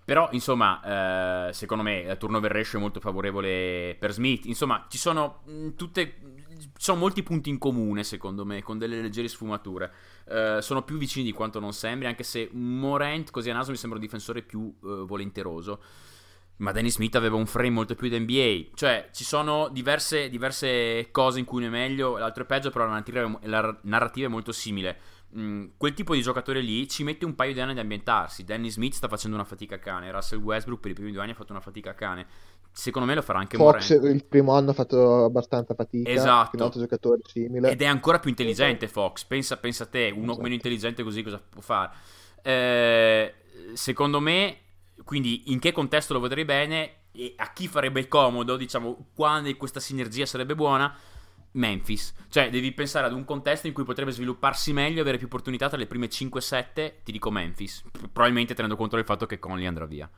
però 0.10 0.28
insomma 0.32 1.48
eh, 1.50 1.54
secondo 1.54 1.84
me 1.84 2.04
la 2.04 2.16
turnover 2.16 2.52
ratio 2.52 2.80
è 2.80 2.82
molto 2.82 3.00
favorevole 3.00 3.96
per 4.00 4.12
Smith. 4.12 4.46
Insomma 4.46 4.88
ci 4.90 4.98
sono 4.98 5.44
mm, 5.48 5.70
tutte 5.76 6.16
ci 6.60 6.70
sono 6.78 6.98
molti 6.98 7.22
punti 7.22 7.50
in 7.50 7.60
comune 7.60 8.04
secondo 8.04 8.44
me 8.44 8.64
con 8.64 8.80
delle 8.80 9.02
leggere 9.02 9.28
sfumature. 9.28 9.92
Uh, 10.26 10.62
sono 10.62 10.84
più 10.84 10.98
vicini 10.98 11.26
di 11.26 11.32
quanto 11.32 11.60
non 11.60 11.74
sembri 11.74 12.08
anche 12.08 12.24
se 12.24 12.50
Morant 12.54 13.30
così 13.30 13.52
a 13.52 13.54
naso 13.54 13.70
mi 13.70 13.78
sembra 13.78 14.00
un 14.00 14.04
difensore 14.04 14.42
più 14.42 14.62
uh, 14.80 15.06
volenteroso 15.06 15.80
ma 16.60 16.72
Danny 16.72 16.90
Smith 16.90 17.16
aveva 17.16 17.36
un 17.36 17.46
frame 17.46 17.70
molto 17.70 17.96
più 17.96 18.10
da 18.10 18.18
NBA. 18.18 18.72
Cioè, 18.74 19.10
ci 19.12 19.24
sono 19.24 19.70
diverse, 19.70 20.30
diverse 20.30 21.10
cose 21.12 21.40
in 21.40 21.46
cui 21.46 21.60
uno 21.60 21.68
è 21.68 21.70
meglio, 21.70 22.18
l'altro 22.18 22.44
è 22.44 22.46
peggio, 22.46 22.70
però 22.70 22.86
la 22.86 22.92
narrativa, 22.92 23.40
la 23.44 23.80
narrativa 23.84 24.28
è 24.28 24.30
molto 24.30 24.52
simile. 24.52 24.98
Mm, 25.38 25.68
quel 25.78 25.94
tipo 25.94 26.16
di 26.16 26.22
giocatore 26.22 26.60
lì 26.60 26.88
ci 26.88 27.04
mette 27.04 27.24
un 27.24 27.36
paio 27.36 27.54
di 27.54 27.62
anni 27.62 27.72
ad 27.72 27.78
ambientarsi. 27.78 28.44
Danny 28.44 28.70
Smith 28.70 28.94
sta 28.94 29.08
facendo 29.08 29.38
una 29.38 29.46
fatica 29.46 29.76
a 29.76 29.80
cane. 29.80 30.12
Russell 30.12 30.40
Westbrook 30.40 30.82
per 30.82 30.92
i 30.92 30.94
primi 30.96 31.12
due 31.12 31.22
anni 31.22 31.32
ha 31.32 31.36
fatto 31.36 31.52
una 31.52 31.62
fatica 31.62 31.92
a 31.92 31.94
cane. 31.94 32.26
Secondo 32.72 33.08
me 33.08 33.16
lo 33.16 33.22
farà 33.22 33.40
anche 33.40 33.56
Fox 33.56 33.92
Morant. 33.92 34.14
il 34.14 34.26
primo 34.26 34.54
anno 34.54 34.72
ha 34.72 34.74
fatto 34.74 35.26
abbastanza 35.26 35.74
fatica. 35.76 36.10
Esatto. 36.10 36.58
Un 36.58 36.64
altro 36.64 36.82
giocatore 36.82 37.22
simile. 37.24 37.72
Ed 37.72 37.82
è 37.82 37.86
ancora 37.86 38.20
più 38.20 38.30
intelligente 38.30 38.88
Fox. 38.90 39.24
Pensa, 39.24 39.56
pensa 39.58 39.84
a 39.84 39.88
te, 39.88 40.12
uno 40.14 40.24
esatto. 40.24 40.42
meno 40.42 40.56
intelligente 40.56 41.04
così 41.04 41.24
cosa 41.24 41.42
può 41.48 41.62
fare? 41.62 41.92
Eh, 42.42 43.34
secondo 43.74 44.20
me 44.20 44.58
quindi 45.04 45.52
in 45.52 45.60
che 45.60 45.72
contesto 45.72 46.14
lo 46.14 46.20
vedrei 46.20 46.46
bene 46.46 46.94
e 47.12 47.34
a 47.38 47.52
chi 47.52 47.68
farebbe 47.68 48.08
comodo, 48.08 48.56
diciamo, 48.56 49.10
quando 49.14 49.54
questa 49.58 49.80
sinergia 49.80 50.26
sarebbe 50.26 50.56
buona? 50.56 50.96
Memphis. 51.52 52.14
Cioè, 52.30 52.50
devi 52.50 52.72
pensare 52.74 53.08
ad 53.08 53.14
un 53.14 53.26
contesto 53.26 53.68
in 53.68 53.74
cui 53.74 53.84
potrebbe 53.84 54.12
svilupparsi 54.12 54.72
meglio, 54.72 55.02
avere 55.02 55.18
più 55.18 55.26
opportunità 55.26 55.68
tra 55.68 55.78
le 55.78 55.88
prime 55.88 56.08
5-7, 56.08 56.94
ti 57.04 57.12
dico 57.12 57.32
Memphis. 57.32 57.84
Probabilmente 57.92 58.54
tenendo 58.54 58.76
conto 58.76 58.96
del 58.96 59.06
fatto 59.06 59.26
che 59.26 59.40
Conley 59.40 59.66
andrà 59.66 59.86
via. 59.86 60.10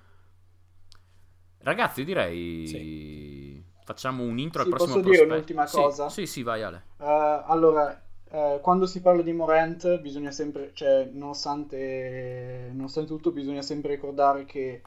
Ragazzi, 1.59 2.03
direi... 2.03 2.67
Sì. 2.67 3.69
Facciamo 3.83 4.23
un 4.23 4.37
intro 4.37 4.61
sì, 4.61 4.69
al 4.69 4.75
prossimo 4.75 4.99
posso 4.99 5.07
prospetto. 5.07 5.25
dire 5.25 5.35
un'ultima 5.35 5.67
cosa? 5.67 6.09
Sì, 6.09 6.25
sì, 6.25 6.31
sì 6.31 6.43
vai 6.43 6.61
Ale. 6.61 6.83
Uh, 6.97 7.03
allora, 7.47 8.01
uh, 8.31 8.59
quando 8.61 8.85
si 8.85 9.01
parla 9.01 9.21
di 9.21 9.33
Morant, 9.33 9.99
bisogna 9.99 10.31
sempre... 10.31 10.71
Cioè, 10.73 11.09
nonostante, 11.11 12.69
nonostante 12.73 13.09
tutto, 13.11 13.31
bisogna 13.31 13.61
sempre 13.61 13.91
ricordare 13.95 14.45
che 14.45 14.81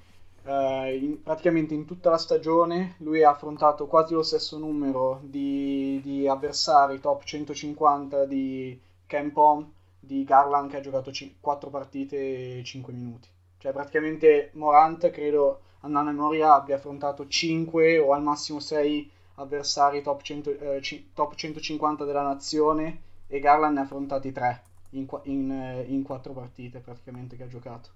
Uh, 0.47 0.93
in, 0.93 1.23
praticamente 1.23 1.73
in 1.73 1.87
tutta 1.87 2.11
la 2.11 2.19
stagione 2.19 2.97
lui 2.99 3.23
ha 3.23 3.31
affrontato 3.31 3.87
quasi 3.87 4.13
lo 4.13 4.23
stesso 4.23 4.59
numero 4.59 5.21
di, 5.23 5.99
di 6.03 6.29
avversari 6.29 7.01
top 7.01 7.25
150 7.25 8.27
di 8.27 8.79
Campon 9.07 9.73
di 9.99 10.23
Garland 10.25 10.71
che 10.71 10.77
ha 10.77 10.81
giocato 10.81 11.11
c- 11.11 11.37
4 11.41 11.71
partite 11.71 12.59
e 12.59 12.63
5 12.63 12.93
minuti. 12.93 13.27
Cioè 13.57 13.73
praticamente 13.73 14.51
Morant 14.53 15.09
credo 15.09 15.61
a 15.81 15.89
memoria 15.89 16.55
abbia 16.55 16.77
affrontato 16.77 17.27
5 17.27 17.99
o 17.99 18.13
al 18.13 18.23
massimo 18.23 18.61
6 18.61 19.11
avversari 19.37 20.03
top, 20.03 20.21
100, 20.21 20.51
eh, 20.59 20.81
c- 20.81 21.05
top 21.15 21.35
150 21.35 22.05
della 22.05 22.23
nazione 22.23 23.01
e 23.27 23.39
Garland 23.39 23.75
ne 23.75 23.81
ha 23.81 23.83
affrontati 23.85 24.33
3 24.33 24.63
in, 24.91 25.07
in, 25.25 25.51
eh, 25.51 25.83
in 25.83 26.03
4 26.03 26.33
partite 26.33 26.81
praticamente 26.81 27.37
che 27.37 27.43
ha 27.45 27.49
giocato 27.49 27.91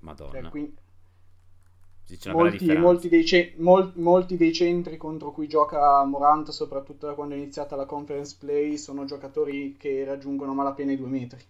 Madonna 0.00 0.40
cioè, 0.40 0.50
quindi, 0.50 0.74
Molti, 2.26 2.76
molti, 2.76 3.08
dei 3.08 3.24
ce- 3.24 3.54
mol- 3.58 3.92
molti, 3.94 4.36
dei 4.36 4.52
centri 4.52 4.96
contro 4.98 5.30
cui 5.30 5.48
gioca 5.48 6.04
Morant, 6.04 6.50
soprattutto 6.50 7.06
da 7.06 7.14
quando 7.14 7.34
è 7.34 7.38
iniziata 7.38 7.74
la 7.74 7.86
conference 7.86 8.36
play, 8.38 8.76
sono 8.76 9.04
giocatori 9.06 9.76
che 9.78 10.04
raggiungono 10.04 10.52
malapena 10.52 10.92
i 10.92 10.96
due 10.96 11.08
metri. 11.08 11.40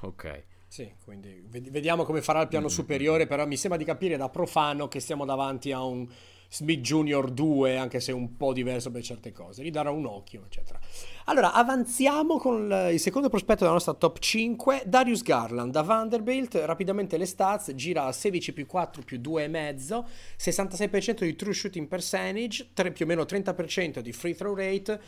Ok. 0.00 0.44
Sì, 0.66 0.92
quindi 1.02 1.46
vediamo 1.48 2.04
come 2.04 2.20
farà 2.20 2.42
il 2.42 2.48
piano 2.48 2.66
mm-hmm. 2.66 2.74
superiore, 2.74 3.26
però 3.26 3.46
mi 3.46 3.56
sembra 3.56 3.78
di 3.78 3.84
capire 3.86 4.16
da 4.16 4.28
profano 4.28 4.88
che 4.88 5.00
stiamo 5.00 5.24
davanti 5.24 5.72
a 5.72 5.82
un 5.82 6.06
Smith 6.50 6.80
Junior 6.80 7.30
2, 7.30 7.76
anche 7.76 8.00
se 8.00 8.10
un 8.10 8.36
po' 8.36 8.52
diverso 8.52 8.90
per 8.90 9.02
certe 9.02 9.32
cose, 9.32 9.62
gli 9.62 9.70
darà 9.70 9.90
un 9.90 10.06
occhio, 10.06 10.44
eccetera. 10.46 10.80
Allora, 11.24 11.52
avanziamo 11.52 12.38
con 12.38 12.88
il 12.90 12.98
secondo 12.98 13.28
prospetto 13.28 13.60
della 13.60 13.72
nostra 13.72 13.92
top 13.92 14.18
5, 14.18 14.84
Darius 14.86 15.22
Garland 15.22 15.72
da 15.72 15.82
Vanderbilt, 15.82 16.54
rapidamente 16.64 17.18
le 17.18 17.26
stats, 17.26 17.74
gira 17.74 18.04
a 18.04 18.12
16 18.12 18.54
più 18.54 18.66
4 18.66 19.02
più 19.02 19.20
2,5, 19.20 20.04
66% 20.38 21.24
di 21.24 21.36
true 21.36 21.52
shooting 21.52 21.86
percentage, 21.86 22.70
3, 22.72 22.92
più 22.92 23.04
o 23.04 23.08
meno 23.08 23.22
30% 23.22 23.98
di 23.98 24.12
free 24.12 24.34
throw 24.34 24.54
rate, 24.54 25.00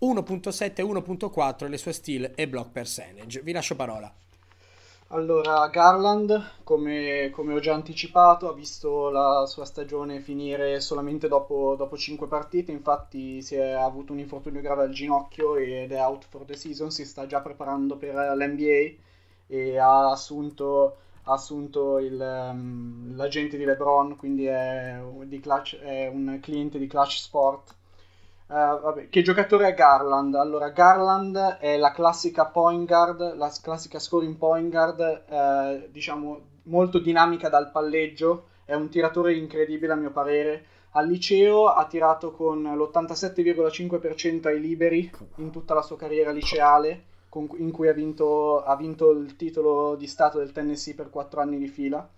1.7 0.00 0.72
e 0.74 0.82
1.4 0.82 1.68
le 1.68 1.78
sue 1.78 1.92
steal 1.92 2.32
e 2.34 2.48
block 2.48 2.70
percentage. 2.70 3.40
Vi 3.42 3.52
lascio 3.52 3.74
parola. 3.74 4.14
Allora, 5.10 5.68
Garland, 5.68 6.62
come, 6.64 7.30
come, 7.32 7.54
ho 7.54 7.60
già 7.60 7.74
anticipato, 7.74 8.48
ha 8.48 8.52
visto 8.52 9.08
la 9.08 9.46
sua 9.46 9.64
stagione 9.64 10.20
finire 10.20 10.80
solamente 10.80 11.28
dopo, 11.28 11.74
dopo 11.76 11.96
5 11.96 12.26
partite, 12.26 12.72
infatti 12.72 13.40
si 13.40 13.54
è 13.54 13.70
avuto 13.70 14.12
un 14.12 14.18
infortunio 14.18 14.60
grave 14.60 14.82
al 14.82 14.90
ginocchio 14.90 15.56
ed 15.56 15.92
è 15.92 16.00
out 16.00 16.24
for 16.28 16.44
the 16.44 16.56
season, 16.56 16.90
si 16.90 17.04
sta 17.04 17.26
già 17.26 17.40
preparando 17.40 17.96
per 17.96 18.14
l'NBA 18.14 18.96
e 19.46 19.78
ha 19.78 20.10
assunto, 20.10 20.96
ha 21.24 21.32
assunto 21.34 21.98
il, 21.98 22.20
um, 22.20 23.14
l'agente 23.16 23.56
di 23.56 23.64
LeBron, 23.64 24.16
quindi 24.16 24.46
è, 24.46 25.00
di 25.24 25.38
Clutch, 25.40 25.78
è 25.78 26.08
un 26.08 26.38
cliente 26.42 26.78
di 26.78 26.86
Clutch 26.88 27.18
Sport 27.18 27.74
Uh, 28.48 28.80
vabbè, 28.80 29.08
che 29.08 29.22
giocatore 29.22 29.68
è 29.68 29.74
Garland? 29.74 30.34
Allora, 30.36 30.68
Garland 30.68 31.36
è 31.58 31.76
la 31.76 31.90
classica 31.90 32.46
point 32.46 32.86
guard, 32.86 33.34
la 33.34 33.52
classica 33.60 33.98
scoring 33.98 34.36
point 34.36 34.70
guard, 34.70 35.22
uh, 35.28 35.88
diciamo 35.90 36.40
molto 36.64 37.00
dinamica 37.00 37.48
dal 37.48 37.72
palleggio, 37.72 38.46
è 38.64 38.74
un 38.74 38.88
tiratore 38.88 39.34
incredibile 39.34 39.92
a 39.92 39.96
mio 39.96 40.12
parere. 40.12 40.64
Al 40.90 41.08
liceo 41.08 41.66
ha 41.66 41.84
tirato 41.86 42.30
con 42.30 42.62
l'87,5% 42.62 44.46
ai 44.46 44.60
liberi 44.60 45.10
in 45.36 45.50
tutta 45.50 45.74
la 45.74 45.82
sua 45.82 45.96
carriera 45.96 46.30
liceale, 46.30 47.02
con, 47.28 47.48
in 47.56 47.72
cui 47.72 47.88
ha 47.88 47.92
vinto, 47.92 48.62
ha 48.62 48.76
vinto 48.76 49.10
il 49.10 49.34
titolo 49.34 49.96
di 49.96 50.06
Stato 50.06 50.38
del 50.38 50.52
Tennessee 50.52 50.94
per 50.94 51.10
4 51.10 51.40
anni 51.40 51.58
di 51.58 51.68
fila. 51.68 52.08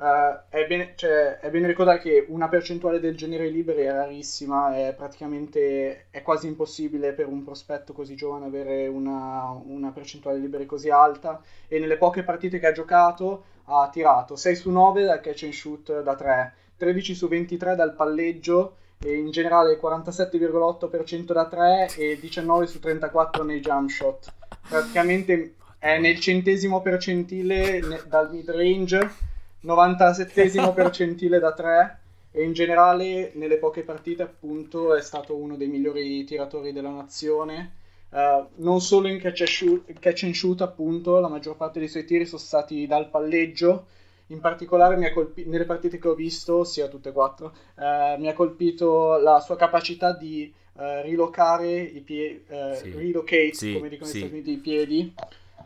Uh, 0.00 0.40
è, 0.48 0.66
bene, 0.66 0.94
cioè, 0.96 1.40
è, 1.40 1.50
bene, 1.50 1.66
ricordare 1.66 1.98
che 1.98 2.24
una 2.28 2.48
percentuale 2.48 3.00
del 3.00 3.18
genere 3.18 3.50
liberi 3.50 3.82
è 3.82 3.92
rarissima, 3.92 4.74
è 4.74 4.94
praticamente 4.96 6.06
è 6.08 6.22
quasi 6.22 6.46
impossibile 6.46 7.12
per 7.12 7.26
un 7.26 7.44
prospetto 7.44 7.92
così 7.92 8.14
giovane 8.14 8.46
avere 8.46 8.86
una, 8.86 9.50
una, 9.62 9.90
percentuale 9.90 10.38
liberi 10.38 10.64
così 10.64 10.88
alta 10.88 11.42
e 11.68 11.78
nelle 11.78 11.98
poche 11.98 12.22
partite 12.22 12.58
che 12.58 12.68
ha 12.68 12.72
giocato 12.72 13.44
ha 13.64 13.90
tirato 13.92 14.36
6 14.36 14.56
su 14.56 14.70
9 14.70 15.04
dal 15.04 15.20
catch 15.20 15.42
and 15.42 15.52
shoot 15.52 16.02
da 16.02 16.14
3, 16.14 16.54
13 16.78 17.14
su 17.14 17.28
23 17.28 17.74
dal 17.74 17.94
palleggio 17.94 18.76
e 19.04 19.18
in 19.18 19.30
generale 19.30 19.78
47,8% 19.78 21.32
da 21.32 21.46
3 21.46 21.90
e 21.98 22.18
19 22.18 22.66
su 22.66 22.78
34 22.80 23.44
nei 23.44 23.60
jump 23.60 23.90
shot. 23.90 24.32
Praticamente 24.66 25.56
è 25.78 25.98
nel 25.98 26.18
centesimo 26.20 26.80
percentile 26.80 27.82
dal 28.08 28.30
mid 28.30 28.48
range 28.50 29.28
97 29.60 30.72
percentile 30.74 31.38
da 31.38 31.52
3 31.52 31.98
e 32.32 32.44
in 32.44 32.52
generale 32.52 33.32
nelle 33.34 33.58
poche 33.58 33.82
partite 33.82 34.22
appunto 34.22 34.94
è 34.94 35.02
stato 35.02 35.34
uno 35.36 35.56
dei 35.56 35.68
migliori 35.68 36.24
tiratori 36.24 36.72
della 36.72 36.90
nazione. 36.90 37.74
Uh, 38.10 38.48
non 38.56 38.80
solo 38.80 39.06
in 39.08 39.20
catch 39.20 39.40
and, 39.42 39.48
shoot, 39.48 39.92
catch 40.00 40.24
and 40.24 40.34
shoot 40.34 40.60
appunto, 40.62 41.20
la 41.20 41.28
maggior 41.28 41.56
parte 41.56 41.78
dei 41.78 41.88
suoi 41.88 42.04
tiri 42.04 42.26
sono 42.26 42.40
stati 42.40 42.86
dal 42.88 43.08
palleggio 43.08 43.86
In 44.28 44.40
particolare 44.40 44.96
mi 44.96 45.06
ha 45.06 45.12
colpi- 45.12 45.44
nelle 45.46 45.64
partite 45.64 45.98
che 45.98 46.08
ho 46.08 46.14
visto, 46.14 46.64
sia 46.64 46.88
tutte 46.88 47.08
e 47.10 47.12
quattro, 47.12 47.52
eh, 47.78 48.16
mi 48.18 48.28
ha 48.28 48.32
colpito 48.32 49.16
la 49.18 49.40
sua 49.40 49.56
capacità 49.56 50.12
di 50.12 50.52
eh, 50.78 51.02
rilocare 51.02 51.80
i 51.80 52.00
piedi, 52.00 52.44
eh, 52.48 52.74
Sì. 52.80 52.90
relocate, 52.92 53.52
Sì, 53.52 53.72
come 53.74 53.88
dicono 53.88 54.08
sì. 54.10 54.24
i 54.44 54.56
piedi. 54.58 55.12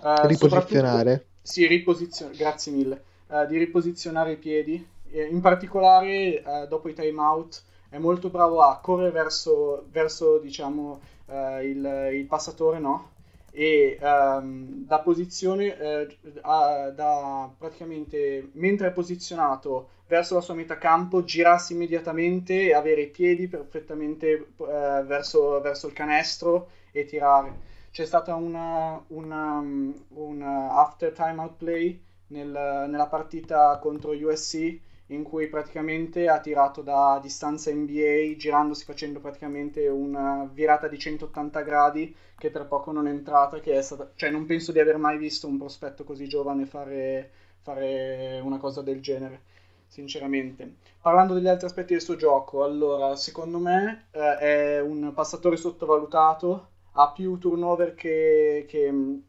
eh, 0.03 0.27
Riposizionare. 0.27 1.11
soprattutto- 1.11 1.25
Sì, 1.43 1.67
riposizionare, 1.67 2.37
grazie 2.39 2.73
mille. 2.73 3.03
Eh, 3.35 3.47
di 3.47 3.59
riposizionare 3.59 4.33
i 4.33 4.37
piedi. 4.37 4.87
Eh, 5.11 5.27
in 5.27 5.41
particolare, 5.41 6.43
eh, 6.43 6.67
dopo 6.69 6.89
i 6.89 6.95
time 6.95 7.21
out, 7.21 7.63
è 7.89 7.99
molto 7.99 8.29
bravo 8.31 8.61
a 8.63 8.79
correre 8.81 9.11
verso, 9.11 9.87
verso 9.91 10.39
diciamo, 10.39 11.01
eh, 11.27 11.65
il, 11.69 12.11
il 12.15 12.27
passatore, 12.27 12.79
no? 12.79 13.11
E 13.51 13.99
ehm, 14.01 14.85
da 14.87 14.99
posizione, 15.01 15.77
eh, 15.79 16.19
a- 16.43 16.91
da 16.91 17.49
praticamente 17.57 18.49
mentre 18.55 18.89
è 18.89 18.93
posizionato 18.93 19.89
verso 20.09 20.35
la 20.35 20.41
sua 20.41 20.55
metà 20.55 20.77
campo, 20.77 21.25
girarsi 21.25 21.73
immediatamente 21.73 22.63
e 22.63 22.75
avere 22.75 23.03
i 23.03 23.09
piedi 23.11 23.47
perfettamente 23.49 24.49
verso, 24.57 25.61
verso 25.61 25.87
il 25.87 25.93
canestro 25.93 26.69
e 26.93 27.05
tirare. 27.05 27.73
C'è 27.91 28.05
stata 28.05 28.35
um, 28.35 29.95
un 30.09 30.43
after 30.43 31.13
timeout 31.13 31.53
play 31.57 32.01
nel- 32.29 32.87
nella 32.89 33.07
partita 33.09 33.79
contro 33.79 34.13
USC 34.13 34.81
in 35.09 35.23
cui 35.23 35.49
praticamente 35.49 36.29
ha 36.29 36.41
tirato 36.41 36.81
da 36.83 37.19
distanza 37.23 37.71
NBA 37.73 38.37
girandosi 38.37 38.85
facendo 38.85 39.21
praticamente 39.21 39.87
una 39.89 40.49
virata 40.51 40.89
di 40.89 40.99
180 40.99 41.61
gradi 41.61 42.15
che 42.39 42.51
per 42.51 42.67
poco 42.67 42.91
non 42.91 43.07
è 43.07 43.11
entrata, 43.11 43.61
che 43.61 43.77
è 43.77 43.83
stata, 43.83 44.11
cioè 44.15 44.31
non 44.31 44.47
penso 44.47 44.73
di 44.73 44.81
aver 44.81 44.97
mai 44.97 45.19
visto 45.19 45.47
un 45.47 45.59
prospetto 45.59 46.05
così 46.05 46.27
giovane 46.27 46.65
fare, 46.67 47.31
fare 47.63 48.41
una 48.43 48.59
cosa 48.59 48.83
del 48.83 49.01
genere, 49.01 49.43
sinceramente. 49.87 50.77
Parlando 51.01 51.35
degli 51.35 51.49
altri 51.49 51.67
aspetti 51.67 51.93
del 51.93 52.03
suo 52.03 52.17
gioco, 52.17 52.65
allora, 52.65 53.15
secondo 53.17 53.59
me 53.59 54.07
eh, 54.11 54.37
è 54.39 54.81
un 54.81 55.13
passatore 55.15 55.57
sottovalutato, 55.57 56.69
ha 56.93 57.13
più 57.13 57.39
turnover 57.39 57.95
che, 57.95 58.65
che, 58.69 58.91
mh, 58.91 59.23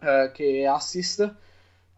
eh, 0.00 0.30
che 0.32 0.66
assist. 0.66 1.34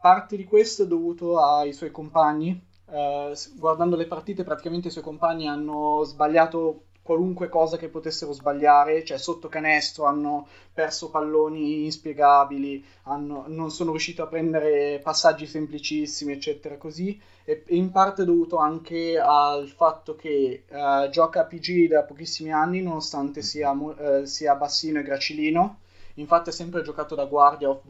Parte 0.00 0.37
di 0.37 0.44
questo 0.44 0.82
è 0.84 0.87
dovuto 0.87 1.38
ai 1.40 1.72
suoi 1.72 1.90
compagni. 1.90 2.58
Eh, 2.90 3.32
guardando 3.56 3.96
le 3.96 4.06
partite, 4.06 4.44
praticamente 4.44 4.88
i 4.88 4.90
suoi 4.90 5.04
compagni 5.04 5.46
hanno 5.48 6.02
sbagliato 6.04 6.84
qualunque 7.02 7.48
cosa 7.48 7.76
che 7.78 7.88
potessero 7.88 8.32
sbagliare, 8.32 9.04
cioè 9.04 9.18
sotto 9.18 9.48
canestro 9.48 10.04
hanno 10.04 10.46
perso 10.72 11.11
palloni 11.11 11.84
inspiegabili, 11.84 12.84
hanno- 13.04 13.44
non 13.48 13.70
sono 13.70 13.90
riusciti 13.90 14.20
a 14.20 14.26
prendere 14.26 15.00
passaggi 15.02 15.46
semplicissimi, 15.46 16.32
eccetera, 16.32 16.76
così. 16.76 17.18
E 17.44 17.64
in 17.68 17.90
parte 17.90 18.22
è 18.22 18.24
dovuto 18.24 18.56
anche 18.58 19.18
al 19.18 19.68
fatto 19.68 20.14
che 20.16 20.64
eh, 20.68 21.08
gioca 21.11 21.40
a 21.40 21.44
PG 21.44 21.88
da 21.88 22.02
pochissimi 22.04 22.52
anni, 22.52 22.82
nonostante 22.82 23.42
sia, 23.42 23.74
eh, 23.98 24.26
sia 24.26 24.54
bassino 24.54 24.98
e 25.00 25.02
gracilino. 25.02 25.78
Infatti 26.14 26.48
ha 26.50 26.52
sempre 26.52 26.82
giocato 26.82 27.14
da 27.14 27.24
guardia 27.24 27.68
off 27.70 27.84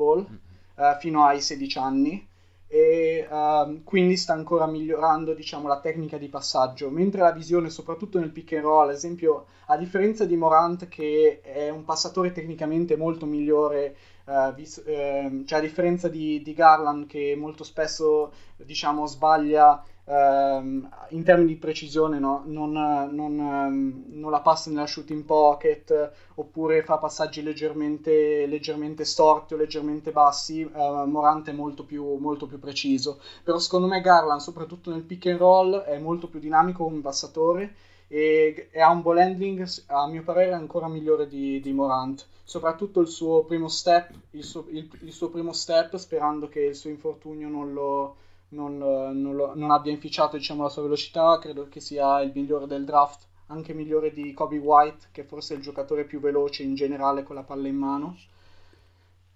eh, 0.78 0.96
fino 1.00 1.24
ai 1.24 1.40
16 1.40 1.78
anni. 1.78 2.26
E 2.70 3.26
ehm, 3.30 3.82
quindi 3.82 4.16
sta 4.18 4.34
ancora 4.34 4.66
migliorando 4.66 5.32
diciamo 5.32 5.68
la 5.68 5.80
tecnica 5.80 6.18
di 6.18 6.28
passaggio. 6.28 6.90
Mentre 6.90 7.22
la 7.22 7.32
visione 7.32 7.70
soprattutto 7.70 8.18
nel 8.18 8.30
pick 8.30 8.52
and 8.52 8.62
roll 8.62 8.88
ad 8.88 8.94
esempio 8.94 9.46
a 9.66 9.76
differenza 9.76 10.24
di 10.26 10.36
Morant 10.36 10.88
che 10.88 11.40
è 11.42 11.70
un 11.70 11.84
passatore 11.84 12.32
tecnicamente 12.32 12.96
molto 12.96 13.26
migliore 13.26 13.96
eh, 14.26 14.52
vis- 14.54 14.82
ehm, 14.84 15.44
cioè 15.46 15.58
a 15.58 15.62
differenza 15.62 16.08
di, 16.08 16.42
di 16.42 16.52
Garland 16.52 17.06
che 17.06 17.34
molto 17.36 17.64
spesso 17.64 18.32
diciamo 18.56 19.06
sbaglia 19.06 19.82
ehm, 20.08 20.88
in 21.10 21.22
termini 21.22 21.48
di 21.52 21.56
precisione 21.56 22.18
no? 22.18 22.42
non, 22.46 22.72
non, 22.72 23.38
ehm, 23.38 24.04
non 24.08 24.30
la 24.30 24.40
passa 24.40 24.70
nella 24.70 24.86
shooting 24.86 25.24
pocket 25.24 26.10
oppure 26.34 26.82
fa 26.82 26.98
passaggi 26.98 27.42
leggermente, 27.42 28.46
leggermente 28.46 29.04
storti 29.04 29.54
o 29.54 29.56
leggermente 29.56 30.10
bassi, 30.12 30.60
eh, 30.62 31.04
Morant 31.06 31.48
è 31.48 31.52
molto 31.52 31.84
più, 31.84 32.16
molto 32.16 32.46
più 32.46 32.58
preciso. 32.58 33.18
Però 33.42 33.58
secondo 33.58 33.86
me 33.86 34.00
Garland, 34.00 34.40
soprattutto 34.40 34.90
nel 34.90 35.02
pick 35.02 35.26
and 35.26 35.38
roll, 35.38 35.76
è 35.82 35.98
molto 35.98 36.28
più 36.28 36.38
dinamico 36.40 36.84
come 36.84 37.00
passatore 37.00 37.74
e, 38.08 38.68
e 38.70 38.80
ha 38.80 38.90
un 38.90 39.02
ball 39.02 39.18
handling, 39.18 39.66
a 39.86 40.06
mio 40.06 40.22
parere, 40.22 40.52
ancora 40.54 40.88
migliore 40.88 41.26
di, 41.26 41.60
di 41.60 41.72
Morant. 41.72 42.26
Soprattutto 42.44 43.00
il 43.00 43.08
suo 43.08 43.42
primo 43.44 43.68
step, 43.68 44.10
il 44.30 44.44
suo, 44.44 44.64
il- 44.70 44.88
il 45.02 45.12
suo 45.12 45.28
primo 45.28 45.52
step, 45.52 45.96
sperando 45.96 46.48
che 46.48 46.60
il 46.60 46.74
suo 46.74 46.88
infortunio 46.90 47.48
non 47.48 47.72
lo, 47.72 48.16
non, 48.50 48.76
non 48.78 49.34
lo- 49.36 49.54
non 49.54 49.70
abbia 49.70 49.92
inficiato 49.92 50.36
diciamo, 50.36 50.62
la 50.62 50.68
sua 50.68 50.82
velocità, 50.82 51.38
credo 51.38 51.68
che 51.68 51.80
sia 51.80 52.20
il 52.20 52.32
migliore 52.34 52.66
del 52.66 52.84
draft, 52.84 53.26
anche 53.46 53.74
migliore 53.74 54.12
di 54.12 54.32
Kobe 54.34 54.58
White, 54.58 55.08
che 55.12 55.24
forse 55.24 55.54
è 55.54 55.56
il 55.56 55.62
giocatore 55.62 56.04
più 56.04 56.20
veloce 56.20 56.62
in 56.62 56.74
generale 56.74 57.22
con 57.22 57.36
la 57.36 57.42
palla 57.42 57.68
in 57.68 57.76
mano. 57.76 58.16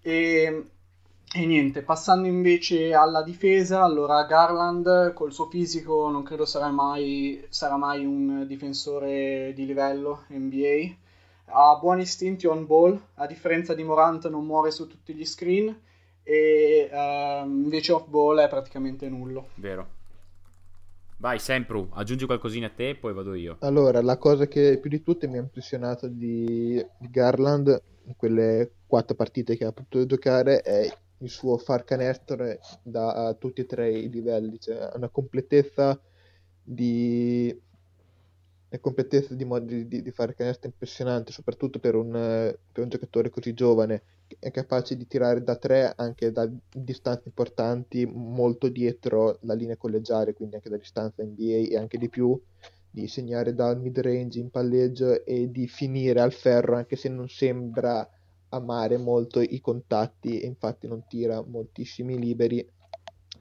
E, 0.02 0.66
e 1.34 1.46
niente, 1.46 1.82
passando 1.82 2.26
invece 2.28 2.92
alla 2.94 3.22
difesa, 3.22 3.82
allora 3.82 4.24
Garland 4.24 5.12
col 5.14 5.32
suo 5.32 5.48
fisico 5.48 6.10
non 6.10 6.22
credo 6.22 6.44
sarà 6.44 6.70
mai, 6.70 7.44
sarà 7.48 7.76
mai 7.76 8.04
un 8.04 8.46
difensore 8.46 9.52
di 9.54 9.64
livello 9.66 10.24
NBA. 10.28 10.94
Ha 11.54 11.76
buoni 11.76 12.02
istinti 12.02 12.46
on 12.46 12.66
ball, 12.66 13.00
a 13.14 13.26
differenza 13.26 13.74
di 13.74 13.82
Morant 13.84 14.28
non 14.28 14.44
muore 14.44 14.70
su 14.70 14.86
tutti 14.86 15.14
gli 15.14 15.24
screen 15.24 15.74
e 16.22 16.88
ehm, 16.90 17.64
invece 17.64 17.92
off 17.92 18.06
ball 18.06 18.40
è 18.40 18.48
praticamente 18.48 19.08
nullo. 19.08 19.48
Vero. 19.56 20.00
Vai, 21.18 21.38
Sempru, 21.38 21.88
aggiungi 21.92 22.26
qualcosina 22.26 22.66
a 22.66 22.72
te, 22.74 22.96
poi 22.96 23.12
vado 23.12 23.34
io. 23.34 23.56
Allora, 23.60 24.02
la 24.02 24.16
cosa 24.16 24.46
che 24.46 24.78
più 24.80 24.90
di 24.90 25.02
tutte 25.02 25.28
mi 25.28 25.38
ha 25.38 25.40
impressionato 25.40 26.08
di, 26.08 26.84
di 26.98 27.10
Garland 27.10 27.82
in 28.06 28.16
quelle 28.16 28.72
quattro 28.86 29.14
partite 29.14 29.56
che 29.56 29.64
ha 29.64 29.72
potuto 29.72 30.04
giocare 30.04 30.62
è 30.62 30.92
il 31.18 31.30
suo 31.30 31.58
far 31.58 31.84
canestro 31.84 32.58
da 32.82 33.36
tutti 33.38 33.60
e 33.60 33.66
tre 33.66 33.92
i 33.92 34.10
livelli, 34.10 34.58
cioè 34.58 34.76
ha 34.76 34.92
una 34.96 35.08
completezza 35.08 35.96
di, 36.60 37.56
una 38.72 38.80
completezza 38.80 39.34
di 39.34 39.44
modi 39.44 39.86
di, 39.86 40.02
di 40.02 40.10
fare 40.10 40.34
canestro 40.34 40.68
impressionante, 40.68 41.30
soprattutto 41.30 41.78
per 41.78 41.94
un, 41.94 42.10
per 42.10 42.82
un 42.82 42.88
giocatore 42.88 43.28
così 43.28 43.52
giovane, 43.52 44.02
è 44.38 44.50
capace 44.50 44.96
di 44.96 45.06
tirare 45.06 45.42
da 45.44 45.56
tre 45.56 45.92
anche 45.94 46.32
da 46.32 46.48
distanze 46.74 47.24
importanti, 47.26 48.06
molto 48.06 48.68
dietro 48.68 49.38
la 49.42 49.52
linea 49.52 49.76
collegiale, 49.76 50.32
quindi 50.32 50.54
anche 50.54 50.70
da 50.70 50.78
distanza 50.78 51.22
NBA 51.22 51.68
e 51.70 51.76
anche 51.76 51.98
di 51.98 52.08
più 52.08 52.40
di 52.90 53.08
segnare 53.08 53.54
dal 53.54 53.78
mid 53.78 53.98
range 53.98 54.38
in 54.38 54.50
palleggio 54.50 55.24
e 55.24 55.50
di 55.50 55.66
finire 55.66 56.20
al 56.20 56.32
ferro 56.32 56.76
anche 56.76 56.96
se 56.96 57.08
non 57.08 57.28
sembra 57.28 58.06
amare 58.50 58.98
molto 58.98 59.40
i 59.40 59.60
contatti 59.62 60.40
e 60.40 60.46
infatti 60.46 60.86
non 60.86 61.06
tira 61.08 61.42
moltissimi 61.42 62.18
liberi 62.18 62.66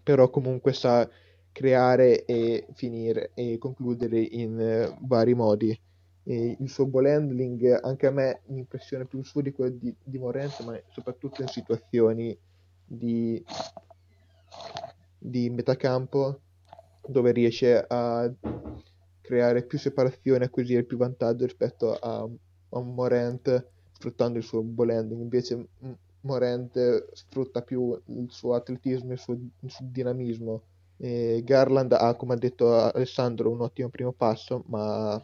però 0.02 0.30
comunque 0.30 0.72
sa 0.72 1.08
creare 1.52 2.26
e 2.26 2.68
finire 2.74 3.32
e 3.34 3.58
concludere 3.58 4.20
in 4.20 4.60
eh, 4.60 4.98
vari 5.02 5.34
modi 5.34 5.78
e 6.24 6.58
il 6.60 6.70
suo 6.70 6.86
ball 6.86 7.06
handling 7.08 7.80
anche 7.82 8.08
a 8.08 8.12
me 8.12 8.42
mi 8.48 8.60
impressiona 8.60 9.06
più 9.06 9.24
su 9.24 9.42
di 9.42 9.52
quello 9.52 9.76
di, 9.76 9.94
di 10.04 10.18
Morant 10.20 10.64
ma 10.64 10.80
soprattutto 10.92 11.42
in 11.42 11.48
situazioni 11.48 12.38
di, 12.86 13.44
di 15.18 15.50
metacampo 15.50 16.42
dove 17.08 17.32
riesce 17.32 17.84
a 17.88 18.32
creare 19.22 19.64
più 19.64 19.78
separazione, 19.80 20.46
acquisire 20.46 20.84
più 20.84 20.98
vantaggio 20.98 21.46
rispetto 21.46 21.94
a, 21.96 22.20
a 22.20 22.78
un 22.80 22.94
Morant 22.94 23.68
sfruttando 23.92 24.38
il 24.38 24.44
suo 24.44 24.62
ball 24.62 24.90
handling. 24.90 25.22
Invece 25.22 25.56
M- 25.80 25.94
Morant 26.22 27.14
sfrutta 27.14 27.62
più 27.62 28.00
il 28.08 28.28
suo 28.30 28.54
atletismo 28.56 29.12
e 29.12 29.14
il 29.14 29.20
suo, 29.20 29.34
il 29.34 29.72
suo 29.72 29.86
dinamismo. 29.90 30.64
E 31.04 31.42
Garland 31.44 31.94
ha, 31.94 32.14
come 32.14 32.36
ha 32.36 32.38
detto 32.38 32.76
Alessandro, 32.76 33.50
un 33.50 33.62
ottimo 33.62 33.90
primo 33.90 34.12
passo, 34.12 34.64
ma 34.68 35.20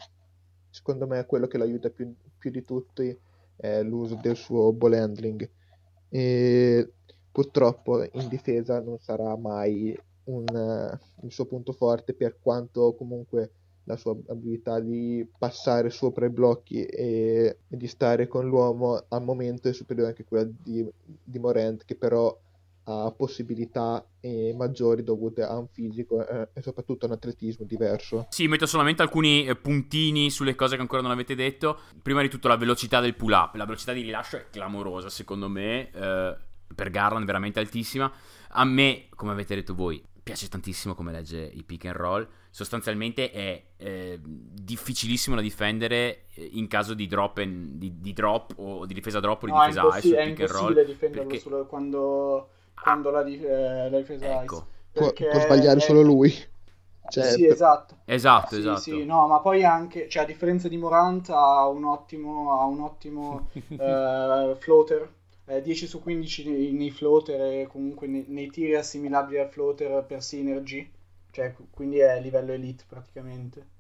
secondo 0.71 1.05
me 1.05 1.23
quello 1.27 1.45
che 1.45 1.59
l'aiuta 1.59 1.91
più, 1.91 2.11
più 2.35 2.49
di 2.49 2.63
tutti 2.63 3.15
è 3.55 3.83
l'uso 3.83 4.17
del 4.19 4.35
suo 4.35 4.73
ball 4.73 4.93
handling. 4.93 5.47
E 6.09 6.91
purtroppo 7.31 8.01
in 8.01 8.27
difesa 8.27 8.81
non 8.81 8.97
sarà 8.97 9.35
mai 9.37 9.95
un, 10.23 10.45
eh, 10.47 10.99
il 11.25 11.31
suo 11.31 11.45
punto 11.45 11.73
forte 11.73 12.15
per 12.15 12.39
quanto 12.41 12.95
comunque 12.95 13.51
la 13.83 13.97
sua 13.97 14.17
abilità 14.29 14.79
di 14.79 15.25
passare 15.37 15.91
sopra 15.91 16.25
i 16.25 16.31
blocchi 16.31 16.83
e, 16.85 17.57
e 17.67 17.77
di 17.77 17.87
stare 17.87 18.27
con 18.27 18.47
l'uomo 18.47 19.05
al 19.09 19.23
momento 19.23 19.69
è 19.69 19.73
superiore 19.73 20.09
anche 20.09 20.23
a 20.23 20.25
quella 20.27 20.49
di, 20.63 20.85
di 21.23 21.39
Morant 21.39 21.85
che 21.85 21.95
però 21.95 22.35
ha 22.89 23.11
possibilità 23.11 24.05
eh, 24.21 24.53
maggiori 24.55 25.03
dovute 25.03 25.43
a 25.43 25.57
un 25.57 25.67
fisico 25.67 26.25
eh, 26.25 26.49
e 26.53 26.61
soprattutto 26.61 27.05
a 27.05 27.09
un 27.09 27.15
atletismo 27.15 27.65
diverso. 27.65 28.27
Sì, 28.29 28.47
metto 28.47 28.65
solamente 28.65 29.01
alcuni 29.01 29.45
eh, 29.45 29.55
puntini 29.55 30.29
sulle 30.29 30.55
cose 30.55 30.75
che 30.75 30.81
ancora 30.81 31.01
non 31.01 31.11
avete 31.11 31.35
detto. 31.35 31.79
Prima 32.01 32.21
di 32.21 32.29
tutto 32.29 32.47
la 32.47 32.55
velocità 32.55 33.01
del 33.01 33.15
pull 33.15 33.33
up. 33.33 33.55
La 33.55 33.65
velocità 33.65 33.91
di 33.91 34.01
rilascio 34.01 34.37
è 34.37 34.45
clamorosa, 34.49 35.09
secondo 35.09 35.49
me. 35.49 35.91
eh, 35.91 36.37
per 36.73 36.89
Garland 36.89 37.25
veramente 37.25 37.59
altissima. 37.59 38.11
A 38.49 38.63
me, 38.63 39.07
come 39.15 39.31
avete 39.31 39.55
detto 39.55 39.73
voi, 39.73 40.03
piace 40.23 40.47
tantissimo 40.47 40.93
come 40.93 41.11
legge 41.11 41.39
i 41.41 41.63
pick 41.63 41.85
and 41.85 41.95
roll. 41.95 42.27
Sostanzialmente 42.49 43.31
è 43.31 43.63
eh, 43.77 44.19
difficilissimo 44.21 45.35
da 45.35 45.41
difendere 45.41 46.25
eh, 46.33 46.49
in 46.53 46.67
caso 46.67 46.93
di 46.93 47.07
drop, 47.07 47.37
en, 47.37 47.77
di, 47.77 47.99
di 47.99 48.13
drop, 48.13 48.53
o 48.57 48.85
di 48.85 48.93
difesa 48.93 49.19
drop 49.19 49.43
o 49.43 49.45
di 49.45 49.51
no, 49.51 49.59
difesa 49.59 49.97
ice. 49.97 50.17
È 50.17 50.23
impossibile 50.23 50.85
difenderlo 50.85 51.27
perché... 51.27 51.41
solo 51.41 51.65
quando, 52.81 53.09
la, 53.09 53.25
eh, 53.25 53.89
la, 53.89 53.97
difesa 53.97 54.41
ecco. 54.41 54.67
Può, 54.91 55.11
può 55.13 55.39
sbagliare 55.39 55.79
è... 55.79 55.81
solo 55.81 56.01
lui. 56.01 56.33
Cioè, 57.09 57.31
sì, 57.31 57.45
esatto. 57.45 57.99
Esatto, 58.05 58.55
sì, 58.55 58.59
esatto. 58.59 58.79
Sì, 58.79 59.05
no, 59.05 59.27
ma 59.27 59.39
poi 59.39 59.63
anche, 59.63 60.09
cioè, 60.09 60.23
a 60.23 60.25
differenza 60.25 60.67
di 60.67 60.77
Morant, 60.77 61.29
ha 61.29 61.67
un 61.67 61.85
ottimo, 61.85 62.59
ha 62.59 62.65
un 62.65 62.81
ottimo 62.81 63.49
uh, 63.53 64.55
floater. 64.59 65.15
Eh, 65.45 65.61
10 65.61 65.87
su 65.87 66.01
15 66.01 66.49
nei, 66.49 66.71
nei 66.73 66.91
floater 66.91 67.61
e 67.61 67.67
comunque 67.67 68.07
nei, 68.07 68.25
nei, 68.27 68.49
tiri 68.49 68.75
assimilabili 68.75 69.39
al 69.39 69.49
floater 69.49 70.03
per 70.03 70.21
synergy. 70.21 70.91
Cioè, 71.31 71.55
quindi 71.71 71.99
è 71.99 72.19
livello 72.19 72.51
elite 72.51 72.83
praticamente. 72.87 73.75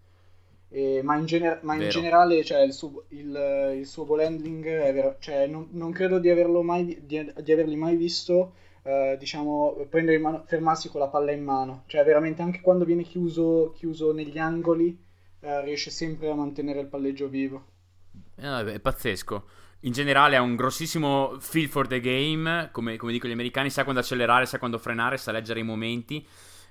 E, 0.69 1.01
ma 1.03 1.15
in, 1.15 1.25
gener- 1.25 1.61
ma 1.63 1.75
in 1.75 1.89
generale 1.89 2.43
cioè, 2.43 2.61
il, 2.61 2.73
suo, 2.73 3.03
il, 3.09 3.73
il, 3.77 3.85
suo 3.85 4.03
ball 4.03 4.19
handling 4.19 4.65
è 4.65 4.93
vero, 4.93 5.15
cioè, 5.19 5.47
non, 5.47 5.69
non, 5.71 5.91
credo 5.91 6.19
di, 6.19 6.29
averlo 6.29 6.61
mai, 6.61 7.05
di, 7.05 7.31
di 7.41 7.51
averli 7.51 7.77
mai 7.77 7.95
visto 7.95 8.53
eh, 8.87 9.17
diciamo, 9.19 9.85
prendere 9.89 10.15
in 10.15 10.23
mano, 10.23 10.43
fermarsi 10.45 10.87
con 10.87 11.01
la 11.01 11.09
palla 11.09 11.33
in 11.33 11.43
mano. 11.43 11.83
Cioè, 11.87 12.05
veramente 12.05 12.41
anche 12.41 12.61
quando 12.61 12.85
viene 12.85 13.03
chiuso, 13.03 13.73
chiuso 13.75 14.13
negli 14.13 14.37
angoli, 14.37 14.97
uh, 15.41 15.59
riesce 15.61 15.89
sempre 15.89 16.29
a 16.29 16.35
mantenere 16.35 16.79
il 16.79 16.87
palleggio 16.87 17.27
vivo. 17.27 17.65
Eh, 18.35 18.73
è 18.73 18.79
pazzesco. 18.79 19.45
In 19.81 19.91
generale 19.91 20.37
ha 20.37 20.41
un 20.41 20.55
grossissimo 20.55 21.35
feel 21.39 21.67
for 21.67 21.87
the 21.87 21.99
game, 21.99 22.69
come, 22.71 22.95
come 22.95 23.11
dicono 23.11 23.29
gli 23.29 23.35
americani, 23.35 23.69
sa 23.69 23.83
quando 23.83 23.99
accelerare, 23.99 24.45
sa 24.45 24.57
quando 24.57 24.77
frenare, 24.77 25.17
sa 25.17 25.33
leggere 25.33 25.59
i 25.59 25.63
momenti. 25.63 26.25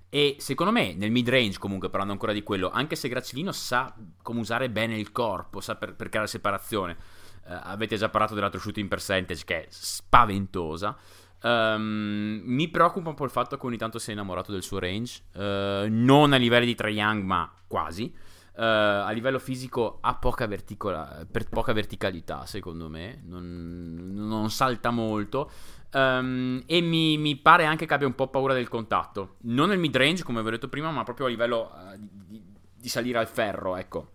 E 0.08 0.36
secondo 0.38 0.72
me 0.72 0.94
nel 0.94 1.10
mid 1.10 1.28
range, 1.28 1.58
comunque 1.58 1.90
parlando 1.90 2.14
ancora 2.14 2.32
di 2.32 2.42
quello, 2.42 2.70
anche 2.70 2.96
se 2.96 3.08
Gracilino 3.08 3.52
sa 3.52 3.94
come 4.22 4.40
usare 4.40 4.70
bene 4.70 4.96
il 4.98 5.12
corpo, 5.12 5.60
sa 5.60 5.76
per, 5.76 5.94
per 5.94 6.08
creare 6.08 6.28
separazione. 6.28 6.96
Uh, 7.44 7.58
avete 7.62 7.96
già 7.96 8.08
parlato 8.08 8.34
della 8.34 8.50
shooting 8.50 8.88
percentage 8.88 9.44
che 9.44 9.64
è 9.64 9.66
spaventosa. 9.68 10.96
Um, 11.42 12.40
mi 12.44 12.68
preoccupa 12.68 13.10
un 13.10 13.14
po' 13.14 13.24
il 13.24 13.30
fatto 13.30 13.56
che 13.56 13.66
ogni 13.66 13.76
tanto 13.76 13.98
si 13.98 14.10
è 14.10 14.12
innamorato 14.12 14.52
del 14.52 14.62
suo 14.62 14.78
range, 14.78 15.22
uh, 15.34 15.86
non 15.88 16.32
a 16.32 16.36
livelli 16.36 16.66
di 16.66 16.74
Trae 16.74 16.92
Young, 16.92 17.22
ma 17.22 17.52
quasi. 17.66 18.12
Uh, 18.56 18.62
a 18.62 19.10
livello 19.10 19.38
fisico 19.38 19.98
ha 20.00 20.14
poca, 20.14 20.46
verticola, 20.46 21.26
poca 21.50 21.74
verticalità, 21.74 22.46
secondo 22.46 22.88
me, 22.88 23.20
non, 23.24 24.12
non 24.14 24.50
salta 24.50 24.90
molto. 24.90 25.50
Um, 25.92 26.62
e 26.66 26.80
mi, 26.80 27.16
mi, 27.18 27.36
pare 27.36 27.64
anche 27.64 27.86
che 27.86 27.94
abbia 27.94 28.06
un 28.06 28.14
po' 28.14 28.28
paura 28.28 28.54
del 28.54 28.68
contatto, 28.68 29.36
non 29.42 29.68
nel 29.68 29.78
mid 29.78 29.96
range, 29.96 30.24
come 30.24 30.40
vi 30.40 30.48
ho 30.48 30.50
detto 30.50 30.68
prima, 30.68 30.90
ma 30.90 31.04
proprio 31.04 31.26
a 31.26 31.28
livello 31.28 31.70
uh, 31.72 31.96
di, 31.98 32.42
di, 32.74 32.88
salire 32.88 33.18
al 33.18 33.28
ferro. 33.28 33.76
Ecco. 33.76 34.10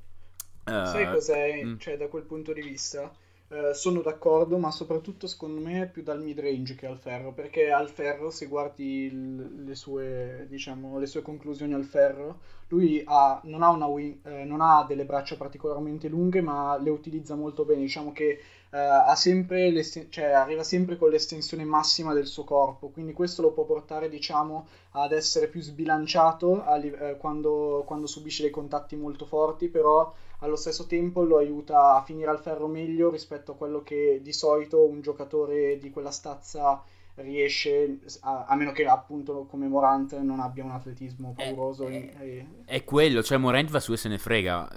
Sai 0.63 1.09
cos'è? 1.09 1.63
Mm. 1.63 1.77
Cioè, 1.77 1.97
da 1.97 2.07
quel 2.07 2.23
punto 2.23 2.53
di 2.53 2.61
vista 2.61 3.11
eh, 3.51 3.73
sono 3.73 4.01
d'accordo, 4.01 4.57
ma 4.57 4.71
soprattutto 4.71 5.27
secondo 5.27 5.59
me 5.59 5.87
più 5.87 6.03
dal 6.03 6.21
mid 6.21 6.39
range 6.39 6.75
che 6.75 6.85
al 6.85 6.97
ferro, 6.97 7.33
perché 7.33 7.69
al 7.69 7.89
ferro, 7.89 8.29
se 8.29 8.45
guardi 8.45 9.03
il, 9.03 9.65
le, 9.65 9.75
sue, 9.75 10.45
diciamo, 10.49 10.97
le 10.97 11.05
sue 11.05 11.21
conclusioni 11.21 11.73
al 11.73 11.83
ferro, 11.83 12.39
lui 12.69 13.01
ha, 13.05 13.41
non, 13.43 13.61
ha 13.61 13.85
wing, 13.87 14.25
eh, 14.25 14.45
non, 14.45 14.61
ha 14.61 14.85
delle 14.87 15.03
braccia 15.03 15.35
particolarmente 15.35 16.07
lunghe, 16.07 16.39
ma 16.39 16.77
le 16.77 16.91
utilizza 16.91 17.35
molto 17.35 17.65
bene. 17.65 17.81
Diciamo 17.81 18.13
che 18.13 18.39
ha 18.77 19.15
sempre 19.15 19.83
cioè, 19.83 20.25
arriva 20.25 20.63
sempre 20.63 20.97
con 20.97 21.09
l'estensione 21.09 21.65
massima 21.65 22.13
del 22.13 22.27
suo 22.27 22.43
corpo, 22.45 22.89
quindi 22.89 23.11
questo 23.11 23.41
lo 23.41 23.51
può 23.51 23.65
portare 23.65 24.07
diciamo, 24.07 24.67
ad 24.91 25.11
essere 25.11 25.47
più 25.47 25.61
sbilanciato 25.61 26.63
a, 26.63 26.77
eh, 26.77 27.17
quando, 27.17 27.83
quando 27.85 28.07
subisce 28.07 28.43
dei 28.43 28.51
contatti 28.51 28.95
molto 28.95 29.25
forti, 29.25 29.67
però 29.67 30.13
allo 30.39 30.55
stesso 30.55 30.85
tempo 30.85 31.23
lo 31.23 31.37
aiuta 31.37 31.95
a 31.95 32.01
finire 32.01 32.29
al 32.29 32.39
ferro 32.39 32.67
meglio 32.67 33.09
rispetto 33.09 33.51
a 33.51 33.55
quello 33.55 33.83
che 33.83 34.19
di 34.23 34.33
solito 34.33 34.83
un 34.85 35.01
giocatore 35.01 35.77
di 35.77 35.89
quella 35.91 36.11
stazza 36.11 36.81
riesce, 37.15 37.99
a, 38.21 38.45
a, 38.47 38.55
meno 38.55 38.71
che 38.71 38.85
appunto 38.85 39.45
come 39.45 39.67
Morant 39.67 40.17
non 40.19 40.39
abbia 40.39 40.63
un 40.63 40.71
atletismo 40.71 41.35
eh, 41.37 41.45
pauroso. 41.45 41.87
È, 41.87 42.13
è, 42.13 42.23
e... 42.23 42.47
è 42.65 42.83
quello, 42.83 43.21
cioè 43.23 43.37
Morant 43.37 43.69
va 43.69 43.79
su 43.79 43.93
e 43.93 43.97
se 43.97 44.09
ne 44.09 44.17
frega. 44.17 44.69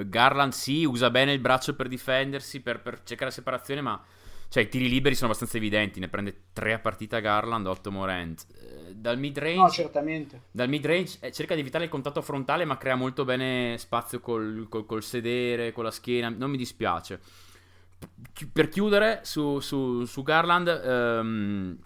Eh, 0.00 0.08
Garland 0.08 0.52
sì, 0.52 0.84
usa 0.84 1.10
bene 1.10 1.32
il 1.32 1.40
braccio 1.40 1.74
per 1.74 1.88
difendersi, 1.88 2.60
per, 2.60 2.80
per 2.80 3.02
cercare 3.04 3.30
la 3.30 3.36
separazione, 3.36 3.80
ma 3.80 4.02
cioè 4.48 4.62
i 4.62 4.68
tiri 4.68 4.88
liberi 4.88 5.14
sono 5.14 5.26
abbastanza 5.26 5.58
evidenti, 5.58 6.00
ne 6.00 6.08
prende 6.08 6.44
3 6.54 6.72
a 6.72 6.78
partita 6.78 7.20
Garland, 7.20 7.66
8 7.66 7.90
Morant. 7.90 8.46
Eh, 8.54 8.94
dal 8.94 9.18
mid 9.18 9.36
range... 9.38 9.56
No, 9.56 9.68
certamente. 9.68 10.42
Dal 10.50 10.68
mid 10.68 10.86
range 10.86 11.18
eh, 11.20 11.32
cerca 11.32 11.54
di 11.54 11.60
evitare 11.60 11.84
il 11.84 11.90
contatto 11.90 12.22
frontale, 12.22 12.64
ma 12.64 12.78
crea 12.78 12.94
molto 12.94 13.24
bene 13.24 13.76
spazio 13.78 14.20
col, 14.20 14.66
col, 14.70 14.86
col 14.86 15.02
sedere, 15.02 15.72
con 15.72 15.84
la 15.84 15.90
schiena, 15.90 16.30
non 16.30 16.50
mi 16.50 16.56
dispiace 16.56 17.20
per 18.52 18.68
chiudere 18.68 19.20
su, 19.22 19.58
su, 19.60 20.04
su 20.04 20.22
Garland, 20.22 20.68
ehm, 20.68 21.78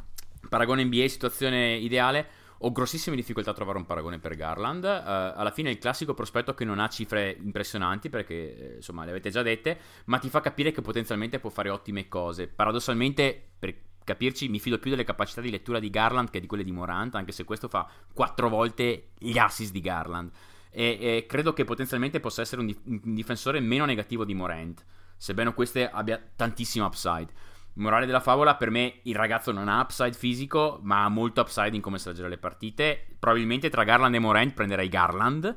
paragone 0.49 0.85
NBA, 0.85 1.09
situazione 1.09 1.77
ideale. 1.77 2.41
Ho 2.65 2.71
grossissime 2.71 3.17
difficoltà 3.17 3.51
a 3.51 3.55
trovare 3.55 3.79
un 3.79 3.87
paragone 3.87 4.21
per 4.21 4.37
Garland. 4.37 4.85
Uh, 4.85 5.39
alla 5.39 5.51
fine 5.51 5.69
è 5.69 5.73
il 5.73 5.79
classico 5.79 6.15
prospetto 6.15 6.55
che 6.55 6.65
non 6.65 6.79
ha 6.79 6.89
cifre 6.89 7.37
impressionanti, 7.41 8.09
perché 8.09 8.35
eh, 8.35 8.75
insomma 8.77 9.05
le 9.05 9.11
avete 9.11 9.31
già 9.31 9.43
dette, 9.43 9.79
ma 10.05 10.19
ti 10.19 10.29
fa 10.29 10.41
capire 10.41 10.71
che 10.71 10.81
potenzialmente 10.81 11.41
può 11.41 11.51
fare 11.51 11.71
ottime 11.71 12.07
cose. 12.07 12.47
Paradossalmente, 12.47 13.51
per 13.59 13.75
capirci, 14.05 14.49
mi 14.49 14.61
fido 14.61 14.79
più 14.79 14.91
delle 14.91 15.03
capacità 15.03 15.41
di 15.41 15.51
lettura 15.51 15.81
di 15.81 15.91
Garland 15.91 16.31
che 16.31 16.39
di 16.39 16.47
quelle 16.47 16.63
di 16.63 16.71
Morant, 16.71 17.17
anche 17.17 17.33
se 17.33 17.43
questo 17.43 17.67
fa 17.67 17.89
quattro 18.13 18.49
volte 18.49 19.09
gli 19.19 19.39
assist 19.39 19.73
di 19.73 19.81
Garland. 19.81 20.31
E, 20.71 20.99
e 21.01 21.27
credo 21.27 21.53
che 21.53 21.65
potenzialmente 21.65 22.21
possa 22.21 22.43
essere 22.43 22.61
un, 22.61 22.69
dif- 22.69 22.87
un 22.87 23.15
difensore 23.15 23.59
meno 23.59 23.85
negativo 23.87 24.25
di 24.25 24.35
Morant 24.35 24.85
sebbene 25.23 25.55
queste 25.55 25.89
abbia 25.89 26.21
tantissima 26.35 26.87
upside. 26.87 27.29
Morale 27.75 28.07
della 28.07 28.19
favola, 28.19 28.57
per 28.57 28.71
me 28.71 28.99
il 29.05 29.15
ragazzo 29.15 29.53
non 29.53 29.69
ha 29.69 29.81
upside 29.81 30.15
fisico, 30.15 30.81
ma 30.83 31.05
ha 31.05 31.09
molto 31.09 31.43
upside 31.43 31.77
in 31.77 31.81
come 31.81 31.99
sa 31.99 32.11
le 32.11 32.39
partite. 32.39 33.07
Probabilmente 33.21 33.71
tra 33.71 33.85
Garland 33.85 34.17
e 34.17 34.19
Morant 34.19 34.53
prenderei 34.53 34.89
Garland. 34.89 35.57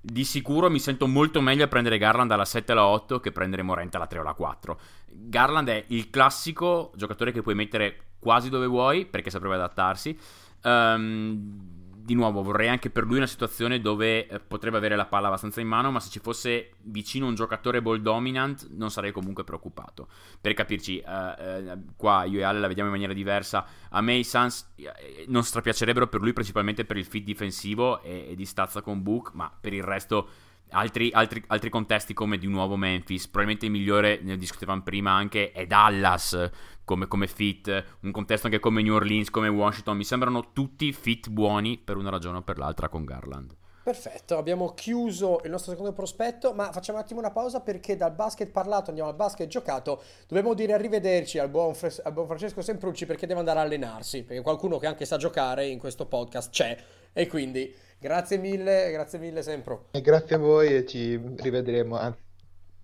Di 0.00 0.24
sicuro 0.24 0.70
mi 0.70 0.80
sento 0.80 1.06
molto 1.06 1.42
meglio 1.42 1.64
a 1.64 1.68
prendere 1.68 1.98
Garland 1.98 2.30
alla 2.30 2.46
7 2.46 2.72
alla 2.72 2.86
8 2.86 3.20
che 3.20 3.32
prendere 3.32 3.60
Morant 3.60 3.94
alla 3.94 4.06
3 4.06 4.18
o 4.18 4.22
alla 4.22 4.32
4. 4.32 4.80
Garland 5.10 5.68
è 5.68 5.84
il 5.88 6.08
classico 6.08 6.90
giocatore 6.96 7.32
che 7.32 7.42
puoi 7.42 7.54
mettere 7.54 8.14
quasi 8.18 8.48
dove 8.48 8.66
vuoi 8.66 9.04
perché 9.04 9.28
saprebbe 9.28 9.56
adattarsi. 9.56 10.18
Um, 10.62 11.81
di 12.04 12.14
nuovo 12.14 12.42
vorrei 12.42 12.68
anche 12.68 12.90
per 12.90 13.04
lui 13.04 13.16
una 13.16 13.26
situazione 13.26 13.80
dove 13.80 14.26
eh, 14.26 14.40
potrebbe 14.40 14.76
avere 14.76 14.96
la 14.96 15.06
palla 15.06 15.28
abbastanza 15.28 15.60
in 15.60 15.68
mano, 15.68 15.90
ma 15.90 16.00
se 16.00 16.10
ci 16.10 16.18
fosse 16.18 16.72
vicino 16.82 17.26
un 17.26 17.34
giocatore 17.34 17.80
ball 17.80 17.98
dominant 17.98 18.68
non 18.70 18.90
sarei 18.90 19.12
comunque 19.12 19.44
preoccupato. 19.44 20.08
Per 20.40 20.52
capirci, 20.54 20.98
eh, 20.98 21.34
eh, 21.38 21.78
qua 21.96 22.24
io 22.24 22.40
e 22.40 22.42
Ale 22.42 22.58
la 22.58 22.66
vediamo 22.66 22.88
in 22.88 22.94
maniera 22.94 23.14
diversa. 23.14 23.64
A 23.90 24.00
me 24.00 24.14
i 24.14 24.24
Suns 24.24 24.72
eh, 24.76 25.24
non 25.28 25.44
strapiacerebbero 25.44 26.08
per 26.08 26.20
lui 26.20 26.32
principalmente 26.32 26.84
per 26.84 26.96
il 26.96 27.04
fit 27.04 27.24
difensivo 27.24 28.02
e, 28.02 28.28
e 28.30 28.34
di 28.34 28.44
stazza 28.44 28.82
con 28.82 29.02
Book, 29.02 29.32
ma 29.34 29.50
per 29.60 29.72
il 29.72 29.82
resto 29.82 30.28
Altri, 30.72 31.10
altri, 31.12 31.42
altri, 31.48 31.70
contesti 31.70 32.14
come 32.14 32.38
di 32.38 32.46
nuovo 32.46 32.76
Memphis, 32.76 33.28
probabilmente 33.28 33.66
il 33.66 33.72
migliore, 33.72 34.20
ne 34.22 34.36
discutevamo 34.36 34.82
prima 34.82 35.12
anche, 35.12 35.52
è 35.52 35.66
Dallas 35.66 36.50
come, 36.84 37.06
come, 37.06 37.26
fit, 37.26 37.84
un 38.00 38.10
contesto 38.10 38.46
anche 38.46 38.58
come 38.58 38.82
New 38.82 38.94
Orleans, 38.94 39.30
come 39.30 39.48
Washington, 39.48 39.96
mi 39.96 40.04
sembrano 40.04 40.52
tutti 40.52 40.92
fit 40.92 41.28
buoni 41.28 41.78
per 41.78 41.96
una 41.96 42.10
ragione 42.10 42.38
o 42.38 42.42
per 42.42 42.58
l'altra 42.58 42.88
con 42.88 43.04
Garland. 43.04 43.56
Perfetto, 43.82 44.36
abbiamo 44.36 44.74
chiuso 44.74 45.40
il 45.42 45.50
nostro 45.50 45.72
secondo 45.72 45.92
prospetto, 45.92 46.52
ma 46.52 46.70
facciamo 46.70 46.98
un 46.98 47.04
attimo 47.04 47.18
una 47.18 47.32
pausa 47.32 47.60
perché 47.62 47.96
dal 47.96 48.12
basket 48.12 48.48
parlato 48.50 48.90
andiamo 48.90 49.10
al 49.10 49.16
basket 49.16 49.48
giocato. 49.48 50.00
Dobbiamo 50.28 50.54
dire 50.54 50.72
arrivederci 50.72 51.40
al 51.40 51.48
buon, 51.48 51.74
Fres- 51.74 52.00
al 52.04 52.12
buon 52.12 52.26
Francesco 52.26 52.62
Semprucci 52.62 53.06
perché 53.06 53.26
deve 53.26 53.40
andare 53.40 53.58
a 53.58 53.62
allenarsi, 53.62 54.22
perché 54.22 54.40
qualcuno 54.40 54.78
che 54.78 54.86
anche 54.86 55.04
sa 55.04 55.16
giocare 55.16 55.66
in 55.66 55.80
questo 55.80 56.06
podcast 56.06 56.50
c'è 56.50 56.78
e 57.12 57.26
quindi 57.26 57.74
Grazie 58.02 58.36
mille, 58.36 58.90
grazie 58.90 59.20
mille 59.20 59.42
sempre. 59.42 59.78
E 59.92 60.00
grazie 60.00 60.34
a 60.34 60.38
voi 60.40 60.74
e 60.74 60.84
ci 60.84 61.20
rivedremo, 61.36 61.96
anzi 61.96 62.18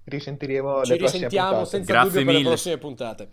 risentiremo 0.05 0.85
ci 0.85 0.93
le 0.93 0.97
risentiamo 0.97 1.65
senza 1.65 1.93
grazie 1.93 2.21
dubbio 2.21 2.25
mille. 2.25 2.35
per 2.35 2.43
le 2.43 2.49
prossime 2.49 2.79
puntate. 2.79 3.29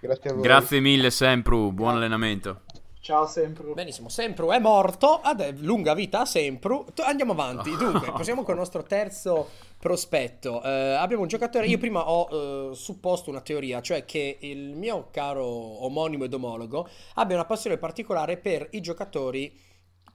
Grazie 0.00 0.30
a 0.30 0.32
voi. 0.32 0.42
Grazie 0.42 0.80
mille 0.80 1.10
Sempru, 1.10 1.72
buon 1.72 1.96
allenamento. 1.96 2.62
Ciao 3.00 3.26
Sempru. 3.26 3.74
Benissimo, 3.74 4.08
Sempru 4.08 4.48
è 4.48 4.58
morto, 4.58 5.20
Adè, 5.20 5.52
lunga 5.58 5.92
vita 5.92 6.20
a 6.20 6.24
Sempru. 6.24 6.86
Andiamo 7.04 7.32
avanti, 7.32 7.76
dunque, 7.76 8.08
passiamo 8.16 8.42
con 8.42 8.54
il 8.54 8.60
nostro 8.60 8.82
terzo 8.82 9.50
prospetto. 9.78 10.62
Uh, 10.64 10.96
abbiamo 10.96 11.20
un 11.20 11.28
giocatore, 11.28 11.66
io 11.66 11.76
prima 11.76 12.08
ho 12.08 12.68
uh, 12.68 12.72
supposto 12.72 13.28
una 13.28 13.42
teoria, 13.42 13.82
cioè 13.82 14.06
che 14.06 14.38
il 14.40 14.74
mio 14.74 15.08
caro 15.10 15.44
omonimo 15.44 16.24
ed 16.24 16.32
omologo 16.32 16.88
abbia 17.16 17.36
una 17.36 17.44
passione 17.44 17.76
particolare 17.76 18.38
per 18.38 18.68
i 18.70 18.80
giocatori 18.80 19.63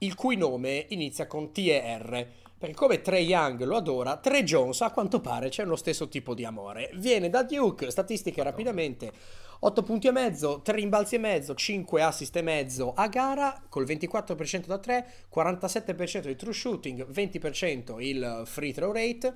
il 0.02 0.14
cui 0.14 0.36
nome 0.36 0.86
inizia 0.90 1.26
con 1.26 1.52
T 1.52 1.58
e 1.58 1.98
R. 1.98 2.26
Perché 2.58 2.74
come 2.74 3.00
Trey 3.00 3.24
Young 3.24 3.62
lo 3.64 3.76
adora, 3.76 4.18
Trey 4.18 4.42
Jones 4.42 4.82
a 4.82 4.90
quanto 4.90 5.20
pare 5.20 5.48
c'è 5.48 5.64
lo 5.64 5.76
stesso 5.76 6.08
tipo 6.08 6.34
di 6.34 6.44
amore. 6.44 6.90
Viene 6.94 7.30
da 7.30 7.42
Duke, 7.42 7.90
statistiche 7.90 8.42
rapidamente. 8.42 9.12
8 9.60 9.82
punti 9.82 10.08
e 10.08 10.10
mezzo, 10.10 10.60
3 10.62 10.74
rimbalzi 10.74 11.16
e 11.16 11.18
mezzo, 11.18 11.54
5 11.54 12.02
assist 12.02 12.34
e 12.36 12.42
mezzo 12.42 12.92
a 12.94 13.08
gara 13.08 13.62
col 13.68 13.84
24% 13.84 14.66
da 14.66 14.78
3, 14.78 15.06
47% 15.34 16.26
di 16.26 16.36
true 16.36 16.52
shooting, 16.52 17.06
20% 17.06 18.00
il 18.00 18.42
free 18.46 18.72
throw 18.72 18.92
rate, 18.92 19.34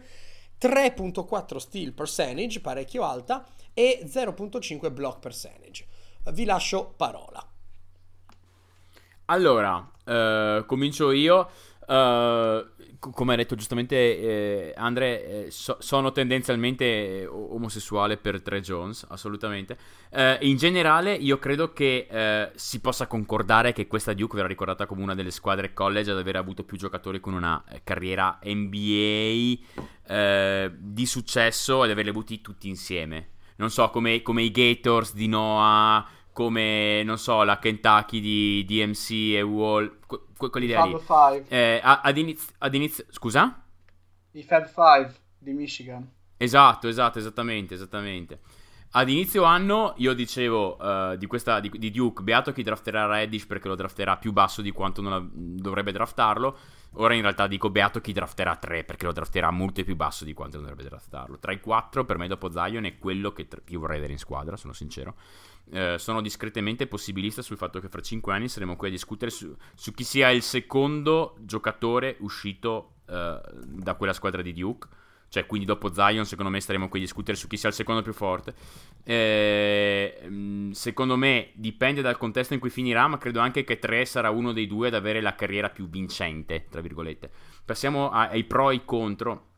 3.4 0.61 1.57
steal 1.57 1.93
percentage, 1.93 2.61
parecchio 2.61 3.05
alta, 3.05 3.47
e 3.75 4.03
0.5 4.07 4.91
block 4.91 5.19
percentage. 5.19 5.87
Vi 6.31 6.45
lascio 6.45 6.95
parola. 6.97 7.47
Allora, 9.27 9.91
eh, 10.05 10.65
comincio 10.67 11.11
io. 11.11 11.51
Uh, 11.87 12.73
come 13.13 13.35
ha 13.35 13.37
detto 13.37 13.55
giustamente 13.55 13.97
eh, 13.97 14.75
Andre, 14.77 15.47
eh, 15.47 15.51
so, 15.51 15.77
sono 15.81 16.13
tendenzialmente 16.13 16.85
eh, 17.23 17.27
omosessuale 17.27 18.17
per 18.17 18.41
Tre 18.41 18.61
Jones, 18.61 19.07
assolutamente. 19.09 19.77
Eh, 20.11 20.39
in 20.43 20.57
generale, 20.57 21.15
io 21.15 21.39
credo 21.39 21.73
che 21.73 22.07
eh, 22.09 22.51
si 22.55 22.81
possa 22.81 23.07
concordare 23.07 23.73
che 23.73 23.87
questa 23.87 24.15
Duke 24.15 24.37
verrà 24.37 24.49
ricordata 24.49 24.87
come 24.87 25.03
una 25.03 25.15
delle 25.15 25.31
squadre 25.31 25.73
college 25.73 26.11
ad 26.11 26.19
aver 26.19 26.37
avuto 26.37 26.65
più 26.65 26.77
giocatori 26.77 27.21
con 27.21 27.35
una 27.35 27.63
eh, 27.69 27.83
carriera 27.85 28.39
NBA 28.43 29.63
di 30.77 31.07
successo 31.07 31.85
ed 31.85 31.91
averli 31.91 32.11
avuti 32.11 32.41
tutti 32.41 32.69
insieme. 32.69 33.29
Non 33.57 33.71
so, 33.71 33.89
come, 33.91 34.21
come 34.21 34.43
i 34.43 34.51
Gators 34.51 35.15
di 35.15 35.29
Noah 35.29 36.07
come, 36.35 37.05
non 37.05 37.17
so, 37.17 37.45
la 37.45 37.61
Kentucky 37.61 38.19
di 38.19 38.65
DMC 38.67 39.37
e 39.37 39.43
Wall, 39.43 40.01
que- 40.05 40.51
quell'idea 40.51 40.85
lì. 40.85 40.99
Five. 40.99 41.45
Eh, 41.49 41.81
ad, 41.83 42.19
inizio, 42.19 42.53
ad 42.59 42.75
inizio... 42.75 43.05
Scusa? 43.09 43.65
I 44.33 44.43
Fab 44.43 44.67
Five 44.67 45.15
di 45.39 45.53
Michigan. 45.53 46.11
Esatto, 46.37 46.89
esatto, 46.89 47.21
esattamente, 47.21 47.75
esattamente. 47.75 48.41
Ad 48.97 49.09
inizio 49.09 49.45
anno 49.45 49.95
io 49.99 50.13
dicevo 50.13 50.77
uh, 50.77 51.17
di, 51.17 51.27
questa, 51.27 51.61
di, 51.61 51.69
di, 51.69 51.91
Duke, 51.91 52.23
beato 52.23 52.53
chi 52.53 52.63
drafterà 52.63 53.07
Reddish 53.07 53.47
perché 53.47 53.69
lo 53.69 53.77
drafterà 53.77 54.17
più 54.17 54.33
basso 54.33 54.61
di 54.61 54.73
quanto 54.73 55.03
la, 55.03 55.25
dovrebbe 55.31 55.93
draftarlo. 55.93 56.57
Ora 56.99 57.15
in 57.15 57.23
realtà 57.23 57.49
dico 57.49 57.71
beato 57.71 58.01
chi 58.01 58.13
drafterà 58.13 58.55
3 58.55 58.85
perché 58.85 59.07
lo 59.07 59.13
drafterà 59.13 59.51
molto 59.51 59.83
più 59.83 59.97
basso 59.97 60.25
di 60.25 60.33
quanto 60.33 60.59
dovrebbe 60.59 60.85
draftarlo. 60.85 61.39
Tra 61.39 61.53
i 61.53 61.61
4 61.61 62.05
per 62.05 62.19
me 62.19 62.29
dopo 62.29 62.51
Zion 62.53 62.85
è 62.85 62.99
quello 62.99 63.33
che 63.33 63.49
io 63.67 63.81
vorrei 63.81 63.97
vedere 63.97 64.13
in 64.13 64.19
squadra, 64.21 64.57
sono 64.57 64.73
sincero. 64.73 65.17
Eh, 65.71 65.97
sono 65.99 66.21
discretamente 66.21 66.87
possibilista 66.87 67.43
sul 67.43 67.57
fatto 67.57 67.81
che 67.81 67.89
fra 67.89 68.01
5 68.03 68.33
anni 68.33 68.49
saremo 68.49 68.77
qui 68.77 68.89
a 68.89 68.91
discutere 68.91 69.31
su, 69.31 69.55
su 69.75 69.93
chi 69.93 70.05
sia 70.05 70.31
il 70.31 70.43
secondo 70.43 71.37
giocatore 71.41 72.17
uscito 72.21 72.97
eh, 73.07 73.41
da 73.65 73.95
quella 73.95 74.13
squadra 74.13 74.43
di 74.43 74.53
Duke. 74.53 74.89
Cioè, 75.35 75.47
quindi 75.47 75.67
dopo 75.67 75.93
Zion, 75.93 76.27
secondo 76.27 76.51
me 76.51 76.61
staremo 76.61 76.89
qui 76.89 77.01
a 77.01 77.03
discutere 77.03 77.37
su 77.37 77.49
chi 77.49 77.57
sia 77.57 77.69
il 77.69 77.75
secondo 77.75 78.03
più 78.03 78.13
forte. 78.13 78.55
Eh, 79.03 80.69
secondo 80.71 81.17
me 81.17 81.51
dipende 81.55 82.03
dal 82.03 82.17
contesto 82.17 82.55
in 82.55 82.61
cui 82.61 82.71
finirà, 82.71 83.09
ma 83.09 83.19
credo 83.19 83.41
anche 83.41 83.65
che 83.65 83.81
3 83.81 84.05
sarà 84.05 84.31
uno 84.31 84.53
dei 84.53 84.69
due 84.69 84.87
ad 84.87 84.95
avere 84.95 85.21
la 85.21 85.35
carriera 85.35 85.71
più 85.71 85.89
vincente, 85.89 86.67
tra 86.71 86.81
virgolette. 86.81 87.31
Passiamo 87.65 88.11
ai 88.11 88.45
pro 88.45 88.71
e 88.71 88.75
ai 88.75 88.85
contro. 88.85 89.54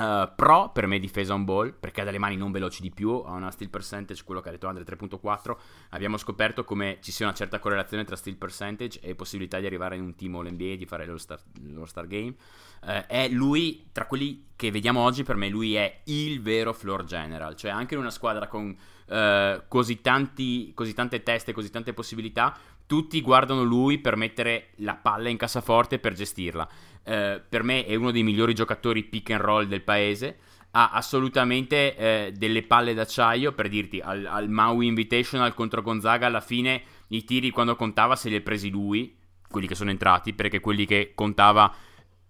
Uh, 0.00 0.32
pro 0.34 0.70
per 0.70 0.86
me 0.86 0.98
difesa 0.98 1.34
on 1.34 1.44
ball 1.44 1.74
perché 1.78 2.00
ha 2.00 2.04
delle 2.04 2.16
mani 2.16 2.34
non 2.34 2.50
veloci 2.50 2.80
di 2.80 2.90
più 2.90 3.10
ha 3.10 3.32
una 3.32 3.50
steal 3.50 3.68
percentage 3.68 4.24
quello 4.24 4.40
che 4.40 4.48
ha 4.48 4.52
detto 4.52 4.66
Andre 4.66 4.82
3.4 4.82 5.54
abbiamo 5.90 6.16
scoperto 6.16 6.64
come 6.64 6.96
ci 7.02 7.12
sia 7.12 7.26
una 7.26 7.34
certa 7.34 7.58
correlazione 7.58 8.04
tra 8.04 8.16
steal 8.16 8.36
percentage 8.36 8.98
e 9.00 9.14
possibilità 9.14 9.60
di 9.60 9.66
arrivare 9.66 9.96
in 9.96 10.02
un 10.02 10.14
team 10.14 10.36
all 10.36 10.50
NBA 10.50 10.76
di 10.76 10.86
fare 10.86 11.04
l'All-Star, 11.04 11.38
l'All-Star 11.66 12.06
Game. 12.06 12.34
Uh, 12.80 13.06
è 13.06 13.28
lui 13.28 13.88
tra 13.92 14.06
quelli 14.06 14.46
che 14.56 14.70
vediamo 14.70 15.00
oggi 15.00 15.22
per 15.22 15.36
me 15.36 15.48
lui 15.48 15.74
è 15.74 16.00
il 16.04 16.40
vero 16.40 16.72
floor 16.72 17.04
general. 17.04 17.54
Cioè 17.54 17.70
anche 17.70 17.92
in 17.92 18.00
una 18.00 18.10
squadra 18.10 18.46
con 18.46 18.74
uh, 19.06 19.62
così, 19.68 20.00
tanti, 20.00 20.72
così 20.74 20.94
tante 20.94 21.22
teste 21.22 21.52
così 21.52 21.68
tante 21.70 21.92
possibilità 21.92 22.56
tutti 22.90 23.20
guardano 23.20 23.62
lui 23.62 23.98
per 23.98 24.16
mettere 24.16 24.70
la 24.78 24.96
palla 24.96 25.28
in 25.28 25.36
cassaforte 25.36 26.00
per 26.00 26.14
gestirla 26.14 26.68
eh, 27.04 27.42
per 27.46 27.62
me 27.62 27.84
è 27.84 27.94
uno 27.94 28.10
dei 28.10 28.22
migliori 28.22 28.54
giocatori 28.54 29.04
pick 29.04 29.30
and 29.30 29.40
roll 29.40 29.66
del 29.66 29.82
paese. 29.82 30.38
Ha 30.72 30.90
assolutamente 30.90 31.96
eh, 31.96 32.32
delle 32.32 32.62
palle 32.62 32.94
d'acciaio. 32.94 33.52
Per 33.52 33.68
dirti, 33.68 34.00
al, 34.00 34.24
al 34.26 34.48
Maui 34.48 34.86
Invitational 34.86 35.54
contro 35.54 35.82
Gonzaga, 35.82 36.26
alla 36.26 36.40
fine 36.40 36.82
i 37.08 37.24
tiri 37.24 37.50
quando 37.50 37.74
contava 37.74 38.14
se 38.14 38.28
li 38.28 38.36
ha 38.36 38.40
presi 38.40 38.70
lui, 38.70 39.16
quelli 39.48 39.66
che 39.66 39.74
sono 39.74 39.90
entrati, 39.90 40.32
perché 40.32 40.60
quelli 40.60 40.86
che 40.86 41.12
contava 41.14 41.74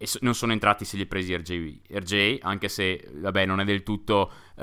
e 0.03 0.09
non 0.23 0.35
sono 0.35 0.53
entrati 0.53 0.87
se 0.87 0.97
li 0.97 1.03
ha 1.03 1.07
presi 1.07 1.37
RJ, 1.37 1.81
RJ, 1.91 2.39
anche 2.41 2.71
se 2.71 3.07
vabbè 3.13 3.45
non 3.45 3.61
è 3.61 3.65
del 3.65 3.83
tutto 3.83 4.33
uh, 4.55 4.63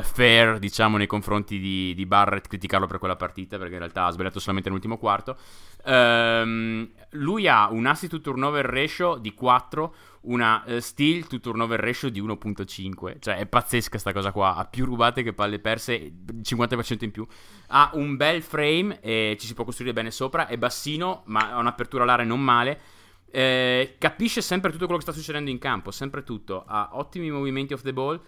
fair 0.00 0.60
diciamo 0.60 0.96
nei 0.96 1.08
confronti 1.08 1.58
di, 1.58 1.92
di, 1.92 2.06
Barrett 2.06 2.46
criticarlo 2.46 2.86
per 2.86 3.00
quella 3.00 3.16
partita 3.16 3.58
perché 3.58 3.72
in 3.72 3.80
realtà 3.80 4.04
ha 4.04 4.12
sbagliato 4.12 4.38
solamente 4.38 4.68
nell'ultimo 4.68 4.96
quarto. 4.96 5.36
Um, 5.84 6.88
lui 7.10 7.48
ha 7.48 7.68
un 7.72 7.84
assist 7.86 8.12
to 8.12 8.20
turnover 8.20 8.64
ratio 8.64 9.16
di 9.16 9.34
4 9.34 9.94
una 10.20 10.62
uh, 10.64 10.78
steal 10.78 11.26
to 11.26 11.40
turnover 11.40 11.80
ratio 11.80 12.08
di 12.08 12.22
1.5 12.22 13.16
cioè 13.18 13.38
è 13.38 13.46
pazzesca 13.46 13.98
sta 13.98 14.12
cosa 14.12 14.30
qua 14.30 14.54
ha 14.54 14.66
più 14.66 14.84
rubate 14.84 15.24
che 15.24 15.32
palle 15.32 15.58
perse 15.58 16.12
50% 16.42 17.02
in 17.02 17.10
più. 17.10 17.26
Ha 17.70 17.90
un 17.94 18.14
bel 18.14 18.40
frame 18.40 19.00
e 19.00 19.36
ci 19.36 19.48
si 19.48 19.54
può 19.54 19.64
costruire 19.64 19.92
bene 19.92 20.12
sopra 20.12 20.46
è 20.46 20.56
bassino 20.56 21.22
ma 21.26 21.50
ha 21.54 21.58
un'apertura 21.58 22.04
all'area 22.04 22.24
non 22.24 22.40
male 22.40 22.98
eh, 23.30 23.96
capisce 23.98 24.42
sempre 24.42 24.70
tutto 24.70 24.84
quello 24.84 24.98
che 24.98 25.06
sta 25.06 25.16
succedendo 25.16 25.50
in 25.50 25.58
campo, 25.58 25.90
sempre 25.90 26.22
tutto. 26.22 26.64
Ha 26.66 26.90
ottimi 26.92 27.30
movimenti 27.30 27.72
off 27.72 27.82
the 27.82 27.92
ball. 27.92 28.20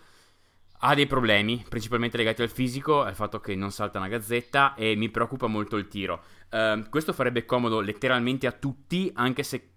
Ha 0.84 0.94
dei 0.94 1.06
problemi, 1.06 1.64
principalmente 1.68 2.16
legati 2.16 2.42
al 2.42 2.50
fisico, 2.50 3.02
al 3.02 3.14
fatto 3.14 3.38
che 3.38 3.54
non 3.54 3.70
salta 3.70 3.98
una 3.98 4.08
gazzetta 4.08 4.74
e 4.74 4.96
mi 4.96 5.10
preoccupa 5.10 5.46
molto 5.46 5.76
il 5.76 5.86
tiro. 5.86 6.22
Uh, 6.50 6.88
questo 6.88 7.12
farebbe 7.12 7.44
comodo 7.44 7.80
letteralmente 7.80 8.48
a 8.48 8.52
tutti, 8.52 9.08
anche 9.14 9.44
se 9.44 9.72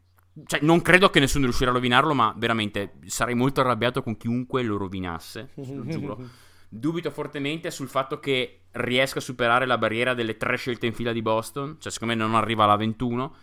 cioè, 0.46 0.60
non 0.62 0.82
credo 0.82 1.10
che 1.10 1.20
nessuno 1.20 1.46
riuscirà 1.46 1.70
a 1.70 1.74
rovinarlo, 1.74 2.14
ma 2.14 2.34
veramente 2.36 2.96
sarei 3.06 3.36
molto 3.36 3.62
arrabbiato 3.62 4.04
con 4.04 4.18
chiunque 4.18 4.64
lo 4.64 4.78
rovinasse. 4.78 5.52
Lo 5.56 5.86
giuro. 5.86 6.20
Dubito 6.68 7.10
fortemente 7.10 7.72
sul 7.72 7.88
fatto 7.88 8.20
che 8.20 8.64
riesca 8.72 9.20
a 9.20 9.22
superare 9.22 9.66
la 9.66 9.78
barriera 9.78 10.14
delle 10.14 10.36
tre 10.36 10.58
scelte 10.58 10.88
in 10.88 10.94
fila 10.94 11.14
di 11.14 11.22
Boston. 11.22 11.78
Cioè, 11.80 11.92
secondo 11.92 12.14
me 12.16 12.20
non 12.20 12.36
arriva 12.36 12.66
alla 12.66 12.76
21, 12.76 13.36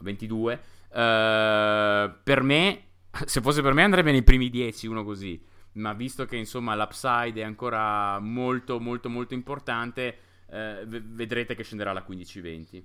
22. 0.00 0.60
Uh, 0.90 2.12
per 2.22 2.42
me, 2.42 2.82
se 3.24 3.40
fosse 3.40 3.62
per 3.62 3.74
me 3.74 3.82
andrebbe 3.82 4.12
nei 4.12 4.22
primi 4.22 4.50
10, 4.50 4.86
uno 4.86 5.04
così. 5.04 5.40
Ma 5.72 5.92
visto 5.92 6.24
che 6.24 6.36
insomma 6.36 6.74
l'upside 6.74 7.40
è 7.40 7.44
ancora 7.44 8.18
molto 8.18 8.80
molto 8.80 9.08
molto 9.08 9.34
importante, 9.34 10.18
uh, 10.46 10.84
vedrete 10.86 11.54
che 11.54 11.62
scenderà 11.62 11.90
alla 11.90 12.04
15-20. 12.08 12.82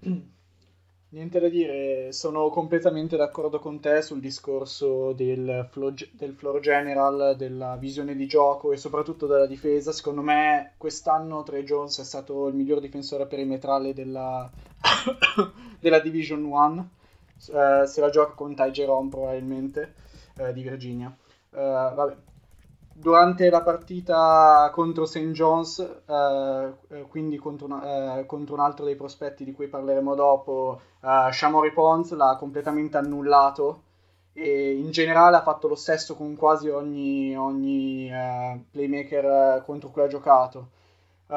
Niente 1.12 1.40
da 1.40 1.50
dire, 1.50 2.10
sono 2.10 2.48
completamente 2.48 3.18
d'accordo 3.18 3.58
con 3.58 3.80
te 3.80 4.00
sul 4.00 4.18
discorso 4.18 5.12
del 5.12 5.68
floor, 5.70 5.92
del 6.12 6.32
floor 6.32 6.58
general, 6.60 7.34
della 7.36 7.76
visione 7.76 8.16
di 8.16 8.26
gioco 8.26 8.72
e 8.72 8.78
soprattutto 8.78 9.26
della 9.26 9.44
difesa. 9.44 9.92
Secondo 9.92 10.22
me 10.22 10.72
quest'anno 10.78 11.42
Trey 11.42 11.64
Jones 11.64 12.00
è 12.00 12.04
stato 12.04 12.46
il 12.46 12.54
miglior 12.54 12.80
difensore 12.80 13.26
perimetrale 13.26 13.92
della, 13.92 14.50
della 15.78 16.00
Division 16.00 16.44
1. 16.44 16.90
Eh, 17.52 17.86
se 17.86 18.00
la 18.00 18.08
gioca 18.08 18.32
con 18.32 18.54
Ty 18.54 18.70
Jerome 18.70 19.10
probabilmente 19.10 19.92
eh, 20.38 20.54
di 20.54 20.62
Virginia. 20.62 21.14
Eh, 21.50 21.58
vabbè, 21.60 22.16
durante 22.94 23.48
la 23.50 23.62
partita 23.62 24.70
contro 24.72 25.06
St. 25.06 25.30
John's, 25.30 25.78
eh, 25.78 26.72
eh, 26.88 27.02
quindi 27.08 27.36
contro, 27.36 27.66
una, 27.66 28.18
eh, 28.18 28.26
contro, 28.26 28.54
un 28.54 28.60
altro 28.60 28.84
dei 28.84 28.96
prospetti 28.96 29.44
di 29.44 29.52
cui 29.52 29.68
parleremo 29.68 30.14
dopo, 30.14 30.80
eh, 31.02 31.28
Shamori 31.32 31.72
Pons 31.72 32.12
l'ha 32.12 32.36
completamente 32.38 32.96
annullato 32.96 33.82
e 34.32 34.72
in 34.74 34.90
generale 34.90 35.36
ha 35.36 35.42
fatto 35.42 35.68
lo 35.68 35.74
stesso 35.74 36.14
con 36.16 36.36
quasi 36.36 36.68
ogni, 36.68 37.36
ogni 37.36 38.10
eh, 38.10 38.60
playmaker 38.70 39.24
eh, 39.24 39.62
contro 39.64 39.90
cui 39.90 40.02
ha 40.02 40.06
giocato. 40.08 40.68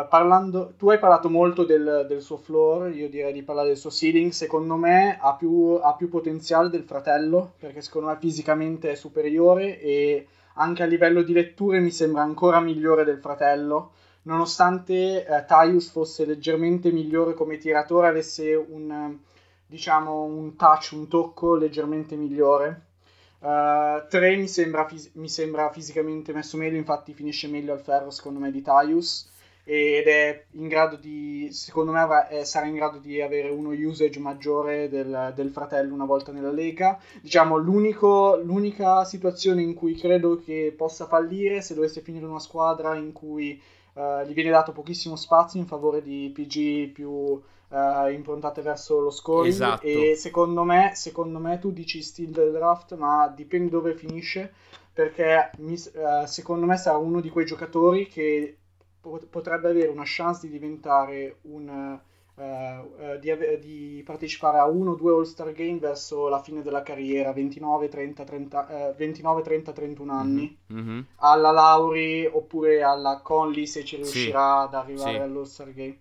parlando, 0.10 0.74
tu 0.78 0.90
hai 0.90 1.00
parlato 1.00 1.30
molto 1.30 1.64
del, 1.64 2.06
del, 2.08 2.22
suo 2.22 2.38
floor, 2.38 2.94
io 2.94 3.10
direi 3.10 3.32
di 3.32 3.44
parlare 3.44 3.70
del 3.70 3.78
suo 3.78 3.90
ceiling, 3.90 4.32
secondo 4.32 4.76
me 4.76 5.18
ha 5.22 5.36
più, 5.36 5.80
ha 5.82 5.94
più 5.96 6.10
potenziale 6.10 6.70
del 6.70 6.84
fratello 6.84 7.54
perché 7.58 7.82
secondo 7.82 8.10
me 8.10 8.18
fisicamente 8.20 8.92
è 8.92 8.96
superiore 8.96 9.80
e 9.80 10.28
anche 10.56 10.84
a 10.84 10.86
livello 10.86 11.22
di 11.22 11.34
letture 11.34 11.80
mi 11.80 11.92
sembra 11.92 12.22
ancora 12.22 12.60
migliore 12.60 13.04
del 13.04 13.20
fratello, 13.20 13.94
nonostante 14.24 15.26
eh, 15.26 15.46
Tyus 15.46 15.90
fosse 15.90 16.26
leggermente 16.26 16.92
migliore 16.92 17.34
come 17.34 17.58
tiratore, 17.58 18.08
avesse 18.08 18.54
un, 18.56 19.18
diciamo, 19.66 20.24
un 20.24 20.56
touch, 20.56 20.92
un 20.94 21.08
tocco 21.08 21.56
leggermente 21.56 22.16
migliore. 22.16 22.82
Uh, 23.40 24.08
3 24.10 24.36
mi 24.38 24.48
fis- 24.48 25.12
mi 25.14 25.30
sembra 25.30 25.70
fisicamente 25.70 26.34
messo 26.34 26.58
meglio, 26.58 26.78
infatti 26.78 27.14
finisce 27.14 27.48
meglio 27.48 27.74
al 27.74 27.82
ferro 27.82 28.10
secondo 28.10 28.40
me 28.40 28.50
di 28.50 28.64
Tyus 28.64 29.30
ed 29.68 30.06
è 30.06 30.46
in 30.52 30.68
grado 30.68 30.96
di, 30.96 31.50
secondo 31.52 31.92
me 31.92 32.00
avrà, 32.00 32.28
eh, 32.30 32.46
sarà 32.46 32.68
in 32.68 32.76
grado 32.76 33.00
di 33.00 33.20
avere 33.20 33.50
uno 33.50 33.70
usage 33.72 34.20
maggiore 34.20 34.88
del, 34.90 35.34
del 35.36 35.50
fratello 35.50 35.94
una 35.94 36.06
volta 36.06 36.32
nella 36.32 36.52
Lega. 36.52 37.00
Diciamo, 37.20 37.58
l'unica 37.58 39.04
situazione 39.06 39.64
in 39.64 39.74
cui 39.74 39.96
credo 39.96 40.40
che 40.44 40.72
possa 40.78 41.08
fallire 41.08 41.62
se 41.64 41.74
dovesse 41.74 42.02
finire 42.02 42.26
una 42.26 42.40
squadra 42.40 42.96
in 42.96 43.12
cui 43.12 43.60
uh, 43.94 44.24
gli 44.28 44.34
viene 44.34 44.52
dato 44.52 44.72
pochissimo 44.72 45.16
spazio 45.16 45.60
in 45.60 45.66
favore 45.66 46.04
di 46.04 46.32
PG 46.32 46.92
più 46.92 47.10
uh, 47.10 47.42
improntate 48.12 48.62
verso 48.62 49.00
lo 49.00 49.10
scoring 49.10 49.52
Esatto. 49.52 49.86
e 49.86 50.14
secondo 50.16 50.64
me, 50.64 50.92
secondo 50.94 51.40
me 51.40 51.58
tu 51.58 51.72
dici 51.72 52.04
steal 52.04 52.30
del 52.30 52.52
draft 52.52 52.96
ma 52.96 53.34
dipende 53.36 53.72
dove 53.72 53.96
finisce 53.96 54.54
perché 54.94 55.52
mi- 55.58 55.74
eh, 55.76 56.26
secondo 56.26 56.66
me 56.66 56.78
sarà 56.78 56.96
uno 56.98 57.20
di 57.20 57.30
quei 57.30 57.46
giocatori 57.46 58.08
che 58.08 58.58
potrebbe 59.30 59.70
avere 59.70 59.88
una 59.90 60.04
chance 60.06 60.46
di 60.48 60.54
diventare 60.54 61.38
un 61.44 62.00
eh, 62.38 63.18
di, 63.20 63.32
ave- 63.32 63.60
di 63.60 64.02
partecipare 64.06 64.58
a 64.58 64.66
uno 64.68 64.92
o 64.92 64.96
due 64.96 65.14
All-Star 65.14 65.52
Game 65.54 65.80
verso 65.80 66.28
la 66.28 66.42
fine 66.42 66.62
della 66.62 66.84
carriera 66.84 67.32
29 67.32 67.88
30 67.88 68.24
30 68.26 68.90
eh, 68.90 68.94
29 68.94 69.42
30 69.42 69.72
31 69.72 70.12
anni 70.14 70.58
Mhm. 70.68 71.06
alla 71.18 71.52
Lauri 71.52 72.26
oppure 72.26 72.84
alla 72.84 73.22
Conley 73.22 73.66
se 73.68 73.84
ci 73.86 73.96
Sì. 74.00 74.02
riuscirà 74.04 74.62
ad 74.62 74.74
arrivare 74.74 75.18
Sì. 75.18 75.24
all'All-Star 75.24 75.74
Game 75.74 75.98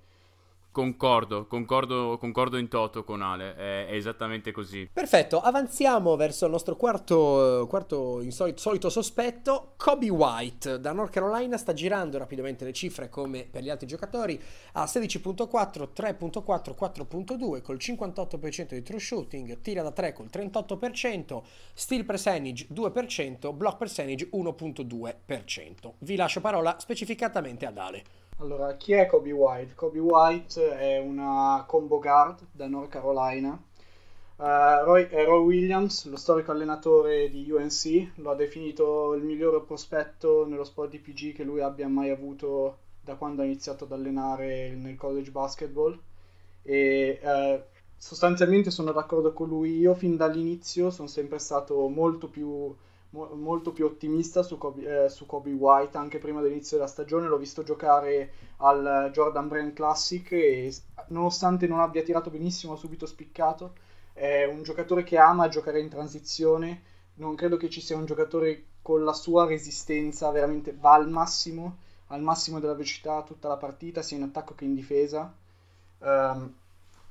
Concordo, 0.74 1.46
concordo, 1.46 2.18
concordo 2.18 2.56
in 2.56 2.66
toto 2.66 3.04
con 3.04 3.22
Ale, 3.22 3.54
è, 3.54 3.86
è 3.86 3.94
esattamente 3.94 4.50
così. 4.50 4.90
Perfetto, 4.92 5.40
avanziamo 5.40 6.16
verso 6.16 6.46
il 6.46 6.50
nostro 6.50 6.74
quarto, 6.74 7.64
quarto 7.68 8.20
insolito, 8.20 8.58
solito 8.58 8.90
sospetto. 8.90 9.74
Kobe 9.76 10.10
White 10.10 10.80
da 10.80 10.90
North 10.90 11.12
Carolina 11.12 11.58
sta 11.58 11.74
girando 11.74 12.18
rapidamente 12.18 12.64
le 12.64 12.72
cifre 12.72 13.08
come 13.08 13.44
per 13.44 13.62
gli 13.62 13.70
altri 13.70 13.86
giocatori 13.86 14.36
a 14.72 14.82
16.4, 14.82 15.90
3.4, 15.94 16.74
4.2 16.76 17.62
col 17.62 17.76
58% 17.76 18.68
di 18.70 18.82
true 18.82 18.98
shooting, 18.98 19.60
tira 19.60 19.82
da 19.82 19.92
3 19.92 20.12
col 20.12 20.28
38%, 20.28 21.40
steal 21.72 22.04
percentage 22.04 22.66
2%, 22.74 23.54
block 23.54 23.76
percentage 23.76 24.28
1.2%. 24.32 25.92
Vi 25.98 26.16
lascio 26.16 26.40
parola 26.40 26.80
specificatamente 26.80 27.64
ad 27.64 27.78
Ale. 27.78 28.02
Allora, 28.38 28.76
chi 28.76 28.92
è 28.92 29.06
Kobe 29.06 29.32
White? 29.32 29.74
Kobe 29.74 29.98
White 30.00 30.76
è 30.76 30.98
una 30.98 31.64
combo 31.66 31.98
guard 32.00 32.46
da 32.52 32.66
North 32.66 32.88
Carolina. 32.90 33.60
Eh, 34.36 34.82
Roy, 34.84 35.08
Roy 35.10 35.44
Williams, 35.44 36.06
lo 36.06 36.16
storico 36.16 36.50
allenatore 36.50 37.28
di 37.30 37.48
UNC, 37.50 38.12
lo 38.16 38.30
ha 38.30 38.34
definito 38.34 39.14
il 39.14 39.22
migliore 39.22 39.60
prospetto 39.62 40.46
nello 40.46 40.64
sport 40.64 40.90
di 40.90 40.98
PG 40.98 41.32
che 41.34 41.44
lui 41.44 41.60
abbia 41.60 41.88
mai 41.88 42.10
avuto 42.10 42.78
da 43.00 43.14
quando 43.16 43.42
ha 43.42 43.44
iniziato 43.44 43.84
ad 43.84 43.92
allenare 43.92 44.70
nel 44.74 44.96
college 44.96 45.30
basketball. 45.30 45.98
E 46.62 47.20
eh, 47.22 47.64
sostanzialmente 47.96 48.70
sono 48.70 48.92
d'accordo 48.92 49.32
con 49.32 49.48
lui. 49.48 49.78
Io 49.78 49.94
fin 49.94 50.16
dall'inizio 50.16 50.90
sono 50.90 51.08
sempre 51.08 51.38
stato 51.38 51.88
molto 51.88 52.28
più 52.28 52.74
mo- 53.14 53.34
molto 53.34 53.72
più 53.72 53.84
ottimista 53.86 54.42
su 54.42 54.58
Kobe, 54.58 55.04
eh, 55.04 55.08
su 55.08 55.24
Kobe 55.26 55.52
White 55.52 55.96
anche 55.96 56.18
prima 56.18 56.40
dell'inizio 56.40 56.76
della 56.76 56.88
stagione. 56.88 57.28
L'ho 57.28 57.38
visto 57.38 57.62
giocare 57.62 58.32
al 58.58 59.10
Jordan 59.12 59.48
Brand 59.48 59.72
Classic 59.72 60.30
e 60.32 60.74
nonostante 61.08 61.68
non 61.68 61.80
abbia 61.80 62.02
tirato 62.02 62.30
benissimo 62.30 62.74
ha 62.74 62.76
subito 62.76 63.06
spiccato. 63.06 63.74
È 64.12 64.44
un 64.44 64.62
giocatore 64.62 65.04
che 65.04 65.16
ama 65.16 65.48
giocare 65.48 65.80
in 65.80 65.88
transizione. 65.88 66.82
Non 67.14 67.36
credo 67.36 67.56
che 67.56 67.70
ci 67.70 67.80
sia 67.80 67.96
un 67.96 68.04
giocatore 68.06 68.64
con 68.82 69.04
la 69.04 69.12
sua 69.12 69.46
resistenza 69.46 70.30
veramente 70.30 70.74
va 70.78 70.92
al 70.94 71.08
massimo 71.08 71.78
al 72.08 72.20
massimo 72.20 72.60
della 72.60 72.74
velocità 72.74 73.22
tutta 73.22 73.48
la 73.48 73.56
partita 73.56 74.02
sia 74.02 74.16
in 74.16 74.24
attacco 74.24 74.54
che 74.54 74.64
in 74.64 74.74
difesa. 74.74 75.34
Ehm, 76.00 76.54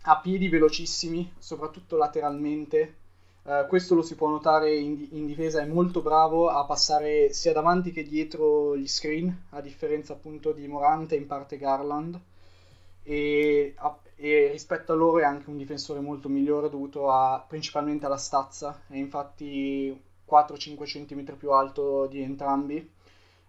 ha 0.06 0.20
piedi 0.20 0.50
velocissimi 0.50 1.34
soprattutto 1.38 1.98
lateralmente 1.98 2.98
eh, 3.46 3.66
questo 3.68 3.96
lo 3.96 4.02
si 4.02 4.16
può 4.16 4.30
notare 4.30 4.76
in, 4.76 5.08
in 5.12 5.26
difesa, 5.26 5.62
è 5.62 5.66
molto 5.66 6.02
bravo 6.02 6.50
a 6.50 6.66
passare 6.66 7.32
sia 7.34 7.54
davanti 7.54 7.92
che 7.92 8.04
dietro 8.04 8.76
gli 8.78 8.88
screen, 8.88 9.46
a 9.52 9.62
differenza 9.62 10.14
appunto 10.14 10.52
di 10.52 10.68
Morante 10.68 11.16
e 11.16 11.18
in 11.20 11.28
parte 11.28 11.58
Garland. 11.58 12.20
E, 13.04 13.74
a- 13.78 13.98
e 14.16 14.50
rispetto 14.52 14.94
a 14.94 14.96
loro 14.96 15.20
è 15.20 15.24
anche 15.24 15.50
un 15.50 15.58
difensore 15.58 16.00
molto 16.00 16.30
migliore 16.30 16.70
dovuto 16.70 17.10
a, 17.12 17.44
principalmente 17.48 18.06
alla 18.06 18.18
stazza, 18.18 18.84
è 18.88 18.96
infatti 18.96 20.00
4-5 20.26 20.86
cm 20.86 21.36
più 21.36 21.52
alto 21.52 22.06
di 22.08 22.22
entrambi. 22.22 22.78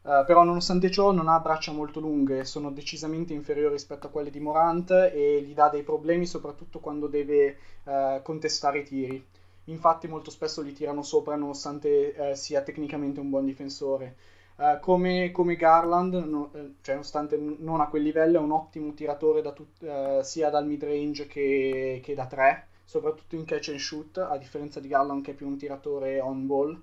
Eh, 0.06 0.24
però 0.26 0.42
nonostante 0.44 0.90
ciò 0.90 1.12
non 1.12 1.28
ha 1.28 1.38
braccia 1.40 1.72
molto 1.72 2.00
lunghe, 2.00 2.44
sono 2.44 2.70
decisamente 2.70 3.32
inferiori 3.32 3.72
rispetto 3.74 4.06
a 4.06 4.10
quelle 4.10 4.30
di 4.30 4.40
Morant 4.40 4.90
e 4.90 5.42
gli 5.42 5.54
dà 5.54 5.68
dei 5.70 5.82
problemi 5.82 6.26
soprattutto 6.26 6.80
quando 6.80 7.06
deve 7.06 7.58
eh, 7.84 8.20
contestare 8.22 8.80
i 8.80 8.84
tiri. 8.84 9.24
Infatti 9.66 10.08
molto 10.08 10.30
spesso 10.30 10.62
gli 10.62 10.72
tirano 10.72 11.02
sopra 11.02 11.36
nonostante 11.36 12.14
eh, 12.14 12.34
sia 12.36 12.62
tecnicamente 12.62 13.20
un 13.20 13.30
buon 13.30 13.44
difensore. 13.46 14.16
Eh, 14.58 14.78
come, 14.80 15.30
come 15.32 15.56
Garland, 15.56 16.14
no- 16.14 16.50
eh, 16.52 16.74
cioè 16.82 16.94
nonostante 16.94 17.36
non 17.38 17.80
a 17.80 17.88
quel 17.88 18.02
livello, 18.02 18.38
è 18.38 18.42
un 18.42 18.52
ottimo 18.52 18.92
tiratore 18.94 19.40
da 19.42 19.52
tut- 19.52 19.82
eh, 19.82 20.20
sia 20.22 20.50
dal 20.50 20.66
mid 20.66 20.82
range 20.84 21.26
che, 21.26 22.00
che 22.02 22.14
da 22.14 22.26
3, 22.26 22.66
soprattutto 22.84 23.36
in 23.36 23.44
catch 23.44 23.68
and 23.70 23.78
shoot, 23.78 24.18
a 24.18 24.36
differenza 24.36 24.80
di 24.80 24.88
Garland 24.88 25.22
che 25.22 25.30
è 25.32 25.34
più 25.34 25.46
un 25.48 25.56
tiratore 25.56 26.20
on 26.20 26.46
ball. 26.46 26.80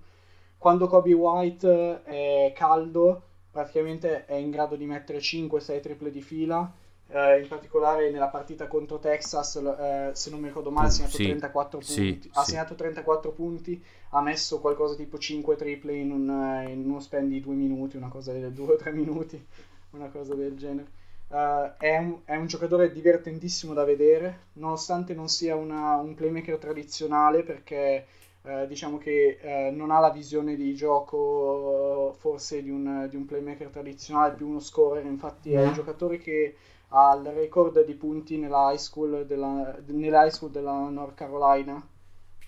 Quando 0.57 0.87
Kobe 0.87 1.13
White 1.13 2.03
è 2.03 2.51
caldo, 2.55 3.21
praticamente 3.51 4.25
è 4.25 4.35
in 4.35 4.51
grado 4.51 4.75
di 4.75 4.85
mettere 4.85 5.19
5-6 5.19 5.81
triple 5.81 6.11
di 6.11 6.21
fila. 6.21 6.71
Eh, 7.13 7.41
in 7.41 7.47
particolare 7.47 8.09
nella 8.09 8.29
partita 8.29 8.67
contro 8.67 8.97
Texas, 8.99 9.55
eh, 9.57 10.11
se 10.13 10.29
non 10.29 10.39
mi 10.39 10.47
ricordo 10.47 10.71
male, 10.71 10.87
ha 10.87 10.89
segnato 10.91 11.17
Sì, 11.17 11.19
34 11.19 11.81
sì, 11.81 12.21
punti. 12.21 12.29
ha 12.33 12.43
sì. 12.43 12.45
segnato 12.45 12.73
34 12.75 13.31
punti, 13.31 13.83
ha 14.11 14.21
messo 14.21 14.59
qualcosa 14.61 14.95
tipo 14.95 15.17
5 15.17 15.55
triple 15.57 15.93
in, 15.95 16.11
un, 16.11 16.29
eh, 16.29 16.71
in 16.71 16.85
uno 16.89 16.99
span 17.01 17.27
di 17.27 17.41
2 17.41 17.53
minuti, 17.53 17.97
una 17.97 18.07
cosa 18.07 18.31
del 18.31 18.53
2 18.53 18.73
o 18.73 18.77
3 18.77 18.93
minuti, 18.93 19.45
una 19.91 20.07
cosa 20.09 20.35
del 20.35 20.55
genere. 20.57 20.87
Eh, 21.29 21.73
è, 21.79 21.97
un, 21.97 22.19
è 22.23 22.35
un 22.37 22.47
giocatore 22.47 22.91
divertentissimo 22.93 23.73
da 23.73 23.83
vedere, 23.83 24.47
nonostante 24.53 25.13
non 25.13 25.27
sia 25.27 25.55
una- 25.55 25.95
un 25.97 26.13
playmaker 26.15 26.57
tradizionale, 26.57 27.43
perché 27.43 28.05
eh, 28.43 28.67
diciamo 28.67 28.97
che 28.97 29.37
eh, 29.41 29.71
non 29.71 29.91
ha 29.91 29.99
la 29.99 30.09
visione 30.11 30.55
di 30.55 30.73
gioco 30.73 32.15
forse 32.19 32.63
di 32.63 32.69
un, 32.69 33.07
di 33.09 33.15
un 33.15 33.25
playmaker 33.25 33.67
tradizionale, 33.69 34.33
più 34.35 34.47
uno 34.47 34.59
scorer, 34.59 35.05
infatti 35.05 35.53
è 35.53 35.61
un 35.61 35.73
giocatore 35.73 36.17
che 36.17 36.55
ha 36.93 37.15
il 37.15 37.31
record 37.31 37.83
di 37.85 37.93
punti 37.95 38.37
nella 38.37 38.71
high 38.71 38.77
school 38.77 39.25
della, 39.25 39.77
nella 39.87 40.25
high 40.25 40.31
school 40.31 40.51
della 40.51 40.89
North 40.89 41.15
Carolina. 41.15 41.85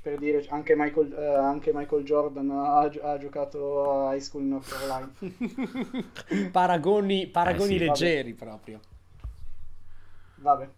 Per 0.02 0.18
dire, 0.18 0.46
anche 0.50 0.76
Michael, 0.76 1.14
eh, 1.14 1.26
anche 1.36 1.72
Michael 1.74 2.04
Jordan 2.04 2.50
ha, 2.52 2.80
ha 2.80 3.18
giocato 3.18 4.08
a 4.08 4.14
high 4.14 4.20
school 4.20 4.44
in 4.44 4.50
North 4.50 4.68
Carolina. 4.68 5.14
paragoni 6.52 7.28
paragoni 7.28 7.76
Eh 7.76 7.78
sì, 7.78 7.78
leggeri 7.78 8.34
proprio. 8.34 8.80
Vabbè, 10.36 10.70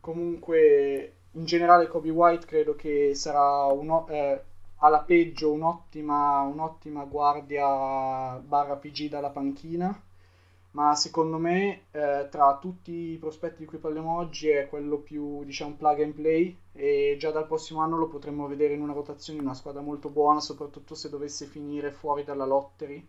comunque 0.00 1.14
in 1.32 1.44
generale 1.44 1.86
Kobe 1.88 2.10
White 2.10 2.46
credo 2.46 2.74
che 2.74 3.14
sarà 3.14 3.64
uno, 3.66 4.06
eh, 4.08 4.42
alla 4.76 5.02
peggio 5.02 5.52
un'ottima, 5.52 6.40
un'ottima 6.40 7.04
guardia 7.04 8.38
barra 8.38 8.76
PG 8.76 9.08
dalla 9.08 9.30
panchina, 9.30 9.98
ma 10.74 10.94
secondo 10.94 11.38
me 11.38 11.86
eh, 11.90 12.28
tra 12.30 12.58
tutti 12.60 12.92
i 12.92 13.18
prospetti 13.18 13.58
di 13.58 13.64
cui 13.64 13.78
parliamo 13.78 14.16
oggi 14.16 14.48
è 14.48 14.68
quello 14.68 14.98
più 14.98 15.44
diciamo 15.44 15.74
plug 15.74 16.00
and 16.02 16.12
play 16.14 16.56
e 16.72 17.16
già 17.18 17.30
dal 17.30 17.46
prossimo 17.46 17.80
anno 17.80 17.96
lo 17.96 18.08
potremmo 18.08 18.46
vedere 18.48 18.74
in 18.74 18.82
una 18.82 18.92
rotazione 18.92 19.38
in 19.38 19.44
una 19.44 19.54
squadra 19.54 19.80
molto 19.80 20.08
buona, 20.08 20.40
soprattutto 20.40 20.94
se 20.94 21.08
dovesse 21.08 21.46
finire 21.46 21.92
fuori 21.92 22.24
dalla 22.24 22.44
lottery 22.44 23.06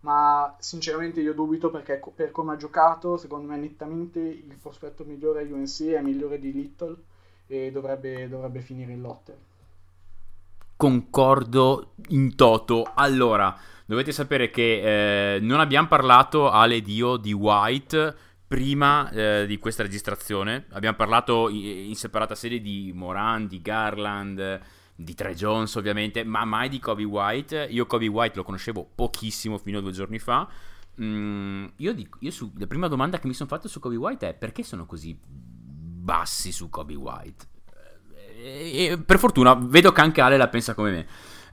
ma 0.00 0.54
sinceramente 0.58 1.20
io 1.20 1.34
dubito 1.34 1.70
perché 1.70 2.00
per 2.14 2.30
come 2.30 2.52
ha 2.52 2.56
giocato, 2.56 3.16
secondo 3.16 3.48
me 3.48 3.56
nettamente 3.56 4.20
il 4.20 4.56
prospetto 4.60 5.04
migliore 5.04 5.40
a 5.40 5.44
UNC 5.44 5.86
è 5.86 6.00
migliore 6.00 6.38
di 6.38 6.52
Little 6.52 6.96
e 7.46 7.72
dovrebbe, 7.72 8.28
dovrebbe 8.28 8.60
finire 8.60 8.92
in 8.92 9.00
lotte. 9.00 9.46
Concordo 10.76 11.94
in 12.10 12.36
toto. 12.36 12.88
Allora, 12.94 13.56
dovete 13.88 14.12
sapere 14.12 14.50
che 14.50 15.36
eh, 15.36 15.40
non 15.40 15.60
abbiamo 15.60 15.88
parlato, 15.88 16.50
Ale 16.50 16.82
Dio, 16.82 17.16
di 17.16 17.32
White 17.32 18.16
prima 18.46 19.08
eh, 19.10 19.46
di 19.46 19.58
questa 19.58 19.82
registrazione. 19.82 20.66
Abbiamo 20.72 20.94
parlato 20.94 21.48
in, 21.48 21.88
in 21.88 21.96
separata 21.96 22.34
serie 22.34 22.60
di 22.60 22.92
Moran, 22.94 23.46
di 23.46 23.62
Garland, 23.62 24.60
di 24.94 25.14
Tre 25.14 25.34
Jones 25.34 25.74
ovviamente, 25.76 26.22
ma 26.22 26.44
mai 26.44 26.68
di 26.68 26.78
Kobe 26.78 27.04
White. 27.04 27.66
Io 27.70 27.86
Kobe 27.86 28.08
White 28.08 28.36
lo 28.36 28.42
conoscevo 28.42 28.86
pochissimo 28.94 29.56
fino 29.56 29.78
a 29.78 29.80
due 29.80 29.92
giorni 29.92 30.18
fa. 30.18 30.46
Mm, 31.00 31.64
io, 31.76 31.94
dico, 31.94 32.18
io 32.20 32.30
su, 32.30 32.52
la 32.58 32.66
prima 32.66 32.88
domanda 32.88 33.18
che 33.18 33.26
mi 33.26 33.32
sono 33.32 33.48
fatto 33.48 33.68
su 33.68 33.80
Kobe 33.80 33.96
White 33.96 34.28
è 34.28 34.34
perché 34.34 34.62
sono 34.64 34.84
così 34.84 35.18
bassi 35.18 36.52
su 36.52 36.68
Kobe 36.68 36.94
White? 36.94 37.46
E, 38.36 38.84
e 38.90 38.98
per 38.98 39.18
fortuna 39.18 39.54
vedo 39.54 39.92
che 39.92 40.00
anche 40.02 40.20
Ale 40.20 40.36
la 40.36 40.48
pensa 40.48 40.74
come 40.74 40.90
me. 40.90 41.06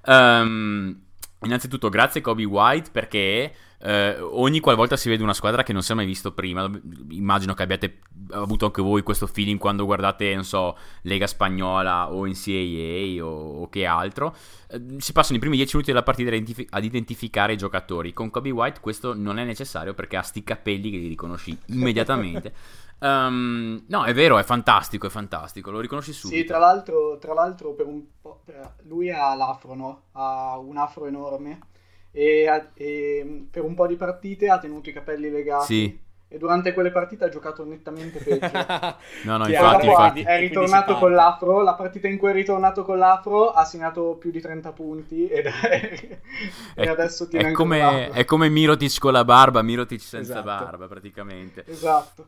Ehm, 0.04 1.05
innanzitutto, 1.46 1.90
grazie 1.90 2.22
Kobe 2.22 2.44
White 2.44 2.90
perché 2.92 3.54
eh, 3.80 4.18
ogni 4.20 4.60
qualvolta 4.60 4.98
si 4.98 5.10
vede 5.10 5.22
una 5.22 5.34
squadra 5.34 5.64
che 5.64 5.74
non 5.74 5.84
si 5.84 5.92
è 5.92 5.96
mai 5.96 6.06
visto 6.06 6.34
prima, 6.34 6.70
immagino 7.10 7.54
che 7.54 7.64
abbiate 7.64 8.00
avuto 8.32 8.66
anche 8.66 8.82
voi 8.82 9.04
questo 9.04 9.28
feeling 9.28 9.60
quando 9.60 9.86
guardate, 9.86 10.34
non 10.34 10.44
so, 10.44 10.78
Lega 11.02 11.28
Spagnola 11.28 12.12
o 12.12 12.26
NCAA 12.26 13.24
o, 13.24 13.62
o 13.62 13.70
che 13.70 13.86
altro, 13.86 14.36
eh, 14.70 14.82
si 14.98 15.12
passano 15.12 15.38
i 15.38 15.40
primi 15.40 15.58
10 15.58 15.76
minuti 15.76 15.92
della 15.92 16.04
partita 16.04 16.32
ad 16.70 16.84
identificare 16.84 17.54
i 17.54 17.58
giocatori. 17.58 18.14
Con 18.14 18.30
Kobe 18.30 18.50
White 18.50 18.80
questo 18.80 19.14
non 19.14 19.38
è 19.38 19.44
necessario 19.44 19.94
perché 19.94 20.18
ha 20.18 20.22
sti 20.22 20.44
capelli 20.44 20.90
che 20.90 20.98
li 20.98 21.08
riconosci 21.08 21.56
immediatamente. 21.68 22.54
Um, 23.06 23.84
no, 23.88 24.04
è 24.04 24.14
vero, 24.16 24.40
è 24.40 24.44
fantastico, 24.44 25.06
è 25.06 25.10
fantastico, 25.12 25.70
lo 25.70 25.80
riconosci 25.80 26.12
subito. 26.12 26.42
Sì, 26.42 26.48
tra 26.48 26.58
l'altro, 26.58 27.20
tra 27.20 27.34
l'altro 27.34 27.74
per 27.74 27.86
un 27.86 28.02
po', 28.20 28.42
per, 28.44 28.78
lui 28.84 29.12
ha 29.12 29.36
l'afro, 29.36 29.76
no? 29.76 30.02
Ha 30.14 30.58
un 30.58 30.76
afro 30.78 31.06
enorme 31.06 31.60
e, 32.12 32.70
e, 32.74 33.46
per 33.52 33.64
un 33.64 33.76
po' 33.76 33.86
di 33.86 33.96
partite 33.96 34.50
ha 34.50 34.58
tenuto 34.58 34.90
i 34.90 34.94
capelli 34.94 35.30
legati. 35.30 35.66
Sì. 35.66 36.04
E 36.28 36.40
durante 36.40 36.74
quelle 36.74 36.90
partite 36.90 37.26
ha 37.26 37.30
giocato 37.30 37.64
nettamente 37.64 38.18
peggio. 38.18 38.50
no, 39.26 39.38
no, 39.38 39.48
infatti, 39.48 39.86
infatti. 39.86 40.22
È 40.24 40.40
ritornato 40.40 40.96
con 40.96 41.14
l'afro. 41.14 41.62
La 41.62 41.76
partita 41.76 42.08
in 42.08 42.18
cui 42.18 42.32
è 42.32 42.34
ritornato 42.34 42.84
con 42.84 42.98
l'afro 42.98 43.52
ha 43.52 43.64
segnato 43.66 44.16
più 44.16 44.32
di 44.32 44.42
30 44.42 44.72
punti. 44.72 45.28
Ed 45.28 45.46
è... 45.62 46.20
e 46.74 46.88
adesso 46.90 47.28
tiene 47.28 47.50
è 47.50 47.52
come, 47.52 48.10
è 48.10 48.26
come 48.26 48.50
Mirotic 48.50 48.98
con 48.98 49.14
la 49.14 49.24
barba, 49.24 49.62
Mirotic 49.62 50.02
senza 50.02 50.40
esatto. 50.40 50.64
barba, 50.66 50.88
praticamente. 50.88 51.64
Esatto. 51.68 52.28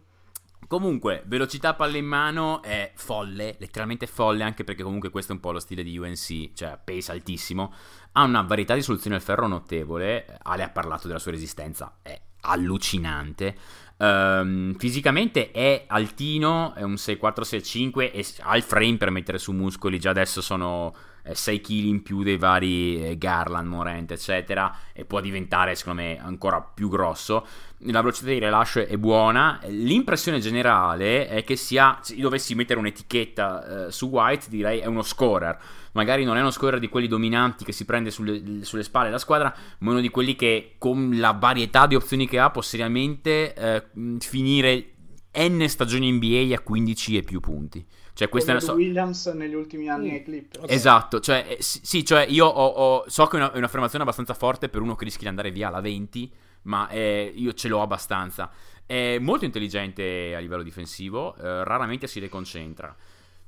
Comunque, 0.67 1.23
velocità 1.25 1.75
palla 1.75 1.95
in 1.95 2.05
mano 2.05 2.61
è 2.61 2.91
folle, 2.93 3.55
letteralmente 3.57 4.05
folle, 4.05 4.43
anche 4.43 4.65
perché 4.65 4.83
comunque 4.83 5.09
questo 5.09 5.31
è 5.31 5.35
un 5.35 5.41
po' 5.41 5.53
lo 5.53 5.59
stile 5.59 5.81
di 5.81 5.97
UNC, 5.97 6.51
cioè 6.53 6.77
pace 6.83 7.13
altissimo. 7.13 7.73
Ha 8.11 8.23
una 8.23 8.41
varietà 8.41 8.73
di 8.73 8.81
soluzioni 8.81 9.15
al 9.15 9.21
ferro 9.21 9.47
notevole. 9.47 10.37
Ale 10.41 10.63
ha 10.63 10.69
parlato 10.69 11.07
della 11.07 11.19
sua 11.19 11.31
resistenza, 11.31 11.99
è 12.01 12.19
allucinante. 12.41 13.55
Um, 13.99 14.75
fisicamente 14.77 15.49
è 15.49 15.85
altino, 15.87 16.75
è 16.75 16.83
un 16.83 16.93
6-4-6-5 16.93 18.11
e 18.13 18.25
ha 18.41 18.55
il 18.55 18.61
frame 18.61 18.97
per 18.97 19.09
mettere 19.09 19.39
su 19.39 19.51
muscoli, 19.53 19.99
già 19.99 20.11
adesso 20.11 20.39
sono 20.39 20.93
6 21.31 21.55
eh, 21.55 21.61
kg 21.61 21.71
in 21.71 22.03
più 22.03 22.21
dei 22.21 22.37
vari 22.37 23.03
eh, 23.03 23.17
Garland, 23.17 23.67
Morent, 23.67 24.11
eccetera, 24.11 24.73
e 24.93 25.05
può 25.05 25.19
diventare, 25.19 25.75
secondo 25.75 26.01
me, 26.01 26.19
ancora 26.21 26.61
più 26.61 26.89
grosso. 26.89 27.45
La 27.81 28.01
velocità 28.01 28.29
di 28.29 28.39
rilascio 28.39 28.85
è 28.85 28.97
buona. 28.97 29.59
L'impressione 29.65 30.39
generale 30.39 31.27
è 31.27 31.43
che 31.43 31.55
sia, 31.55 31.99
se 32.01 32.15
dovessi 32.17 32.55
mettere 32.55 32.79
un'etichetta 32.79 33.87
eh, 33.87 33.91
su 33.91 34.07
White, 34.07 34.45
direi 34.49 34.79
è 34.79 34.85
uno 34.85 35.01
scorer. 35.01 35.57
Magari 35.97 36.23
non 36.23 36.37
è 36.37 36.41
uno 36.41 36.51
scorer 36.51 36.77
di 36.77 36.89
quelli 36.89 37.07
dominanti 37.07 37.65
che 37.65 37.71
si 37.71 37.83
prende 37.83 38.11
sulle, 38.11 38.63
sulle 38.63 38.83
spalle 38.83 39.07
della 39.07 39.17
squadra, 39.17 39.51
ma 39.79 39.89
uno 39.89 39.99
di 39.99 40.09
quelli 40.09 40.35
che 40.35 40.75
con 40.77 41.17
la 41.17 41.31
varietà 41.31 41.87
di 41.87 41.95
opzioni 41.95 42.27
che 42.27 42.37
ha 42.37 42.51
può 42.51 42.61
seriamente 42.61 43.55
eh, 43.55 43.83
finire 44.19 44.91
N 45.35 45.65
stagioni 45.67 46.11
NBA 46.11 46.53
a 46.53 46.59
15 46.59 47.17
e 47.17 47.21
più 47.23 47.39
punti. 47.39 47.83
Cioè, 48.13 48.29
questa 48.29 48.51
è 48.51 48.53
una 48.53 48.63
so- 48.63 48.73
Williams 48.73 49.25
negli 49.25 49.55
ultimi 49.55 49.89
anni 49.89 50.11
ai 50.11 50.21
clip. 50.21 50.59
Esatto, 50.67 51.19
cioè, 51.19 51.47
eh, 51.49 51.57
sì, 51.61 52.05
cioè 52.05 52.27
io 52.29 52.45
ho, 52.45 52.67
ho, 52.67 53.03
so 53.07 53.25
che 53.25 53.37
è, 53.37 53.39
una, 53.39 53.51
è 53.51 53.57
un'affermazione 53.57 54.03
abbastanza 54.03 54.35
forte 54.35 54.69
per 54.69 54.81
uno 54.81 54.93
che 54.93 55.03
rischia 55.03 55.23
di 55.23 55.29
andare 55.29 55.49
via 55.49 55.69
alla 55.69 55.81
20, 55.81 56.31
ma 56.63 56.87
eh, 56.89 57.33
io 57.35 57.53
ce 57.53 57.69
l'ho 57.69 57.81
abbastanza. 57.81 58.51
È 58.85 59.17
molto 59.17 59.45
intelligente 59.45 60.35
a 60.35 60.39
livello 60.39 60.61
difensivo, 60.61 61.35
eh, 61.37 61.63
raramente 61.63 62.05
si 62.05 62.19
deconcentra. 62.19 62.95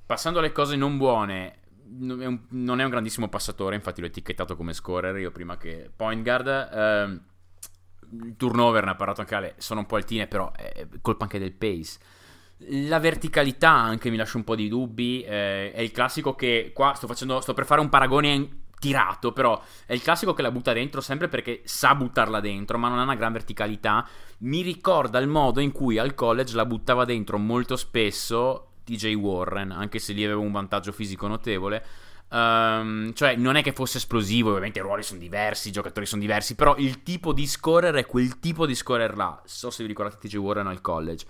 Passando 0.10 0.40
alle 0.40 0.52
cose 0.52 0.76
non 0.76 0.98
buone, 0.98 1.59
non 1.98 2.22
è, 2.22 2.26
un, 2.26 2.40
non 2.50 2.80
è, 2.80 2.84
un, 2.84 2.90
grandissimo 2.90 3.30
passatore, 3.30 3.76
infatti 3.76 4.02
l'ho 4.02 4.08
etichettato 4.08 4.56
come 4.56 4.74
scorer 4.74 5.18
io 5.18 5.32
prima 5.32 5.58
che 5.58 5.90
point 5.96 6.24
guard. 6.24 6.48
Eh, 6.48 7.28
il 8.12 8.36
turnover, 8.38 8.84
ne 8.86 8.92
ha 8.92 8.96
parlato 8.96 9.22
anche 9.22 9.36
Ale, 9.36 9.56
sono 9.58 9.82
un 9.82 9.86
po' 9.86 9.96
altine, 9.96 10.28
però 10.28 10.52
è 10.52 10.88
colpa 11.02 11.24
anche 11.24 11.40
del 11.40 11.54
pace 11.54 11.98
la 12.68 13.00
verticalità 13.00 13.72
anche 13.72 14.10
mi 14.10 14.18
lascia 14.18 14.38
un 14.38 14.44
po' 14.44 14.56
di 14.56 14.68
dubbi. 14.68 15.22
Eh, 15.22 15.72
è 15.72 15.82
il 15.82 15.92
classico 15.92 16.36
che 16.36 16.72
qua 16.74 16.94
sto 16.94 17.08
facendo. 17.08 17.40
Sto 17.42 17.54
per 17.54 17.66
fare 17.66 17.82
un 17.82 17.90
paragone 17.90 18.64
tirato, 18.80 19.34
però 19.34 19.62
è 19.86 19.94
il 19.94 20.02
classico 20.02 20.34
che 20.34 20.42
la 20.42 20.52
butta 20.52 20.74
dentro 20.74 21.02
sempre 21.02 21.28
perché 21.28 21.62
sa 21.66 21.96
buttarla 21.96 22.40
dentro, 22.40 22.78
ma 22.78 22.90
non 22.90 23.00
ha 23.00 23.04
una 23.04 23.16
gran 23.16 23.34
verticalità. 23.34 24.08
Mi 24.40 24.62
ricorda 24.62 25.20
il 25.20 25.28
modo 25.28 25.60
in 25.60 25.72
cui 25.72 25.98
al 25.98 26.14
college 26.14 26.56
la 26.56 26.66
buttava 26.66 27.06
dentro 27.06 27.38
molto 27.38 27.76
spesso 27.76 28.69
TJ 28.90 29.14
Warren, 29.14 29.72
anche 29.72 30.00
se 30.00 30.14
lì 30.14 30.24
aveva 30.24 30.40
un 30.40 30.52
vantaggio 30.52 30.92
fisico 30.92 31.28
notevole. 31.28 31.84
Um, 32.32 33.12
cioè, 33.14 33.36
non 33.36 33.56
è 33.56 33.64
che 33.64 33.74
fosse 33.74 33.98
esplosivo, 33.98 34.50
ovviamente 34.50 34.80
i 34.80 34.82
ruoli 34.82 35.04
sono 35.04 35.20
diversi, 35.20 35.70
i 35.70 35.72
giocatori 35.72 36.06
sono 36.06 36.22
diversi, 36.22 36.56
però 36.56 36.76
il 36.78 37.04
tipo 37.04 37.34
di 37.34 37.48
scorer 37.48 37.96
è 37.96 38.06
quel 38.06 38.40
tipo 38.40 38.66
di 38.66 38.76
scorer 38.76 39.16
là. 39.16 39.42
So 39.46 39.70
se 39.70 39.84
vi 39.84 39.90
ricordate 39.90 40.28
TJ 40.28 40.36
Warren 40.36 40.68
al 40.68 40.82
college. 40.82 41.26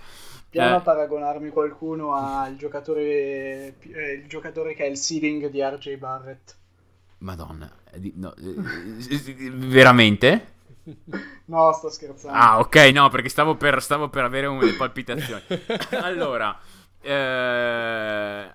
Piano 0.49 0.76
eh. 0.76 0.78
a 0.78 0.82
paragonarmi 0.82 1.49
qualcuno 1.49 2.14
al 2.14 2.55
giocatore, 2.55 3.76
eh, 3.80 4.22
il 4.24 4.28
giocatore 4.28 4.74
che 4.74 4.86
è 4.86 4.88
il 4.88 4.97
seeding 4.97 5.49
di 5.49 5.62
RJ 5.62 5.95
Barrett. 5.97 6.55
Madonna, 7.20 7.70
no, 8.16 8.34
eh, 8.36 9.51
veramente? 9.51 10.57
No, 11.49 11.72
sto 11.74 11.89
scherzando. 11.89 12.38
Ah, 12.38 12.60
ok, 12.60 12.76
no, 12.93 13.10
perché 13.10 13.30
stavo 13.30 13.55
per, 13.55 13.82
stavo 13.82 14.10
per 14.10 14.24
avere 14.24 14.47
delle 14.57 14.74
palpitazioni. 14.74 15.41
allora, 16.01 16.57
eh, 17.02 18.54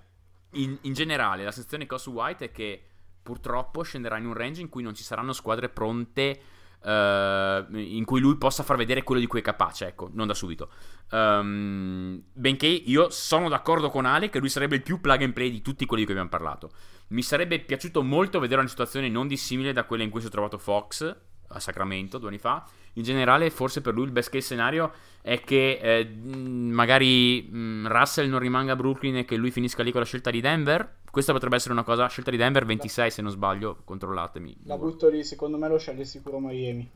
in, 0.53 0.79
in, 0.81 0.93
generale, 0.93 1.45
la 1.45 1.51
sensazione 1.51 1.87
che 1.87 1.95
ho 1.95 1.99
su 1.99 2.11
White 2.11 2.47
è 2.47 2.51
che 2.51 2.83
purtroppo 3.23 3.83
scenderà 3.83 4.19
in 4.19 4.27
un 4.27 4.35
range 4.35 4.61
in 4.61 4.69
cui 4.69 4.83
non 4.83 4.95
ci 4.95 5.03
saranno 5.03 5.33
squadre 5.33 5.69
pronte 5.69 6.41
Uh, 6.85 7.65
in 7.75 8.05
cui 8.05 8.21
lui 8.21 8.37
possa 8.37 8.63
far 8.63 8.77
vedere 8.77 9.03
quello 9.05 9.19
di 9.19 9.27
cui 9.27 9.39
è 9.39 9.43
capace, 9.43 9.87
ecco, 9.87 10.11
non 10.13 10.27
da 10.27 10.35
subito. 10.35 10.69
Um, 11.13 12.23
benché 12.31 12.67
io 12.67 13.09
sono 13.09 13.49
d'accordo 13.49 13.89
con 13.89 14.05
Ale 14.05 14.29
che 14.29 14.39
lui 14.39 14.51
sarebbe 14.51 14.77
il 14.77 14.83
più 14.83 15.01
plug 15.01 15.23
and 15.23 15.33
play 15.33 15.51
di 15.51 15.63
tutti 15.63 15.87
quelli 15.87 16.05
di 16.05 16.13
cui 16.13 16.21
abbiamo 16.21 16.37
parlato. 16.37 16.73
Mi 17.09 17.23
sarebbe 17.23 17.59
piaciuto 17.61 18.03
molto 18.03 18.39
vedere 18.39 18.61
una 18.61 18.69
situazione 18.69 19.09
non 19.09 19.27
dissimile 19.27 19.73
da 19.73 19.85
quella 19.85 20.03
in 20.03 20.11
cui 20.11 20.21
si 20.21 20.27
è 20.27 20.31
trovato 20.31 20.59
Fox 20.59 21.17
a 21.49 21.59
Sacramento 21.59 22.19
due 22.19 22.29
anni 22.29 22.39
fa. 22.39 22.69
In 22.95 23.03
generale, 23.03 23.51
forse 23.51 23.81
per 23.81 23.95
lui 23.95 24.05
il 24.05 24.13
best 24.13 24.31
case 24.31 24.45
scenario 24.45 24.93
è 25.21 25.41
che 25.41 25.79
eh, 25.83 26.05
magari 26.07 27.43
mh, 27.43 27.89
Russell 27.89 28.29
non 28.29 28.39
rimanga 28.39 28.73
a 28.73 28.77
Brooklyn 28.77 29.17
e 29.17 29.25
che 29.25 29.37
lui 29.37 29.51
finisca 29.51 29.83
lì 29.83 29.91
con 29.91 30.01
la 30.01 30.07
scelta 30.07 30.31
di 30.31 30.41
Denver. 30.41 30.97
Questa 31.11 31.33
potrebbe 31.33 31.57
essere 31.57 31.73
una 31.73 31.83
cosa. 31.83 32.07
Scelta 32.09 32.31
di 32.31 32.37
Denver 32.37 32.65
26, 32.65 33.11
se 33.11 33.23
non 33.23 33.31
sbaglio, 33.31 33.79
controllatemi. 33.85 34.59
La 34.65 34.77
butto 34.77 35.09
lì, 35.09 35.25
secondo 35.25 35.57
me 35.57 35.69
lo 35.69 35.79
sceglie 35.79 36.05
sicuro 36.05 36.39
Miami. 36.41 36.91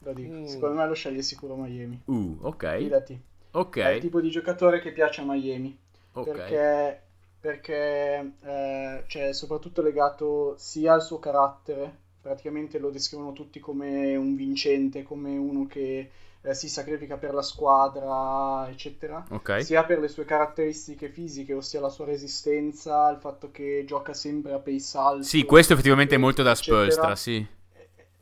Lo 0.00 0.12
dico, 0.12 0.34
mm. 0.34 0.44
secondo 0.44 0.76
me 0.76 0.86
lo 0.86 0.94
sceglie 0.94 1.22
sicuro 1.22 1.56
Miami. 1.56 2.00
Uh, 2.06 2.38
ok. 2.42 2.76
Fidati. 2.78 3.20
Ok. 3.52 3.76
È 3.76 3.88
il 3.88 4.00
tipo 4.00 4.20
di 4.20 4.30
giocatore 4.30 4.80
che 4.80 4.92
piace 4.92 5.20
a 5.20 5.24
Miami. 5.26 5.76
Ok. 6.12 6.30
Perché, 6.30 7.02
perché 7.40 8.32
eh, 8.40 9.04
cioè, 9.06 9.32
soprattutto 9.32 9.82
legato 9.82 10.54
sia 10.56 10.94
al 10.94 11.02
suo 11.02 11.18
carattere 11.18 12.04
praticamente 12.26 12.80
lo 12.80 12.90
descrivono 12.90 13.32
tutti 13.32 13.60
come 13.60 14.16
un 14.16 14.34
vincente, 14.34 15.04
come 15.04 15.36
uno 15.36 15.68
che 15.68 16.10
eh, 16.40 16.54
si 16.54 16.68
sacrifica 16.68 17.16
per 17.16 17.32
la 17.32 17.42
squadra, 17.42 18.68
eccetera. 18.68 19.24
Okay. 19.30 19.62
Sia 19.62 19.84
per 19.84 20.00
le 20.00 20.08
sue 20.08 20.24
caratteristiche 20.24 21.08
fisiche, 21.08 21.54
ossia 21.54 21.78
la 21.80 21.88
sua 21.88 22.04
resistenza, 22.06 23.08
il 23.10 23.18
fatto 23.18 23.52
che 23.52 23.84
gioca 23.86 24.12
sempre 24.12 24.54
a 24.54 24.58
pace 24.58 24.98
alto. 24.98 25.22
Sì, 25.22 25.44
questo 25.44 25.74
effettivamente 25.74 26.16
è 26.16 26.18
molto 26.18 26.42
da 26.42 26.56
Spolstra, 26.56 27.14
sì. 27.14 27.46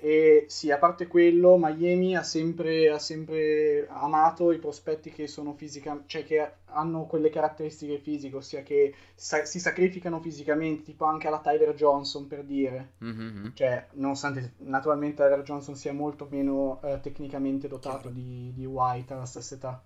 E 0.04 0.44
sì, 0.48 0.70
a 0.70 0.76
parte 0.76 1.06
quello, 1.06 1.56
Miami 1.56 2.14
ha 2.14 2.22
sempre, 2.22 2.90
ha 2.90 2.98
sempre 2.98 3.88
amato 3.88 4.52
i 4.52 4.58
prospetti 4.58 5.10
che 5.10 5.26
sono 5.26 5.54
fisicamente, 5.54 6.08
cioè 6.08 6.26
che 6.26 6.52
hanno 6.66 7.06
quelle 7.06 7.30
caratteristiche 7.30 7.96
fisiche, 7.96 8.36
ossia 8.36 8.62
che 8.62 8.94
sa- 9.14 9.46
si 9.46 9.58
sacrificano 9.58 10.20
fisicamente, 10.20 10.82
tipo 10.82 11.06
anche 11.06 11.26
alla 11.26 11.38
Tyler 11.38 11.72
Johnson 11.74 12.26
per 12.26 12.44
dire. 12.44 12.96
Mm-hmm. 13.02 13.46
Cioè, 13.54 13.86
nonostante 13.92 14.56
naturalmente 14.58 15.22
Tyler 15.22 15.40
Johnson 15.40 15.74
sia 15.74 15.94
molto 15.94 16.26
meno 16.28 16.82
eh, 16.82 17.00
tecnicamente 17.00 17.66
dotato 17.66 18.10
di, 18.10 18.52
di, 18.54 18.66
White 18.66 19.14
alla 19.14 19.24
stessa 19.24 19.54
età. 19.54 19.82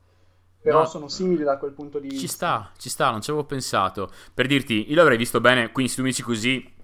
Però 0.61 0.81
no, 0.81 0.87
sono 0.87 1.07
simili 1.07 1.45
da 1.45 1.59
quel 1.59 1.71
punto 1.71 2.01
di 2.01 2.09
ci 2.09 2.17
vista. 2.17 2.27
Ci 2.27 2.35
sta, 2.35 2.73
ci 2.77 2.89
sta, 2.89 3.11
non 3.13 3.23
ci 3.23 3.31
avevo 3.31 3.47
pensato. 3.47 4.11
Per 4.35 4.49
dirti, 4.49 4.91
io 4.91 4.97
l'avrei 4.97 5.17
visto 5.17 5.41
bene, 5.41 5.71
quindi 5.71 5.93
se 5.93 5.99
tu 5.99 6.03
mi 6.03 6.09
dici 6.09 6.23
così, 6.23 6.75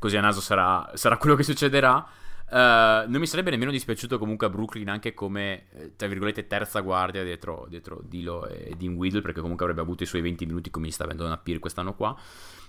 così 0.00 0.16
a 0.16 0.20
naso 0.20 0.40
sarà, 0.40 0.90
sarà 0.94 1.18
quello 1.18 1.36
che 1.36 1.44
succederà. 1.44 2.22
Uh, 2.54 3.10
non 3.10 3.16
mi 3.18 3.26
sarebbe 3.26 3.50
nemmeno 3.50 3.72
dispiaciuto 3.72 4.16
comunque 4.16 4.46
a 4.46 4.50
Brooklyn 4.50 4.88
anche 4.88 5.12
come, 5.12 5.64
eh, 5.72 5.96
tra 5.96 6.06
virgolette, 6.06 6.46
terza 6.46 6.82
guardia 6.82 7.24
dietro, 7.24 7.66
dietro 7.68 8.00
Dilo 8.04 8.46
e 8.46 8.74
Dean 8.78 8.94
Whittle 8.94 9.22
perché 9.22 9.40
comunque 9.40 9.64
avrebbe 9.64 9.82
avuto 9.82 10.04
i 10.04 10.06
suoi 10.06 10.22
20 10.22 10.46
minuti 10.46 10.70
come 10.70 10.86
gli 10.86 10.92
sta 10.92 11.02
avendo 11.02 11.26
una 11.26 11.36
Peer 11.36 11.58
quest'anno 11.58 11.94
qua. 11.94 12.16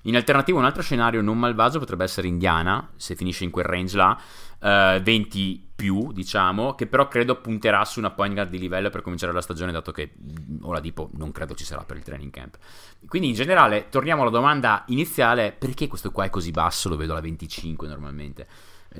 In 0.03 0.15
alternativa 0.15 0.57
un 0.57 0.65
altro 0.65 0.81
scenario 0.81 1.21
non 1.21 1.37
malvagio 1.37 1.77
potrebbe 1.77 2.03
essere 2.03 2.27
Indiana, 2.27 2.93
se 2.95 3.13
finisce 3.13 3.43
in 3.43 3.51
quel 3.51 3.65
range 3.65 3.95
là, 3.95 4.19
uh, 4.97 5.01
20 5.03 5.67
più 5.75 6.11
diciamo, 6.11 6.73
che 6.73 6.87
però 6.87 7.07
credo 7.07 7.39
punterà 7.39 7.85
su 7.85 7.99
una 7.99 8.09
point 8.09 8.33
guard 8.33 8.49
di 8.49 8.57
livello 8.57 8.89
per 8.89 9.03
cominciare 9.03 9.33
la 9.33 9.41
stagione 9.41 9.71
dato 9.71 9.91
che 9.91 10.13
ora 10.61 10.79
tipo 10.79 11.11
non 11.13 11.31
credo 11.31 11.53
ci 11.53 11.63
sarà 11.63 11.83
per 11.83 11.97
il 11.97 12.03
training 12.03 12.31
camp. 12.31 12.57
Quindi 13.07 13.27
in 13.27 13.35
generale 13.35 13.89
torniamo 13.89 14.23
alla 14.23 14.31
domanda 14.31 14.83
iniziale, 14.87 15.51
perché 15.51 15.85
questo 15.87 16.09
qua 16.09 16.25
è 16.25 16.31
così 16.31 16.49
basso? 16.49 16.89
Lo 16.89 16.97
vedo 16.97 17.11
alla 17.11 17.21
25 17.21 17.87
normalmente 17.87 18.47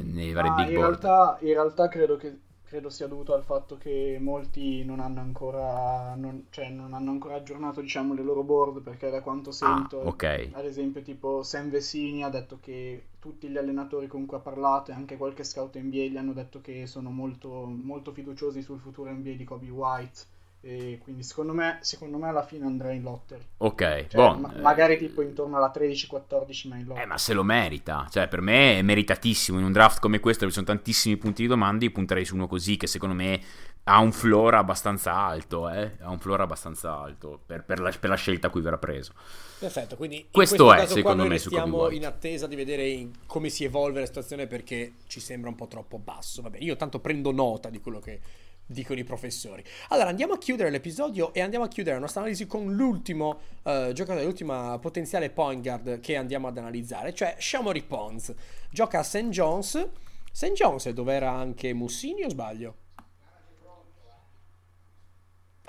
nei 0.04 0.32
vari 0.32 0.48
ah, 0.50 0.54
big 0.54 0.70
in 0.70 0.76
realtà, 0.78 1.38
in 1.42 1.54
realtà 1.54 1.88
credo 1.88 2.18
che, 2.18 2.40
credo 2.64 2.90
sia 2.90 3.08
dovuto 3.08 3.34
al 3.34 3.44
fatto 3.44 3.78
che 3.78 4.18
molti 4.20 4.84
non 4.84 5.00
hanno 5.00 5.22
ancora, 5.22 6.14
non, 6.16 6.48
cioè 6.50 6.70
non 6.70 6.94
hanno 6.94 7.12
ancora 7.12 7.36
aggiornato 7.36 7.80
diciamo, 7.80 8.14
le 8.14 8.24
loro 8.24 8.44
board 8.44 8.82
perché 8.82 9.10
da 9.10 9.22
quanto 9.22 9.52
sento, 9.52 10.02
ah, 10.02 10.08
okay. 10.08 10.50
ad 10.54 10.66
esempio 10.66 11.02
tipo 11.02 11.44
Sam 11.44 11.70
Vesini 11.70 12.24
ha 12.24 12.30
detto 12.30 12.58
che 12.60 13.08
tutti 13.20 13.48
gli 13.48 13.58
allenatori 13.58 14.08
con 14.08 14.26
cui 14.26 14.38
ha 14.38 14.42
parlato 14.42 14.92
e 14.92 14.94
anche 14.94 15.18
qualche 15.18 15.44
scout 15.44 15.78
NBA 15.78 16.10
gli 16.10 16.18
hanno 16.18 16.34
detto 16.34 16.60
che 16.62 16.86
sono 16.86 17.12
molto, 17.12 17.66
molto 17.66 18.12
fiduciosi 18.12 18.62
sul 18.62 18.80
futuro 18.80 19.12
NBA 19.12 19.34
di 19.34 19.44
Kobe 19.44 19.70
White 19.70 20.34
e 20.68 20.98
quindi 21.00 21.22
secondo 21.22 21.54
me, 21.54 21.78
secondo 21.82 22.18
me 22.18 22.28
alla 22.28 22.44
fine 22.44 22.66
andrà 22.66 22.92
in 22.92 23.04
lottery. 23.04 23.44
Ok, 23.58 24.08
cioè, 24.08 24.08
bon, 24.16 24.40
ma- 24.40 24.54
magari 24.62 24.98
tipo 24.98 25.22
intorno 25.22 25.58
alla 25.58 25.72
13-14 25.72 26.68
ma 26.68 26.76
in 26.78 26.86
lottery. 26.88 27.04
Eh, 27.04 27.06
ma 27.06 27.20
se 27.20 27.34
lo 27.34 27.44
merita. 27.44 28.08
Cioè, 28.10 28.28
per 28.28 28.42
me 28.42 28.80
è 28.80 28.82
meritatissimo. 28.82 29.60
In 29.60 29.66
un 29.66 29.72
draft 29.72 30.00
come 30.00 30.20
questo, 30.20 30.40
dove 30.40 30.52
ci 30.52 30.64
sono 30.64 30.76
tantissimi 30.76 31.18
punti 31.18 31.44
di 31.44 31.48
domanda, 31.48 31.86
io 31.86 31.92
punterei 31.92 32.26
su 32.26 32.34
uno 32.34 32.48
così, 32.48 32.78
che 32.78 32.88
secondo 32.88 33.14
me 33.14 33.40
ha 33.84 34.00
un 34.00 34.12
floor 34.12 34.56
abbastanza 34.56 35.14
alto, 35.14 35.70
eh? 35.70 35.98
Ha 36.00 36.10
un 36.10 36.18
floor 36.18 36.42
abbastanza 36.42 36.98
alto 36.98 37.40
per, 37.46 37.64
per, 37.64 37.80
la, 37.80 37.92
per 37.92 38.10
la, 38.10 38.16
scelta 38.16 38.48
a 38.48 38.50
cui 38.50 38.62
verrà 38.62 38.80
preso. 38.80 39.14
Perfetto, 39.60 39.96
quindi 39.96 40.30
questo, 40.32 40.66
questo 40.66 40.84
è 40.84 40.88
secondo 40.88 41.28
me 41.28 41.38
stiamo 41.38 41.92
in 41.92 42.08
attesa 42.08 42.48
di 42.48 42.56
vedere 42.56 42.88
in, 42.88 43.12
come 43.28 43.50
si 43.50 43.64
evolve 43.66 44.00
la 44.00 44.08
situazione 44.08 44.48
perché 44.48 44.94
ci 45.06 45.20
sembra 45.20 45.50
un 45.50 45.56
po' 45.56 45.68
troppo 45.68 46.00
basso. 46.00 46.42
Vabbè, 46.42 46.58
io 46.60 46.76
tanto 46.76 47.00
prendo 47.00 47.32
nota 47.32 47.70
di 47.70 47.80
quello 47.80 48.00
che 48.00 48.20
dicono 48.66 49.00
i 49.00 49.04
professori. 49.04 49.64
Allora 49.90 50.10
andiamo 50.10 50.34
a 50.34 50.38
chiudere 50.38 50.70
l'episodio 50.70 51.34
e 51.34 51.42
andiamo 51.42 51.66
a 51.66 51.68
chiudere 51.68 51.96
la 51.96 52.02
nostra 52.02 52.22
analisi 52.22 52.48
con 52.48 52.74
l'ultimo 52.74 53.40
uh, 53.64 53.92
giocatore, 53.92 54.26
l'ultima 54.26 54.78
potenziale 54.80 55.30
point 55.30 55.62
guard 55.62 56.00
che 56.00 56.16
andiamo 56.16 56.48
ad 56.48 56.58
analizzare, 56.58 57.14
cioè 57.14 57.36
Shamori 57.40 57.84
Pons. 57.84 58.34
Gioca 58.70 59.00
a 59.00 59.04
St. 59.04 59.30
John's. 59.30 59.88
St. 60.32 60.52
John's 60.52 60.86
è 60.86 60.94
dove 60.94 61.14
era 61.14 61.32
anche 61.32 61.74
Mussini 61.74 62.24
o 62.24 62.30
sbaglio? 62.30 62.85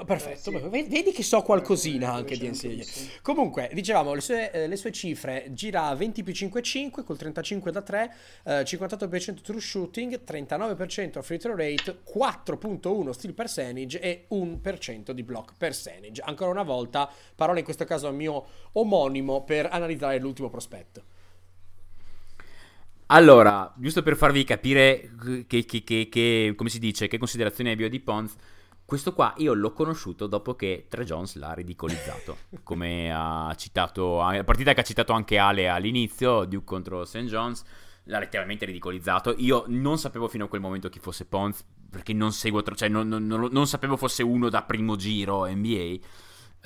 Perfetto, 0.04 0.50
eh, 0.50 0.60
sì. 0.60 0.88
vedi 0.88 1.10
che 1.10 1.22
so 1.22 1.40
qualcosina 1.40 2.12
anche 2.12 2.36
di 2.36 2.46
NCAA. 2.46 3.20
Comunque, 3.22 3.70
dicevamo, 3.72 4.12
le 4.12 4.20
sue, 4.20 4.50
eh, 4.50 4.66
le 4.66 4.76
sue, 4.76 4.92
cifre 4.92 5.46
gira 5.50 5.94
20 5.94 6.22
più 6.22 6.34
5 6.34 6.60
5 6.60 7.02
col 7.02 7.16
35 7.16 7.72
da 7.72 7.80
3, 7.80 8.14
eh, 8.44 8.62
58% 8.62 9.40
true 9.40 9.60
shooting, 9.60 10.20
39% 10.22 11.22
free 11.22 11.38
throw 11.38 11.56
rate, 11.56 12.00
4.1 12.04 13.10
steal 13.10 13.32
percentage 13.32 13.98
e 14.00 14.26
1% 14.30 15.12
di 15.12 15.22
block 15.22 15.54
percentage. 15.56 16.20
Ancora 16.22 16.50
una 16.50 16.62
volta, 16.62 17.10
parola 17.34 17.58
in 17.58 17.64
questo 17.64 17.84
caso 17.84 18.06
al 18.06 18.14
mio 18.14 18.44
omonimo 18.72 19.44
per 19.44 19.66
analizzare 19.70 20.18
l'ultimo 20.18 20.50
prospetto. 20.50 21.14
Allora, 23.06 23.72
giusto 23.76 24.02
per 24.02 24.16
farvi 24.16 24.44
capire 24.44 25.12
che, 25.46 25.64
che, 25.64 25.84
che, 25.84 26.08
che 26.10 26.52
come 26.56 26.68
si 26.68 26.80
dice, 26.80 27.06
che 27.06 27.18
considerazioni 27.18 27.70
abbia 27.70 27.88
di 27.88 28.00
Pons, 28.00 28.34
questo 28.86 29.12
qua 29.12 29.34
io 29.38 29.52
l'ho 29.52 29.72
conosciuto 29.72 30.28
dopo 30.28 30.54
che 30.54 30.86
Tre 30.88 31.04
Jones 31.04 31.34
l'ha 31.34 31.52
ridicolizzato, 31.52 32.38
come 32.62 33.12
ha 33.12 33.52
citato, 33.56 34.18
la 34.18 34.44
partita 34.44 34.72
che 34.74 34.80
ha 34.80 34.84
citato 34.84 35.12
anche 35.12 35.38
Ale 35.38 35.68
all'inizio, 35.68 36.44
Duke 36.44 36.64
contro 36.64 37.04
St. 37.04 37.24
John's, 37.24 37.64
l'ha 38.04 38.20
letteralmente 38.20 38.64
ridicolizzato. 38.64 39.34
Io 39.38 39.64
non 39.66 39.98
sapevo 39.98 40.28
fino 40.28 40.44
a 40.44 40.48
quel 40.48 40.60
momento 40.60 40.88
chi 40.88 41.00
fosse 41.00 41.24
Pons, 41.24 41.64
perché 41.90 42.12
non 42.12 42.30
seguo, 42.32 42.62
cioè 42.62 42.88
non, 42.88 43.08
non, 43.08 43.26
non, 43.26 43.48
non 43.50 43.66
sapevo 43.66 43.96
fosse 43.96 44.22
uno 44.22 44.48
da 44.48 44.62
primo 44.62 44.94
giro 44.94 45.46
NBA. 45.46 45.96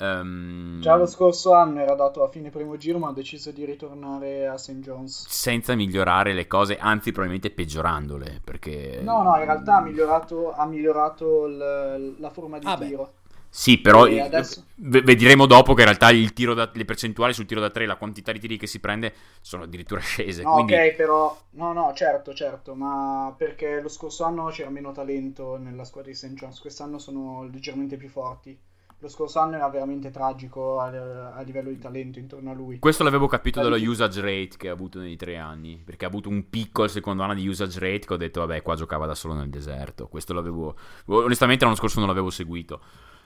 Um, 0.01 0.79
Già 0.79 0.95
lo 0.95 1.05
scorso 1.05 1.53
anno 1.53 1.79
era 1.79 1.93
dato 1.93 2.23
a 2.23 2.27
fine 2.27 2.49
primo 2.49 2.75
giro, 2.75 2.97
ma 2.97 3.09
ha 3.09 3.13
deciso 3.13 3.51
di 3.51 3.65
ritornare 3.65 4.47
a 4.47 4.57
St. 4.57 4.79
John's. 4.79 5.27
Senza 5.27 5.75
migliorare 5.75 6.33
le 6.33 6.47
cose, 6.47 6.77
anzi, 6.77 7.11
probabilmente 7.11 7.53
peggiorandole. 7.53 8.41
Perché... 8.43 8.99
No, 9.03 9.21
no, 9.21 9.37
in 9.37 9.45
realtà 9.45 9.77
ha 9.77 9.81
migliorato, 9.81 10.53
ha 10.53 10.65
migliorato 10.65 11.45
l- 11.45 12.15
la 12.17 12.29
forma 12.31 12.57
di 12.57 12.65
ah 12.65 12.77
tiro. 12.77 13.03
Beh. 13.03 13.19
Sì, 13.53 13.79
però 13.79 14.03
adesso... 14.05 14.63
vedremo 14.75 15.45
dopo 15.45 15.73
che 15.73 15.81
in 15.81 15.93
realtà 15.93 16.09
da, 16.53 16.71
le 16.73 16.85
percentuali 16.85 17.33
sul 17.33 17.45
tiro 17.45 17.59
da 17.59 17.69
3, 17.69 17.85
la 17.85 17.97
quantità 17.97 18.31
di 18.31 18.39
tiri 18.39 18.57
che 18.57 18.65
si 18.65 18.79
prende 18.79 19.13
sono 19.41 19.63
addirittura 19.63 19.99
scese. 19.99 20.41
No, 20.41 20.53
quindi... 20.53 20.73
ok, 20.73 20.93
però 20.95 21.37
no, 21.51 21.73
no, 21.73 21.91
certo, 21.93 22.33
certo, 22.33 22.75
ma 22.75 23.35
perché 23.37 23.81
lo 23.81 23.89
scorso 23.89 24.23
anno 24.23 24.45
c'era 24.45 24.69
meno 24.69 24.93
talento 24.93 25.57
nella 25.57 25.83
squadra 25.83 26.11
di 26.11 26.17
St. 26.17 26.27
John's, 26.27 26.61
quest'anno 26.61 26.97
sono 26.97 27.43
leggermente 27.43 27.97
più 27.97 28.07
forti 28.07 28.57
lo 29.01 29.09
scorso 29.09 29.39
anno 29.39 29.55
era 29.55 29.67
veramente 29.67 30.11
tragico 30.11 30.79
a, 30.79 31.33
a, 31.33 31.41
livello 31.41 31.69
di 31.69 31.79
talento 31.79 32.19
intorno 32.19 32.51
a 32.51 32.53
lui. 32.53 32.77
Questo 32.77 33.03
l'avevo 33.03 33.25
capito 33.25 33.59
dallo 33.59 33.75
usage 33.75 34.21
rate 34.21 34.57
che 34.57 34.69
ha 34.69 34.73
avuto 34.73 34.99
nei 34.99 35.15
tre 35.15 35.37
anni, 35.37 35.81
perché 35.83 36.05
ha 36.05 36.07
avuto 36.07 36.29
un 36.29 36.49
picco 36.49 36.83
al 36.83 36.91
secondo 36.91 37.23
anno 37.23 37.33
di 37.33 37.47
usage 37.47 37.79
rate 37.79 38.05
che 38.05 38.13
ho 38.13 38.17
detto 38.17 38.41
vabbè 38.41 38.61
qua 38.61 38.75
giocava 38.75 39.07
da 39.07 39.15
solo 39.15 39.33
nel 39.33 39.49
deserto. 39.49 40.07
Questo 40.07 40.33
l'avevo, 40.33 40.75
onestamente 41.05 41.63
l'anno 41.63 41.77
scorso 41.77 41.97
non 41.97 42.07
l'avevo 42.07 42.29
seguito. 42.29 42.79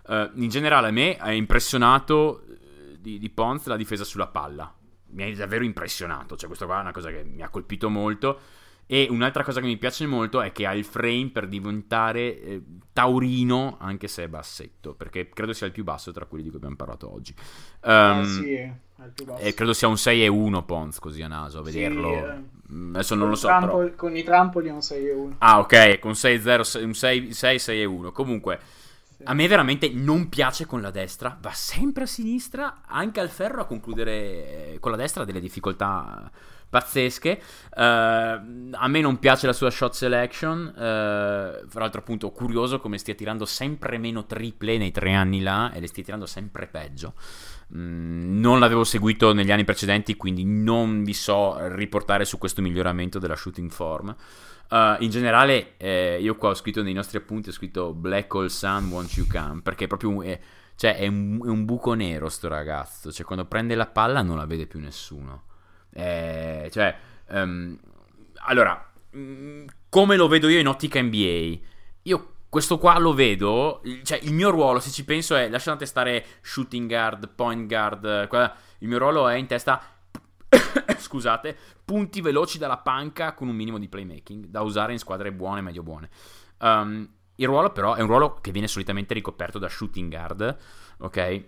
Uh, 0.07 0.29
in 0.35 0.47
generale 0.47 0.87
a 0.87 0.91
me 0.91 1.17
ha 1.17 1.33
impressionato 1.33 2.43
eh, 2.47 2.97
di, 2.99 3.19
di 3.19 3.29
Ponz 3.29 3.65
la 3.65 3.75
difesa 3.75 4.05
sulla 4.05 4.27
palla. 4.27 4.73
Mi 5.07 5.23
ha 5.23 5.35
davvero 5.35 5.65
impressionato, 5.65 6.37
cioè 6.37 6.47
questa 6.47 6.65
qua 6.65 6.77
è 6.77 6.81
una 6.81 6.93
cosa 6.93 7.09
che 7.09 7.23
mi 7.25 7.41
ha 7.41 7.49
colpito 7.49 7.89
molto 7.89 8.39
e 8.87 9.07
un'altra 9.09 9.43
cosa 9.43 9.61
che 9.61 9.65
mi 9.65 9.77
piace 9.77 10.05
molto 10.05 10.41
è 10.41 10.51
che 10.51 10.67
ha 10.67 10.73
il 10.75 10.85
frame 10.85 11.31
per 11.33 11.47
diventare 11.47 12.39
eh, 12.39 12.61
taurino, 12.93 13.77
anche 13.79 14.07
se 14.07 14.25
è 14.25 14.27
bassetto, 14.27 14.93
perché 14.93 15.29
credo 15.29 15.53
sia 15.53 15.65
il 15.65 15.71
più 15.71 15.83
basso 15.83 16.11
tra 16.11 16.25
quelli 16.25 16.43
di 16.43 16.49
cui 16.49 16.57
abbiamo 16.57 16.75
parlato 16.75 17.11
oggi. 17.11 17.33
Um, 17.81 18.21
eh, 18.21 18.25
sì, 18.25 18.53
è 18.53 18.71
il 19.03 19.11
più 19.11 19.25
basso. 19.25 19.41
E 19.41 19.53
credo 19.55 19.73
sia 19.73 19.87
un 19.87 19.97
6 19.97 20.23
e 20.23 20.27
1 20.27 20.65
Pons, 20.65 20.99
così 20.99 21.23
a 21.23 21.27
naso, 21.27 21.59
a 21.59 21.63
vederlo. 21.63 22.09
Sì, 22.09 22.15
eh, 22.15 22.73
mm, 22.73 22.95
Adesso 22.95 23.15
non 23.15 23.29
lo 23.29 23.35
so. 23.35 23.47
Trampol, 23.47 23.85
però. 23.85 23.95
Con 23.95 24.15
i 24.17 24.23
trampoli 24.23 24.67
è 24.67 24.71
un 24.71 24.81
6 24.83 25.07
e 25.07 25.13
1. 25.13 25.35
Ah, 25.39 25.59
ok, 25.59 25.97
con 25.97 26.15
6, 26.15 26.39
0, 26.39 26.63
6, 26.63 26.83
un 26.83 26.93
6, 26.93 27.33
6, 27.33 27.59
6 27.59 27.81
e 27.81 27.85
1. 27.85 28.11
Comunque... 28.11 28.59
A 29.27 29.33
me 29.33 29.47
veramente 29.47 29.89
non 29.89 30.27
piace 30.27 30.65
con 30.65 30.81
la 30.81 30.91
destra, 30.91 31.35
va 31.41 31.51
sempre 31.51 32.03
a 32.03 32.05
sinistra, 32.05 32.81
anche 32.85 33.21
al 33.21 33.29
ferro 33.29 33.61
a 33.61 33.65
concludere 33.65 34.73
eh, 34.73 34.77
con 34.79 34.91
la 34.91 34.97
destra 34.97 35.23
ha 35.23 35.25
delle 35.25 35.39
difficoltà 35.39 36.29
pazzesche. 36.75 37.41
Uh, 37.73 37.79
a 37.79 38.87
me 38.87 38.99
non 38.99 39.17
piace 39.17 39.45
la 39.47 39.53
sua 39.53 39.69
shot 39.69 39.93
selection. 39.93 40.73
Uh, 40.75 41.67
fra 41.69 41.79
l'altro, 41.79 42.01
appunto, 42.01 42.31
curioso 42.31 42.79
come 42.79 42.97
stia 42.97 43.15
tirando 43.15 43.45
sempre 43.45 43.97
meno 43.97 44.25
triple 44.25 44.77
nei 44.77 44.91
tre 44.91 45.13
anni 45.13 45.41
là 45.41 45.71
e 45.71 45.79
le 45.79 45.87
stia 45.87 46.03
tirando 46.03 46.25
sempre 46.25 46.67
peggio. 46.67 47.13
Mm, 47.73 48.41
non 48.41 48.59
l'avevo 48.59 48.83
seguito 48.83 49.33
negli 49.33 49.51
anni 49.51 49.63
precedenti, 49.63 50.17
quindi 50.17 50.43
non 50.43 51.03
vi 51.03 51.13
so 51.13 51.55
riportare 51.73 52.25
su 52.25 52.37
questo 52.37 52.61
miglioramento 52.61 53.19
della 53.19 53.37
shooting 53.37 53.71
form. 53.71 54.13
Uh, 54.69 54.95
in 54.99 55.11
generale, 55.11 55.77
eh, 55.77 56.17
io 56.19 56.35
qua 56.35 56.49
ho 56.49 56.55
scritto 56.55 56.83
nei 56.83 56.93
nostri 56.93 57.17
appunti: 57.17 57.49
ho 57.49 57.53
scritto 57.53 57.93
Black 57.93 58.33
Hole 58.33 58.49
Sun, 58.49 58.89
Won't 58.89 59.15
You 59.15 59.27
Come? 59.27 59.61
Perché 59.61 59.87
proprio 59.87 60.21
è, 60.23 60.37
cioè, 60.75 60.97
è 60.97 61.07
un, 61.07 61.39
è 61.41 61.47
un 61.47 61.63
buco 61.63 61.93
nero, 61.93 62.27
sto 62.27 62.49
ragazzo. 62.49 63.13
Cioè, 63.13 63.25
quando 63.25 63.45
prende 63.45 63.75
la 63.75 63.87
palla 63.87 64.21
non 64.21 64.35
la 64.35 64.45
vede 64.45 64.67
più 64.67 64.81
nessuno. 64.81 65.44
Eh, 65.97 66.69
cioè, 66.73 66.93
um, 67.29 67.79
allora, 68.47 68.91
mm, 69.15 69.65
come 69.87 70.17
lo 70.17 70.27
vedo 70.27 70.49
io 70.49 70.59
in 70.59 70.67
ottica 70.67 71.01
NBA? 71.01 71.57
Io 72.03 72.33
questo 72.49 72.77
qua 72.77 72.97
lo 72.99 73.13
vedo, 73.13 73.81
cioè 74.03 74.19
il 74.21 74.33
mio 74.33 74.49
ruolo, 74.49 74.79
se 74.79 74.89
ci 74.89 75.05
penso, 75.05 75.35
è 75.35 75.49
lasciate 75.49 75.85
stare 75.85 76.25
shooting 76.41 76.87
guard, 76.87 77.29
point 77.33 77.67
guard, 77.67 78.27
il 78.79 78.87
mio 78.87 78.97
ruolo 78.97 79.27
è 79.27 79.35
in 79.35 79.47
testa, 79.47 79.81
scusate, 80.97 81.57
punti 81.83 82.21
veloci 82.21 82.57
dalla 82.57 82.77
panca 82.77 83.33
con 83.33 83.47
un 83.47 83.55
minimo 83.55 83.77
di 83.77 83.87
playmaking 83.87 84.45
da 84.47 84.61
usare 84.61 84.91
in 84.91 84.99
squadre 84.99 85.31
buone, 85.31 85.61
medio 85.61 85.83
buone. 85.83 86.09
Um, 86.59 87.09
il 87.35 87.47
ruolo 87.47 87.71
però 87.71 87.95
è 87.95 88.01
un 88.01 88.07
ruolo 88.07 88.35
che 88.35 88.51
viene 88.51 88.67
solitamente 88.67 89.13
ricoperto 89.13 89.59
da 89.59 89.67
shooting 89.67 90.09
guard, 90.09 90.57
ok? 90.99 91.43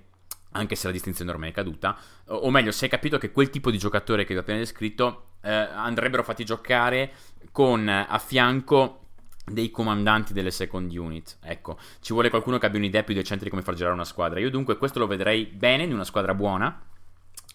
Anche 0.52 0.76
se 0.76 0.88
la 0.88 0.93
distinzione 0.93 1.32
ormai 1.32 1.50
è 1.50 1.54
caduta, 1.54 1.98
o 2.26 2.50
meglio, 2.50 2.72
si 2.72 2.86
è 2.86 2.88
capito 2.88 3.18
che 3.18 3.32
quel 3.32 3.50
tipo 3.50 3.72
di 3.72 3.78
giocatore 3.78 4.24
che 4.24 4.34
vi 4.34 4.39
ho 4.39 4.41
appena 4.41 4.60
descritto 4.60 5.32
eh, 5.41 5.52
andrebbero 5.52 6.24
fatti 6.24 6.43
giocare 6.43 7.12
con 7.52 7.88
a 7.88 8.20
fianco 8.20 9.02
dei 9.45 9.72
comandanti 9.72 10.34
delle 10.34 10.52
second 10.52 10.91
unit. 10.91 11.38
Ecco, 11.41 11.78
ci 12.02 12.14
vuole 12.14 12.30
qualcuno 12.30 12.58
che 12.58 12.66
abbia 12.66 12.80
un'idea 12.80 13.04
più 13.04 13.14
decente 13.14 13.45
di 13.45 13.50
come 13.50 13.62
far 13.62 13.76
girare 13.76 13.93
una 13.93 14.04
squadra. 14.04 14.39
Io 14.39 14.50
dunque 14.50 14.78
questo 14.78 15.00
lo 15.00 15.08
vedrei 15.08 15.45
bene 15.45 15.84
in 15.84 15.93
una 15.93 16.04
squadra 16.04 16.34
buona, 16.34 16.82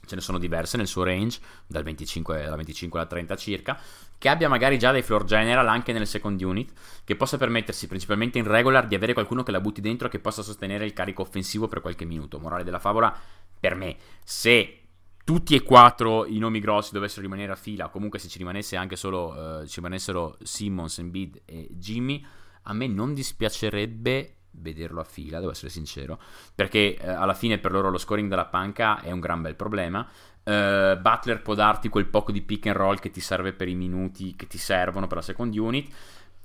ce 0.04 0.14
ne 0.14 0.20
sono 0.20 0.38
diverse 0.38 0.76
nel 0.76 0.86
suo 0.86 1.04
range, 1.04 1.38
dal 1.66 1.82
25, 1.82 2.42
dalla 2.42 2.56
25 2.56 2.98
alla 2.98 3.08
30 3.08 3.36
circa, 3.36 3.80
che 4.18 4.28
abbia 4.28 4.48
magari 4.48 4.78
già 4.78 4.92
dei 4.92 5.02
floor 5.02 5.24
general 5.24 5.66
anche 5.68 5.92
nelle 5.92 6.06
second 6.06 6.40
unit, 6.40 6.72
che 7.04 7.16
possa 7.16 7.36
permettersi 7.36 7.86
principalmente 7.86 8.38
in 8.38 8.46
regular 8.46 8.86
di 8.86 8.94
avere 8.94 9.12
qualcuno 9.12 9.42
che 9.42 9.50
la 9.50 9.60
butti 9.60 9.80
dentro 9.80 10.06
e 10.06 10.10
che 10.10 10.18
possa 10.18 10.42
sostenere 10.42 10.84
il 10.84 10.92
carico 10.92 11.22
offensivo 11.22 11.68
per 11.68 11.80
qualche 11.80 12.04
minuto. 12.04 12.38
Morale 12.38 12.64
della 12.64 12.78
favola, 12.78 13.16
per 13.58 13.74
me, 13.74 13.96
se 14.24 14.78
tutti 15.24 15.54
e 15.54 15.62
quattro 15.62 16.26
i 16.26 16.38
nomi 16.38 16.58
grossi 16.58 16.92
dovessero 16.92 17.22
rimanere 17.22 17.52
a 17.52 17.56
fila, 17.56 17.88
comunque 17.88 18.18
se 18.18 18.28
ci 18.28 18.38
rimanesse 18.38 18.76
anche 18.76 18.96
solo, 18.96 19.32
uh, 19.32 19.66
ci 19.66 19.76
rimanessero 19.76 20.36
Simmons, 20.42 20.98
Embiid 20.98 21.42
e 21.44 21.68
Jimmy, 21.70 22.24
a 22.64 22.72
me 22.72 22.86
non 22.86 23.14
dispiacerebbe 23.14 24.36
vederlo 24.52 25.00
a 25.00 25.04
fila, 25.04 25.38
devo 25.38 25.50
essere 25.50 25.70
sincero, 25.70 26.18
perché 26.54 26.96
eh, 26.96 27.08
alla 27.08 27.34
fine 27.34 27.58
per 27.58 27.72
loro 27.72 27.90
lo 27.90 27.98
scoring 27.98 28.28
della 28.28 28.46
panca 28.46 29.00
è 29.00 29.10
un 29.10 29.20
gran 29.20 29.42
bel 29.42 29.54
problema. 29.54 30.06
Uh, 30.44 30.98
Butler 31.00 31.40
può 31.40 31.54
darti 31.54 31.88
quel 31.88 32.06
poco 32.06 32.32
di 32.32 32.42
pick 32.42 32.66
and 32.66 32.74
roll 32.74 32.98
che 32.98 33.12
ti 33.12 33.20
serve 33.20 33.52
per 33.52 33.68
i 33.68 33.76
minuti 33.76 34.34
che 34.34 34.48
ti 34.48 34.58
servono 34.58 35.06
per 35.06 35.18
la 35.18 35.22
second 35.22 35.56
unit. 35.56 35.94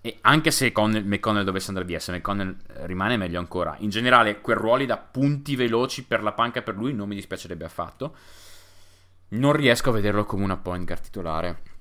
E 0.01 0.20
anche 0.22 0.51
se 0.51 0.72
Con- 0.72 1.01
McConnell 1.03 1.43
dovesse 1.43 1.70
andare 1.70 1.88
via, 1.88 1.99
se 1.99 2.12
McConnell 2.12 2.55
rimane 2.86 3.18
meglio 3.18 3.39
ancora. 3.39 3.76
In 3.80 3.89
generale, 3.89 4.39
quel 4.39 4.58
ruoli 4.58 4.86
da 4.86 4.97
punti 4.97 5.55
veloci 5.55 6.03
per 6.03 6.22
la 6.22 6.32
panca 6.32 6.62
per 6.62 6.76
lui 6.76 6.93
non 6.93 7.08
mi 7.08 7.16
dispiacerebbe 7.16 7.66
affatto. 7.66 8.16
Non 9.30 9.53
riesco 9.53 9.89
a 9.89 9.93
vederlo 9.93 10.26
come 10.26 10.43
una 10.43 10.58
point 10.58 10.86
guard 10.86 11.01
titolare 11.01 11.76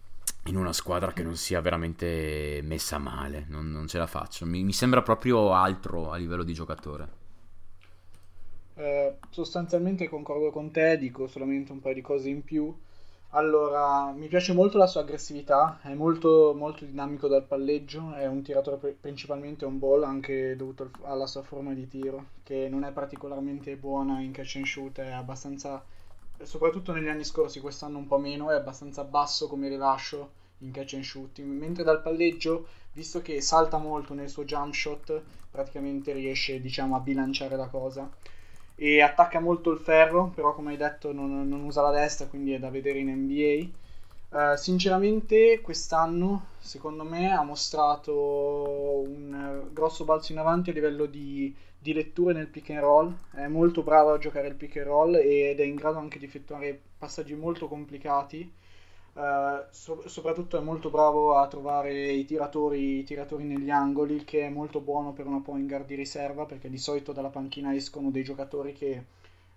in 0.46 0.56
una 0.56 0.72
squadra 0.72 1.12
che 1.12 1.22
non 1.22 1.36
sia 1.36 1.60
veramente 1.60 2.60
messa 2.62 2.98
male. 2.98 3.46
Non, 3.48 3.70
non 3.70 3.86
ce 3.86 3.98
la 3.98 4.06
faccio. 4.06 4.46
Mi, 4.46 4.62
mi, 4.62 4.72
sembra 4.72 5.02
proprio 5.02 5.52
altro 5.52 6.10
a 6.10 6.16
livello 6.16 6.42
di 6.42 6.52
giocatore. 6.52 7.08
Eh, 8.74 9.16
sostanzialmente 9.30 10.08
concordo 10.08 10.50
con 10.50 10.70
te, 10.70 10.98
dico 10.98 11.26
solamente 11.26 11.72
un 11.72 11.80
paio 11.80 11.94
di 11.94 12.02
cose 12.02 12.28
in 12.28 12.44
più. 12.44 12.74
Allora, 13.30 14.12
mi 14.12 14.28
piace 14.28 14.52
molto 14.54 14.78
la 14.78 14.86
sua 14.86 15.02
aggressività, 15.02 15.80
è 15.82 15.92
molto, 15.94 16.54
molto 16.56 16.84
dinamico 16.84 17.28
dal 17.28 17.44
palleggio, 17.44 18.14
è 18.14 18.26
un 18.26 18.40
tiratore 18.42 18.96
principalmente 18.98 19.64
on 19.64 19.78
ball, 19.78 20.04
anche 20.04 20.56
dovuto 20.56 20.90
alla 21.02 21.26
sua 21.26 21.42
forma 21.42 21.74
di 21.74 21.86
tiro, 21.86 22.28
che 22.42 22.68
non 22.70 22.84
è 22.84 22.92
particolarmente 22.92 23.76
buona 23.76 24.20
in 24.20 24.32
catch 24.32 24.56
and 24.56 24.64
shoot, 24.64 25.00
è 25.00 25.10
abbastanza, 25.10 25.84
soprattutto 26.42 26.92
negli 26.92 27.08
anni 27.08 27.24
scorsi, 27.24 27.60
quest'anno 27.60 27.98
un 27.98 28.06
po' 28.06 28.18
meno, 28.18 28.50
è 28.50 28.54
abbastanza 28.54 29.04
basso 29.04 29.48
come 29.48 29.68
rilascio 29.68 30.44
in 30.58 30.70
catch 30.70 30.94
and 30.94 31.02
shoot, 31.02 31.38
mentre 31.40 31.84
dal 31.84 32.02
palleggio, 32.02 32.66
visto 32.92 33.20
che 33.22 33.40
salta 33.40 33.78
molto 33.78 34.14
nel 34.14 34.28
suo 34.28 34.44
jump 34.44 34.72
shot, 34.72 35.22
praticamente 35.50 36.12
riesce, 36.12 36.60
diciamo, 36.60 36.96
a 36.96 37.00
bilanciare 37.00 37.56
la 37.56 37.68
cosa 37.68 38.10
e 38.78 39.00
attacca 39.00 39.40
molto 39.40 39.70
il 39.70 39.78
ferro, 39.78 40.30
però 40.34 40.54
come 40.54 40.72
hai 40.72 40.76
detto 40.76 41.12
non, 41.12 41.48
non 41.48 41.62
usa 41.64 41.80
la 41.80 41.90
destra, 41.90 42.26
quindi 42.26 42.52
è 42.52 42.58
da 42.58 42.70
vedere 42.70 42.98
in 42.98 43.08
NBA. 43.08 43.84
Uh, 44.28 44.52
eh, 44.52 44.56
sinceramente 44.56 45.60
quest'anno 45.62 46.48
secondo 46.58 47.04
me 47.04 47.32
ha 47.32 47.42
mostrato 47.42 49.04
un 49.06 49.68
grosso 49.72 50.04
balzo 50.04 50.32
in 50.32 50.38
avanti 50.38 50.70
a 50.70 50.72
livello 50.72 51.06
di, 51.06 51.54
di, 51.86 51.92
letture 51.94 52.32
nel 52.32 52.48
pick 52.48 52.70
and 52.70 52.80
roll, 52.80 53.16
è 53.32 53.46
molto 53.46 53.82
bravo 53.82 54.12
a 54.12 54.18
giocare 54.18 54.48
il 54.48 54.54
pick 54.54 54.76
and 54.76 54.86
roll 54.86 55.14
ed 55.16 55.60
è 55.60 55.64
in 55.64 55.74
grado 55.74 55.98
anche 55.98 56.18
di 56.18 56.24
effettuare 56.24 56.80
passaggi 56.98 57.34
molto 57.34 57.68
complicati 57.68 58.50
Uh, 59.16 59.64
so- 59.70 60.06
soprattutto 60.08 60.58
è 60.58 60.60
molto 60.60 60.90
bravo 60.90 61.36
a 61.38 61.48
trovare 61.48 62.10
i 62.10 62.26
tiratori, 62.26 62.98
i 62.98 63.04
tiratori, 63.04 63.44
negli 63.44 63.70
angoli, 63.70 64.24
che 64.24 64.42
è 64.42 64.50
molto 64.50 64.80
buono 64.80 65.14
per 65.14 65.26
una 65.26 65.40
point 65.40 65.66
guard 65.66 65.86
di 65.86 65.94
riserva, 65.94 66.44
perché 66.44 66.68
di 66.68 66.76
solito 66.76 67.12
dalla 67.12 67.30
panchina 67.30 67.74
escono 67.74 68.10
dei 68.10 68.22
giocatori 68.22 68.74
che, 68.74 69.04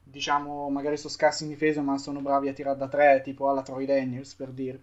diciamo, 0.01 0.69
magari 0.69 0.95
sono 0.95 1.11
scarsi 1.11 1.43
in 1.43 1.49
difesa, 1.49 1.81
ma 1.81 1.97
sono 1.97 2.21
bravi 2.21 2.47
a 2.47 2.53
tirare 2.53 2.77
da 2.77 2.87
tre, 2.87 3.21
tipo 3.21 3.49
alla 3.49 3.61
Troy 3.61 3.85
Daniels, 3.85 4.33
per 4.33 4.49
dire. 4.51 4.81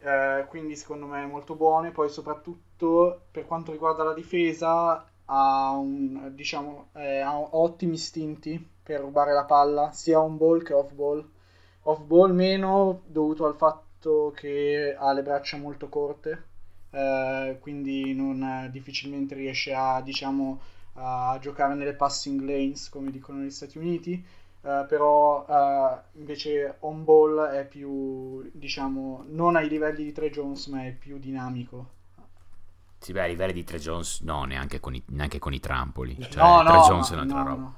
Uh, 0.00 0.46
quindi 0.46 0.76
secondo 0.76 1.06
me 1.06 1.24
è 1.24 1.26
molto 1.26 1.56
buono. 1.56 1.88
E 1.88 1.90
poi 1.90 2.08
soprattutto 2.08 3.22
per 3.32 3.46
quanto 3.46 3.72
riguarda 3.72 4.04
la 4.04 4.14
difesa, 4.14 5.07
ha, 5.30 5.70
un, 5.76 6.32
diciamo, 6.34 6.88
eh, 6.94 7.18
ha 7.20 7.38
ottimi 7.38 7.94
istinti 7.94 8.66
per 8.82 9.00
rubare 9.00 9.32
la 9.32 9.44
palla, 9.44 9.90
sia 9.92 10.20
on 10.20 10.36
ball 10.36 10.62
che 10.62 10.72
off 10.72 10.92
ball. 10.92 11.26
Off 11.82 12.00
ball 12.02 12.32
meno 12.32 13.02
dovuto 13.06 13.46
al 13.46 13.56
fatto 13.56 14.32
che 14.36 14.94
ha 14.98 15.12
le 15.12 15.22
braccia 15.22 15.56
molto 15.56 15.88
corte, 15.88 16.44
eh, 16.90 17.58
quindi 17.60 18.14
non, 18.14 18.68
difficilmente 18.70 19.34
riesce 19.34 19.74
a, 19.74 20.00
diciamo, 20.02 20.60
a 20.94 21.38
giocare 21.40 21.74
nelle 21.74 21.94
passing 21.94 22.40
lanes 22.40 22.88
come 22.88 23.10
dicono 23.10 23.38
negli 23.38 23.50
Stati 23.50 23.78
Uniti. 23.78 24.24
Uh, 24.60 24.84
però 24.88 25.46
uh, 25.46 26.18
invece 26.18 26.78
on 26.80 27.04
ball 27.04 27.46
è 27.50 27.64
più 27.64 28.50
diciamo 28.52 29.24
non 29.28 29.54
ai 29.54 29.68
livelli 29.68 30.02
di 30.02 30.10
Tre 30.10 30.30
Jones 30.30 30.66
ma 30.66 30.84
è 30.84 30.90
più 30.90 31.18
dinamico 31.18 31.90
sì 32.98 33.12
beh 33.12 33.22
ai 33.22 33.28
livelli 33.30 33.52
di 33.52 33.64
Tre 33.64 33.78
Jones 33.78 34.20
no 34.20 34.44
neanche 34.44 34.80
con 34.80 34.94
i, 34.94 35.02
neanche 35.08 35.38
con 35.38 35.52
i 35.52 35.60
trampoli 35.60 36.16
cioè, 36.18 36.42
no, 36.42 36.62
Tre 36.64 36.76
no, 36.76 36.82
Jones 36.82 37.10
è 37.10 37.14
un'altra 37.14 37.38
no, 37.38 37.48
roba 37.48 37.60
no. 37.60 37.76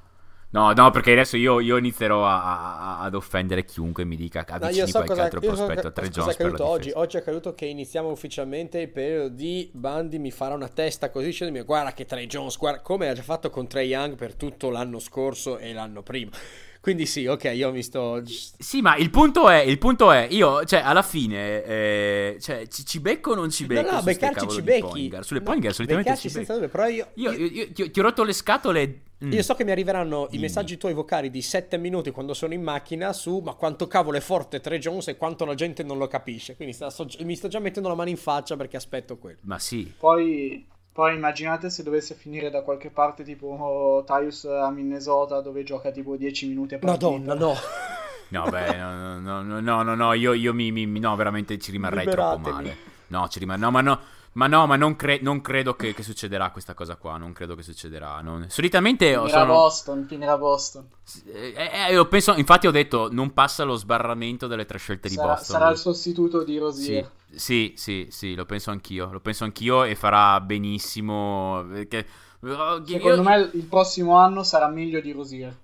No, 0.53 0.73
no, 0.73 0.91
perché 0.91 1.13
adesso 1.13 1.37
io, 1.37 1.61
io 1.61 1.77
inizierò 1.77 2.27
a, 2.27 2.43
a, 2.43 3.01
ad 3.03 3.15
offendere 3.15 3.65
chiunque 3.65 4.05
mi 4.05 4.17
dica 4.17 4.45
avvicini 4.45 4.81
no, 4.81 4.87
so 4.87 4.93
qualche 4.93 5.09
cosa, 5.13 5.23
altro 5.23 5.41
prospetto 5.41 5.81
so, 5.83 5.87
a 5.87 5.91
Tre 5.93 6.09
Jones 6.09 6.61
oggi, 6.61 6.91
oggi 6.93 7.17
è 7.17 7.21
accaduto 7.21 7.55
che 7.55 7.67
iniziamo 7.67 8.11
ufficialmente 8.11 8.81
il 8.81 8.89
periodo 8.89 9.29
di 9.29 9.71
Bandi 9.73 10.19
mi 10.19 10.33
farà 10.33 10.55
una 10.55 10.67
testa 10.67 11.11
così 11.11 11.27
dicendomi 11.27 11.65
guarda 11.65 11.93
che 11.93 12.05
Tre 12.05 12.27
Jones, 12.27 12.59
guarda 12.59 12.81
come 12.81 13.09
ha 13.09 13.13
già 13.13 13.23
fatto 13.23 13.49
con 13.49 13.69
Trey 13.69 13.87
Young 13.87 14.17
per 14.17 14.35
tutto 14.35 14.71
l'anno 14.71 14.99
scorso 14.99 15.57
e 15.59 15.73
l'anno 15.73 16.03
prima. 16.03 16.33
Quindi 16.81 17.05
sì, 17.05 17.27
ok, 17.27 17.53
io 17.55 17.71
mi 17.73 17.83
sto... 17.83 18.23
Sì, 18.25 18.81
ma 18.81 18.97
il 18.97 19.11
punto 19.11 19.51
è, 19.51 19.59
il 19.59 19.79
punto 19.79 20.11
è 20.11 20.27
io, 20.31 20.65
cioè, 20.65 20.81
alla 20.81 21.03
fine, 21.03 21.63
eh, 21.63 22.39
cioè, 22.41 22.67
ci, 22.69 22.87
ci, 22.87 23.01
becco 23.01 23.33
o 23.33 23.35
non 23.35 23.51
ci 23.51 23.67
becco? 23.67 23.91
No, 23.91 23.97
no, 23.97 24.03
beccarci 24.03 24.49
ci 24.49 24.63
becchi. 24.63 24.81
Poingar. 24.81 25.23
Sulle 25.23 25.41
no, 25.41 25.45
Poingar 25.45 25.75
solitamente 25.75 26.17
ci 26.17 26.31
becco. 26.31 26.55
Dove, 26.55 26.69
però 26.69 26.87
io... 26.89 27.09
Io, 27.15 27.33
io, 27.33 27.47
io 27.47 27.73
ti, 27.73 27.91
ti, 27.91 28.01
ho 28.01 28.03
rotto 28.03 28.25
le 28.25 28.33
scatole... 28.33 29.01
Mm. 29.23 29.33
Io 29.33 29.43
so 29.43 29.55
che 29.55 29.65
mi 29.65 29.73
arriveranno 29.73 30.27
Dimmi. 30.31 30.39
i 30.39 30.41
messaggi 30.47 30.79
tuoi 30.79 30.95
vocali 30.95 31.29
di 31.29 31.43
7 31.43 31.77
minuti 31.77 32.11
quando 32.11 32.33
sono 32.33 32.55
in 32.55 32.63
macchina 32.63 33.13
su 33.13 33.41
ma 33.45 33.53
quanto 33.53 33.87
cavolo 33.87 34.17
è 34.17 34.21
forte 34.21 34.61
Tre 34.61 34.79
Jones 34.79 35.09
e 35.09 35.19
quanto 35.19 35.45
la 35.45 35.55
gente 35.55 35.83
non 35.83 35.99
lo 35.99 36.07
capisce. 36.07 36.57
Quindi 36.57 36.73
sta, 36.73 36.89
so, 36.89 37.07
mi 37.19 37.37
sto 37.37 37.49
già 37.49 37.59
mettendo 37.59 37.91
la 37.91 37.95
mano 37.95 38.09
in 38.09 38.17
faccia 38.17 38.57
perché 38.57 38.79
aspetto 38.79 39.19
quello. 39.19 39.41
Ma 39.43 39.59
sì. 39.59 39.93
Poi 39.99 40.67
poi 41.01 41.15
immaginate 41.15 41.71
se 41.71 41.83
dovesse 41.83 42.15
finire 42.15 42.51
da 42.51 42.61
qualche 42.61 42.91
parte 42.91 43.25
tipo 43.25 44.05
Tyus 44.07 44.45
a 44.45 44.71
Minnesota 44.71 45.41
dove 45.41 45.63
gioca 45.63 45.91
tipo 45.91 46.15
10 46.15 46.49
minuti 46.49 46.75
a 46.75 46.79
partita. 46.79 47.09
Madonna, 47.09 47.35
no. 47.35 47.55
No, 48.33 48.45
beh, 48.49 48.77
no, 48.77 49.19
no, 49.19 49.43
no, 49.43 49.61
no, 49.61 49.83
no, 49.83 49.95
no 49.97 50.13
io, 50.13 50.35
io 50.35 50.55
mi, 50.55 50.71
mi, 50.71 50.87
no, 51.01 51.17
veramente 51.17 51.59
ci 51.59 51.73
rimarrei 51.73 52.05
Liberatemi. 52.05 52.43
troppo 52.43 52.57
male. 52.57 52.77
No, 53.09 53.27
ci 53.29 53.41
rimarrei, 53.41 53.63
no, 53.63 53.71
ma 53.73 53.81
no, 53.81 54.01
ma 54.35 54.47
no, 54.47 54.67
ma 54.67 54.77
non, 54.77 54.95
cre- 54.95 55.19
non 55.21 55.41
credo 55.41 55.75
che, 55.75 55.95
che, 55.95 56.05
succederà 56.05 56.53
questa 56.53 56.75
cosa 56.75 56.95
qua. 56.95 57.17
Non 57.17 57.33
credo 57.33 57.57
che 57.57 57.63
succederà. 57.63 58.21
Non... 58.21 58.47
Solitamente. 58.49 59.15
Finirà 59.15 59.29
sono... 59.29 59.53
Boston. 59.53 60.07
Finirà 60.07 60.39
Boston. 60.39 60.87
Eh, 61.27 61.55
eh, 61.89 61.93
io 61.93 62.07
penso, 62.07 62.35
infatti, 62.37 62.69
ho 62.69 62.71
detto: 62.71 63.09
non 63.11 63.33
passa 63.33 63.65
lo 63.65 63.75
sbarramento 63.75 64.47
delle 64.47 64.65
tre 64.65 64.79
scelte 64.79 65.09
sarà, 65.09 65.23
di 65.23 65.29
Boston. 65.29 65.59
Sarà 65.59 65.71
il 65.73 65.79
sostituto 65.79 66.45
di 66.45 66.59
Rosier. 66.59 67.05
Sì, 67.05 67.11
sì, 67.35 67.75
sì, 67.77 68.09
sì, 68.11 68.35
lo 68.35 68.45
penso 68.45 68.71
anch'io. 68.71 69.11
Lo 69.11 69.21
penso 69.21 69.45
anch'io 69.45 69.85
e 69.85 69.95
farà 69.95 70.41
benissimo. 70.41 71.65
Perché... 71.69 72.07
Oh, 72.43 72.85
Secondo 72.87 73.23
me 73.23 73.51
il 73.53 73.65
prossimo 73.65 74.17
anno 74.17 74.43
sarà 74.43 74.69
meglio 74.69 75.01
di 75.01 75.13
Rosier. 75.13 75.55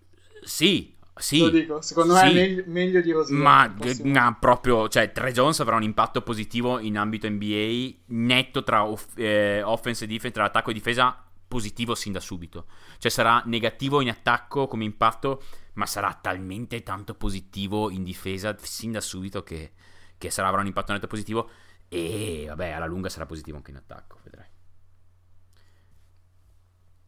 Sì, 0.43 0.95
sì, 1.19 1.39
lo 1.39 1.49
dico, 1.49 1.81
secondo 1.81 2.13
me 2.13 2.23
è 2.23 2.33
meglio, 2.33 2.63
meglio 2.67 3.01
di 3.01 3.11
Rosier. 3.11 3.39
Ma 3.39 3.75
no, 4.03 4.37
proprio, 4.39 4.87
cioè, 4.89 5.13
Tre 5.13 5.33
Jones 5.33 5.59
avrà 5.61 5.77
un 5.77 5.83
impatto 5.83 6.21
positivo 6.21 6.79
in 6.79 6.99
ambito 6.99 7.27
NBA 7.29 7.95
netto 8.07 8.63
tra 8.63 8.85
off- 8.85 9.17
eh, 9.17 9.63
offense 9.63 10.05
e 10.05 10.07
difesa, 10.07 10.35
tra 10.35 10.45
attacco 10.45 10.71
e 10.71 10.75
difesa, 10.75 11.25
positivo 11.49 11.95
sin 11.95 12.13
da 12.13 12.21
subito. 12.21 12.67
Cioè, 12.99 13.11
sarà 13.11 13.43
negativo 13.47 14.03
in 14.03 14.11
attacco 14.11 14.67
come 14.67 14.85
impatto, 14.85 15.43
ma 15.75 15.87
sarà 15.87 16.13
talmente 16.21 16.83
tanto 16.83 17.15
positivo 17.15 17.89
in 17.91 18.03
difesa 18.03 18.55
sin 18.61 18.93
da 18.93 19.01
subito 19.01 19.43
che, 19.43 19.73
che 20.19 20.31
sarà, 20.31 20.49
avrà 20.49 20.61
un 20.61 20.67
impatto 20.67 20.93
netto 20.93 21.07
positivo. 21.07 21.51
E 21.89 22.45
vabbè, 22.49 22.71
alla 22.71 22.87
lunga 22.87 23.09
sarà 23.09 23.27
positivo 23.27 23.57
anche 23.57 23.71
in 23.71 23.77
attacco. 23.77 24.19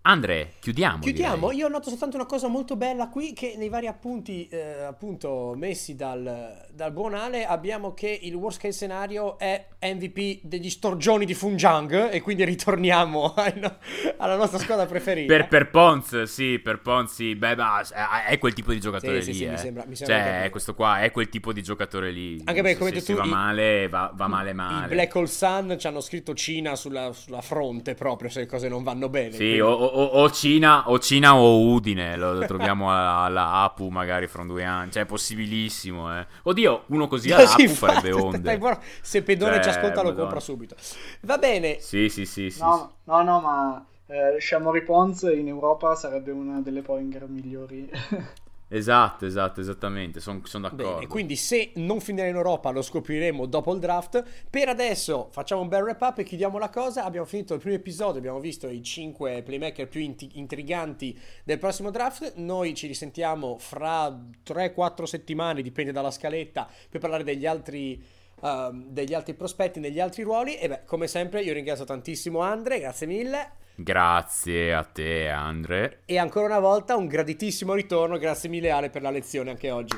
Andre, 0.02 0.54
chiudiamo. 0.60 1.00
Chiudiamo. 1.00 1.48
Direi. 1.48 1.58
Io 1.58 1.68
noto 1.68 1.90
soltanto 1.90 2.16
una 2.16 2.26
cosa 2.26 2.48
molto 2.48 2.76
bella 2.76 3.08
qui: 3.08 3.32
che 3.32 3.54
nei 3.56 3.68
vari 3.68 3.86
appunti, 3.86 4.48
eh, 4.48 4.84
appunto, 4.84 5.54
messi 5.56 5.94
dal, 5.96 6.66
dal 6.72 6.92
buon 6.92 7.14
Ale, 7.14 7.44
abbiamo 7.44 7.92
che 7.94 8.18
il 8.22 8.34
worst 8.34 8.60
case 8.60 8.76
scenario 8.76 9.38
è 9.38 9.66
MVP 9.82 10.40
degli 10.42 10.70
storgioni 10.70 11.26
di 11.26 11.34
Funjang. 11.34 12.10
E 12.10 12.20
quindi 12.20 12.44
ritorniamo 12.44 13.34
alla 14.16 14.36
nostra 14.36 14.58
squadra 14.58 14.86
preferita. 14.86 15.32
per, 15.32 15.48
per 15.48 15.70
Pons, 15.70 16.22
sì, 16.22 16.58
per 16.58 16.80
Pons, 16.80 17.12
sì. 17.12 17.34
Beh, 17.34 17.56
ma 17.56 17.82
è 18.24 18.38
quel 18.38 18.54
tipo 18.54 18.72
di 18.72 18.80
giocatore 18.80 19.20
sì, 19.20 19.32
lì. 19.32 19.36
Sì, 19.36 19.44
eh. 19.44 19.50
mi 19.50 19.58
sembra, 19.58 19.84
mi 19.86 19.96
sembra 19.96 20.16
cioè, 20.16 20.42
è 20.44 20.50
questo 20.50 20.74
qua 20.74 21.00
è 21.00 21.10
quel 21.10 21.28
tipo 21.28 21.52
di 21.52 21.62
giocatore 21.62 22.10
lì. 22.10 22.40
Anche 22.44 22.62
perché, 22.62 22.78
come 22.78 22.98
se, 22.98 23.12
tu, 23.12 23.18
va 23.18 23.24
i, 23.24 23.28
male, 23.28 23.88
va, 23.88 24.10
va, 24.14 24.26
male, 24.26 24.52
male. 24.52 24.86
I 24.86 24.88
Black 24.88 25.14
Hole 25.14 25.26
Sun 25.26 25.76
ci 25.78 25.86
hanno 25.86 26.00
scritto 26.00 26.34
Cina 26.34 26.76
sulla, 26.76 27.12
sulla, 27.12 27.40
fronte 27.40 27.94
proprio 27.94 28.28
se 28.30 28.40
le 28.40 28.46
cose 28.46 28.68
non 28.68 28.82
vanno 28.82 29.08
bene. 29.08 29.32
Sì, 29.32 29.38
quindi... 29.38 29.60
o, 29.60 29.70
o, 29.88 30.22
o, 30.22 30.30
Cina, 30.30 30.88
o 30.90 30.98
Cina 30.98 31.36
o 31.36 31.60
Udine, 31.72 32.16
lo 32.16 32.44
troviamo 32.46 32.90
alla, 32.90 33.52
Apu 33.62 33.88
magari 33.88 34.26
fra 34.26 34.44
due 34.44 34.64
anni, 34.64 34.90
cioè 34.90 35.02
è 35.02 35.06
possibilissimo. 35.06 36.16
Eh. 36.16 36.26
Oddio, 36.42 36.84
uno 36.86 37.08
così 37.08 37.30
alla 37.32 37.48
Apu 37.52 37.68
farebbe 37.68 38.12
onde. 38.12 38.60
Se 39.00 39.22
Pedone 39.22 39.54
cioè, 39.54 39.62
ci 39.62 39.68
ascolta 39.70 40.02
lo 40.02 40.14
compra 40.14 40.40
subito. 40.40 40.76
Va 41.22 41.38
bene. 41.38 41.78
Sì, 41.80 42.08
sì, 42.08 42.24
sì. 42.24 42.50
sì 42.50 42.60
no, 42.60 42.92
sì. 42.94 43.10
no, 43.10 43.22
no, 43.22 43.40
ma 43.40 43.86
eh, 44.06 44.40
Shamori 44.40 44.82
Pons 44.82 45.22
in 45.22 45.48
Europa 45.48 45.94
sarebbe 45.94 46.30
una 46.30 46.60
delle 46.60 46.82
poinger 46.82 47.28
migliori. 47.28 47.90
Esatto, 48.70 49.24
esatto, 49.24 49.60
esattamente, 49.60 50.20
sono 50.20 50.42
son 50.44 50.60
d'accordo. 50.60 50.94
Bene, 50.94 51.06
quindi 51.06 51.36
se 51.36 51.72
non 51.76 52.00
finirà 52.00 52.28
in 52.28 52.34
Europa 52.34 52.68
lo 52.68 52.82
scopriremo 52.82 53.46
dopo 53.46 53.72
il 53.72 53.80
draft. 53.80 54.22
Per 54.50 54.68
adesso 54.68 55.28
facciamo 55.32 55.62
un 55.62 55.68
bel 55.68 55.82
wrap 55.82 56.02
up 56.02 56.18
e 56.18 56.24
chiudiamo 56.24 56.58
la 56.58 56.68
cosa. 56.68 57.04
Abbiamo 57.04 57.26
finito 57.26 57.54
il 57.54 57.60
primo 57.60 57.76
episodio, 57.76 58.18
abbiamo 58.18 58.40
visto 58.40 58.68
i 58.68 58.82
5 58.82 59.42
playmaker 59.42 59.88
più 59.88 60.02
int- 60.02 60.34
intriganti 60.34 61.18
del 61.44 61.58
prossimo 61.58 61.90
draft. 61.90 62.34
Noi 62.36 62.74
ci 62.74 62.86
risentiamo 62.86 63.56
fra 63.58 64.08
3-4 64.46 65.04
settimane, 65.04 65.62
dipende 65.62 65.90
dalla 65.90 66.10
scaletta, 66.10 66.68
per 66.90 67.00
parlare 67.00 67.24
degli 67.24 67.46
altri 67.46 68.04
uh, 68.40 68.70
degli 68.86 69.14
altri 69.14 69.32
prospetti 69.32 69.80
negli 69.80 69.98
altri 69.98 70.22
ruoli. 70.24 70.56
E 70.56 70.68
beh, 70.68 70.84
come 70.84 71.06
sempre, 71.06 71.42
io 71.42 71.54
ringrazio 71.54 71.86
tantissimo 71.86 72.40
Andre, 72.40 72.80
grazie 72.80 73.06
mille. 73.06 73.52
Grazie 73.80 74.74
a 74.74 74.82
te, 74.82 75.28
Andre. 75.28 76.00
E 76.04 76.18
ancora 76.18 76.46
una 76.46 76.58
volta 76.58 76.96
un 76.96 77.06
graditissimo 77.06 77.74
ritorno. 77.74 78.18
Grazie 78.18 78.48
mille, 78.48 78.72
Ale, 78.72 78.90
per 78.90 79.02
la 79.02 79.10
lezione 79.10 79.50
anche 79.50 79.70
oggi. 79.70 79.96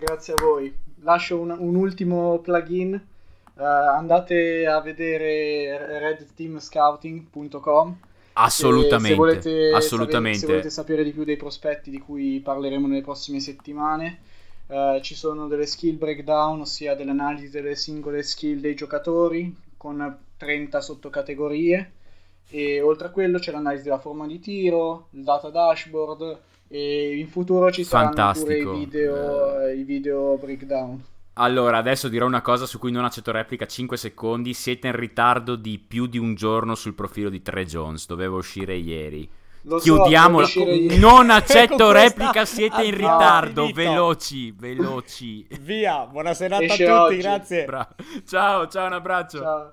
Grazie 0.00 0.32
a 0.32 0.36
voi. 0.42 0.76
Lascio 1.02 1.38
un, 1.38 1.54
un 1.56 1.76
ultimo 1.76 2.40
plugin. 2.40 3.00
Uh, 3.54 3.62
andate 3.62 4.66
a 4.66 4.80
vedere 4.80 6.00
redteamscouting.com 6.00 7.98
Assolutamente, 8.32 9.08
se 9.08 9.14
volete, 9.14 9.70
assolutamente. 9.74 10.38
Sapere, 10.38 10.38
se 10.40 10.46
volete 10.46 10.70
sapere 10.70 11.04
di 11.04 11.12
più 11.12 11.22
dei 11.22 11.36
prospetti 11.36 11.90
di 11.90 12.00
cui 12.00 12.40
parleremo 12.40 12.88
nelle 12.88 13.02
prossime 13.02 13.38
settimane, 13.38 14.22
uh, 14.66 15.00
ci 15.02 15.14
sono 15.14 15.46
delle 15.46 15.66
skill 15.66 15.98
breakdown, 15.98 16.62
ossia 16.62 16.96
delle 16.96 17.12
analisi 17.12 17.48
delle 17.48 17.76
singole 17.76 18.24
skill 18.24 18.58
dei 18.58 18.74
giocatori 18.74 19.56
con 19.76 20.18
30 20.36 20.80
sottocategorie 20.80 21.92
e 22.50 22.80
oltre 22.80 23.06
a 23.08 23.10
quello 23.10 23.38
c'è 23.38 23.52
l'analisi 23.52 23.84
della 23.84 23.98
forma 23.98 24.26
di 24.26 24.38
tiro, 24.40 25.08
il 25.12 25.22
data 25.24 25.50
dashboard 25.50 26.38
e 26.68 27.16
in 27.18 27.28
futuro 27.28 27.70
ci 27.72 27.84
saranno 27.84 28.06
Fantastico. 28.14 28.46
pure 28.46 28.58
i 28.58 28.84
video, 28.84 29.14
uh, 29.14 29.76
i 29.78 29.82
video 29.84 30.36
breakdown. 30.36 31.02
Allora, 31.34 31.78
adesso 31.78 32.08
dirò 32.08 32.26
una 32.26 32.42
cosa 32.42 32.66
su 32.66 32.78
cui 32.78 32.90
non 32.90 33.04
accetto 33.04 33.30
replica 33.30 33.66
5 33.66 33.96
secondi. 33.96 34.52
Siete 34.52 34.88
in 34.88 34.96
ritardo 34.96 35.56
di 35.56 35.78
più 35.78 36.06
di 36.06 36.18
un 36.18 36.34
giorno 36.34 36.74
sul 36.74 36.94
profilo 36.94 37.30
di 37.30 37.40
Tre 37.40 37.64
Jones. 37.64 38.06
Doveva 38.06 38.36
uscire 38.36 38.74
ieri. 38.76 39.26
Lo 39.62 39.78
Chiudiamola. 39.78 40.46
So, 40.46 40.60
ieri. 40.60 40.98
non 40.98 41.30
accetto 41.30 41.76
Con 41.86 41.92
replica, 41.92 42.44
siete 42.44 42.82
in 42.82 42.92
abbiamo 42.94 43.12
ritardo. 43.18 43.60
finito. 43.66 43.80
Veloci, 43.80 44.50
veloci. 44.52 45.46
Via, 45.60 46.04
buona 46.06 46.34
serata 46.34 46.62
Esce 46.64 46.86
a 46.86 47.00
tutti, 47.02 47.12
oggi. 47.14 47.22
grazie. 47.22 47.64
Bra- 47.64 47.88
ciao, 48.26 48.66
ciao, 48.68 48.86
un 48.86 48.92
abbraccio. 48.92 49.38
Ciao. 49.40 49.72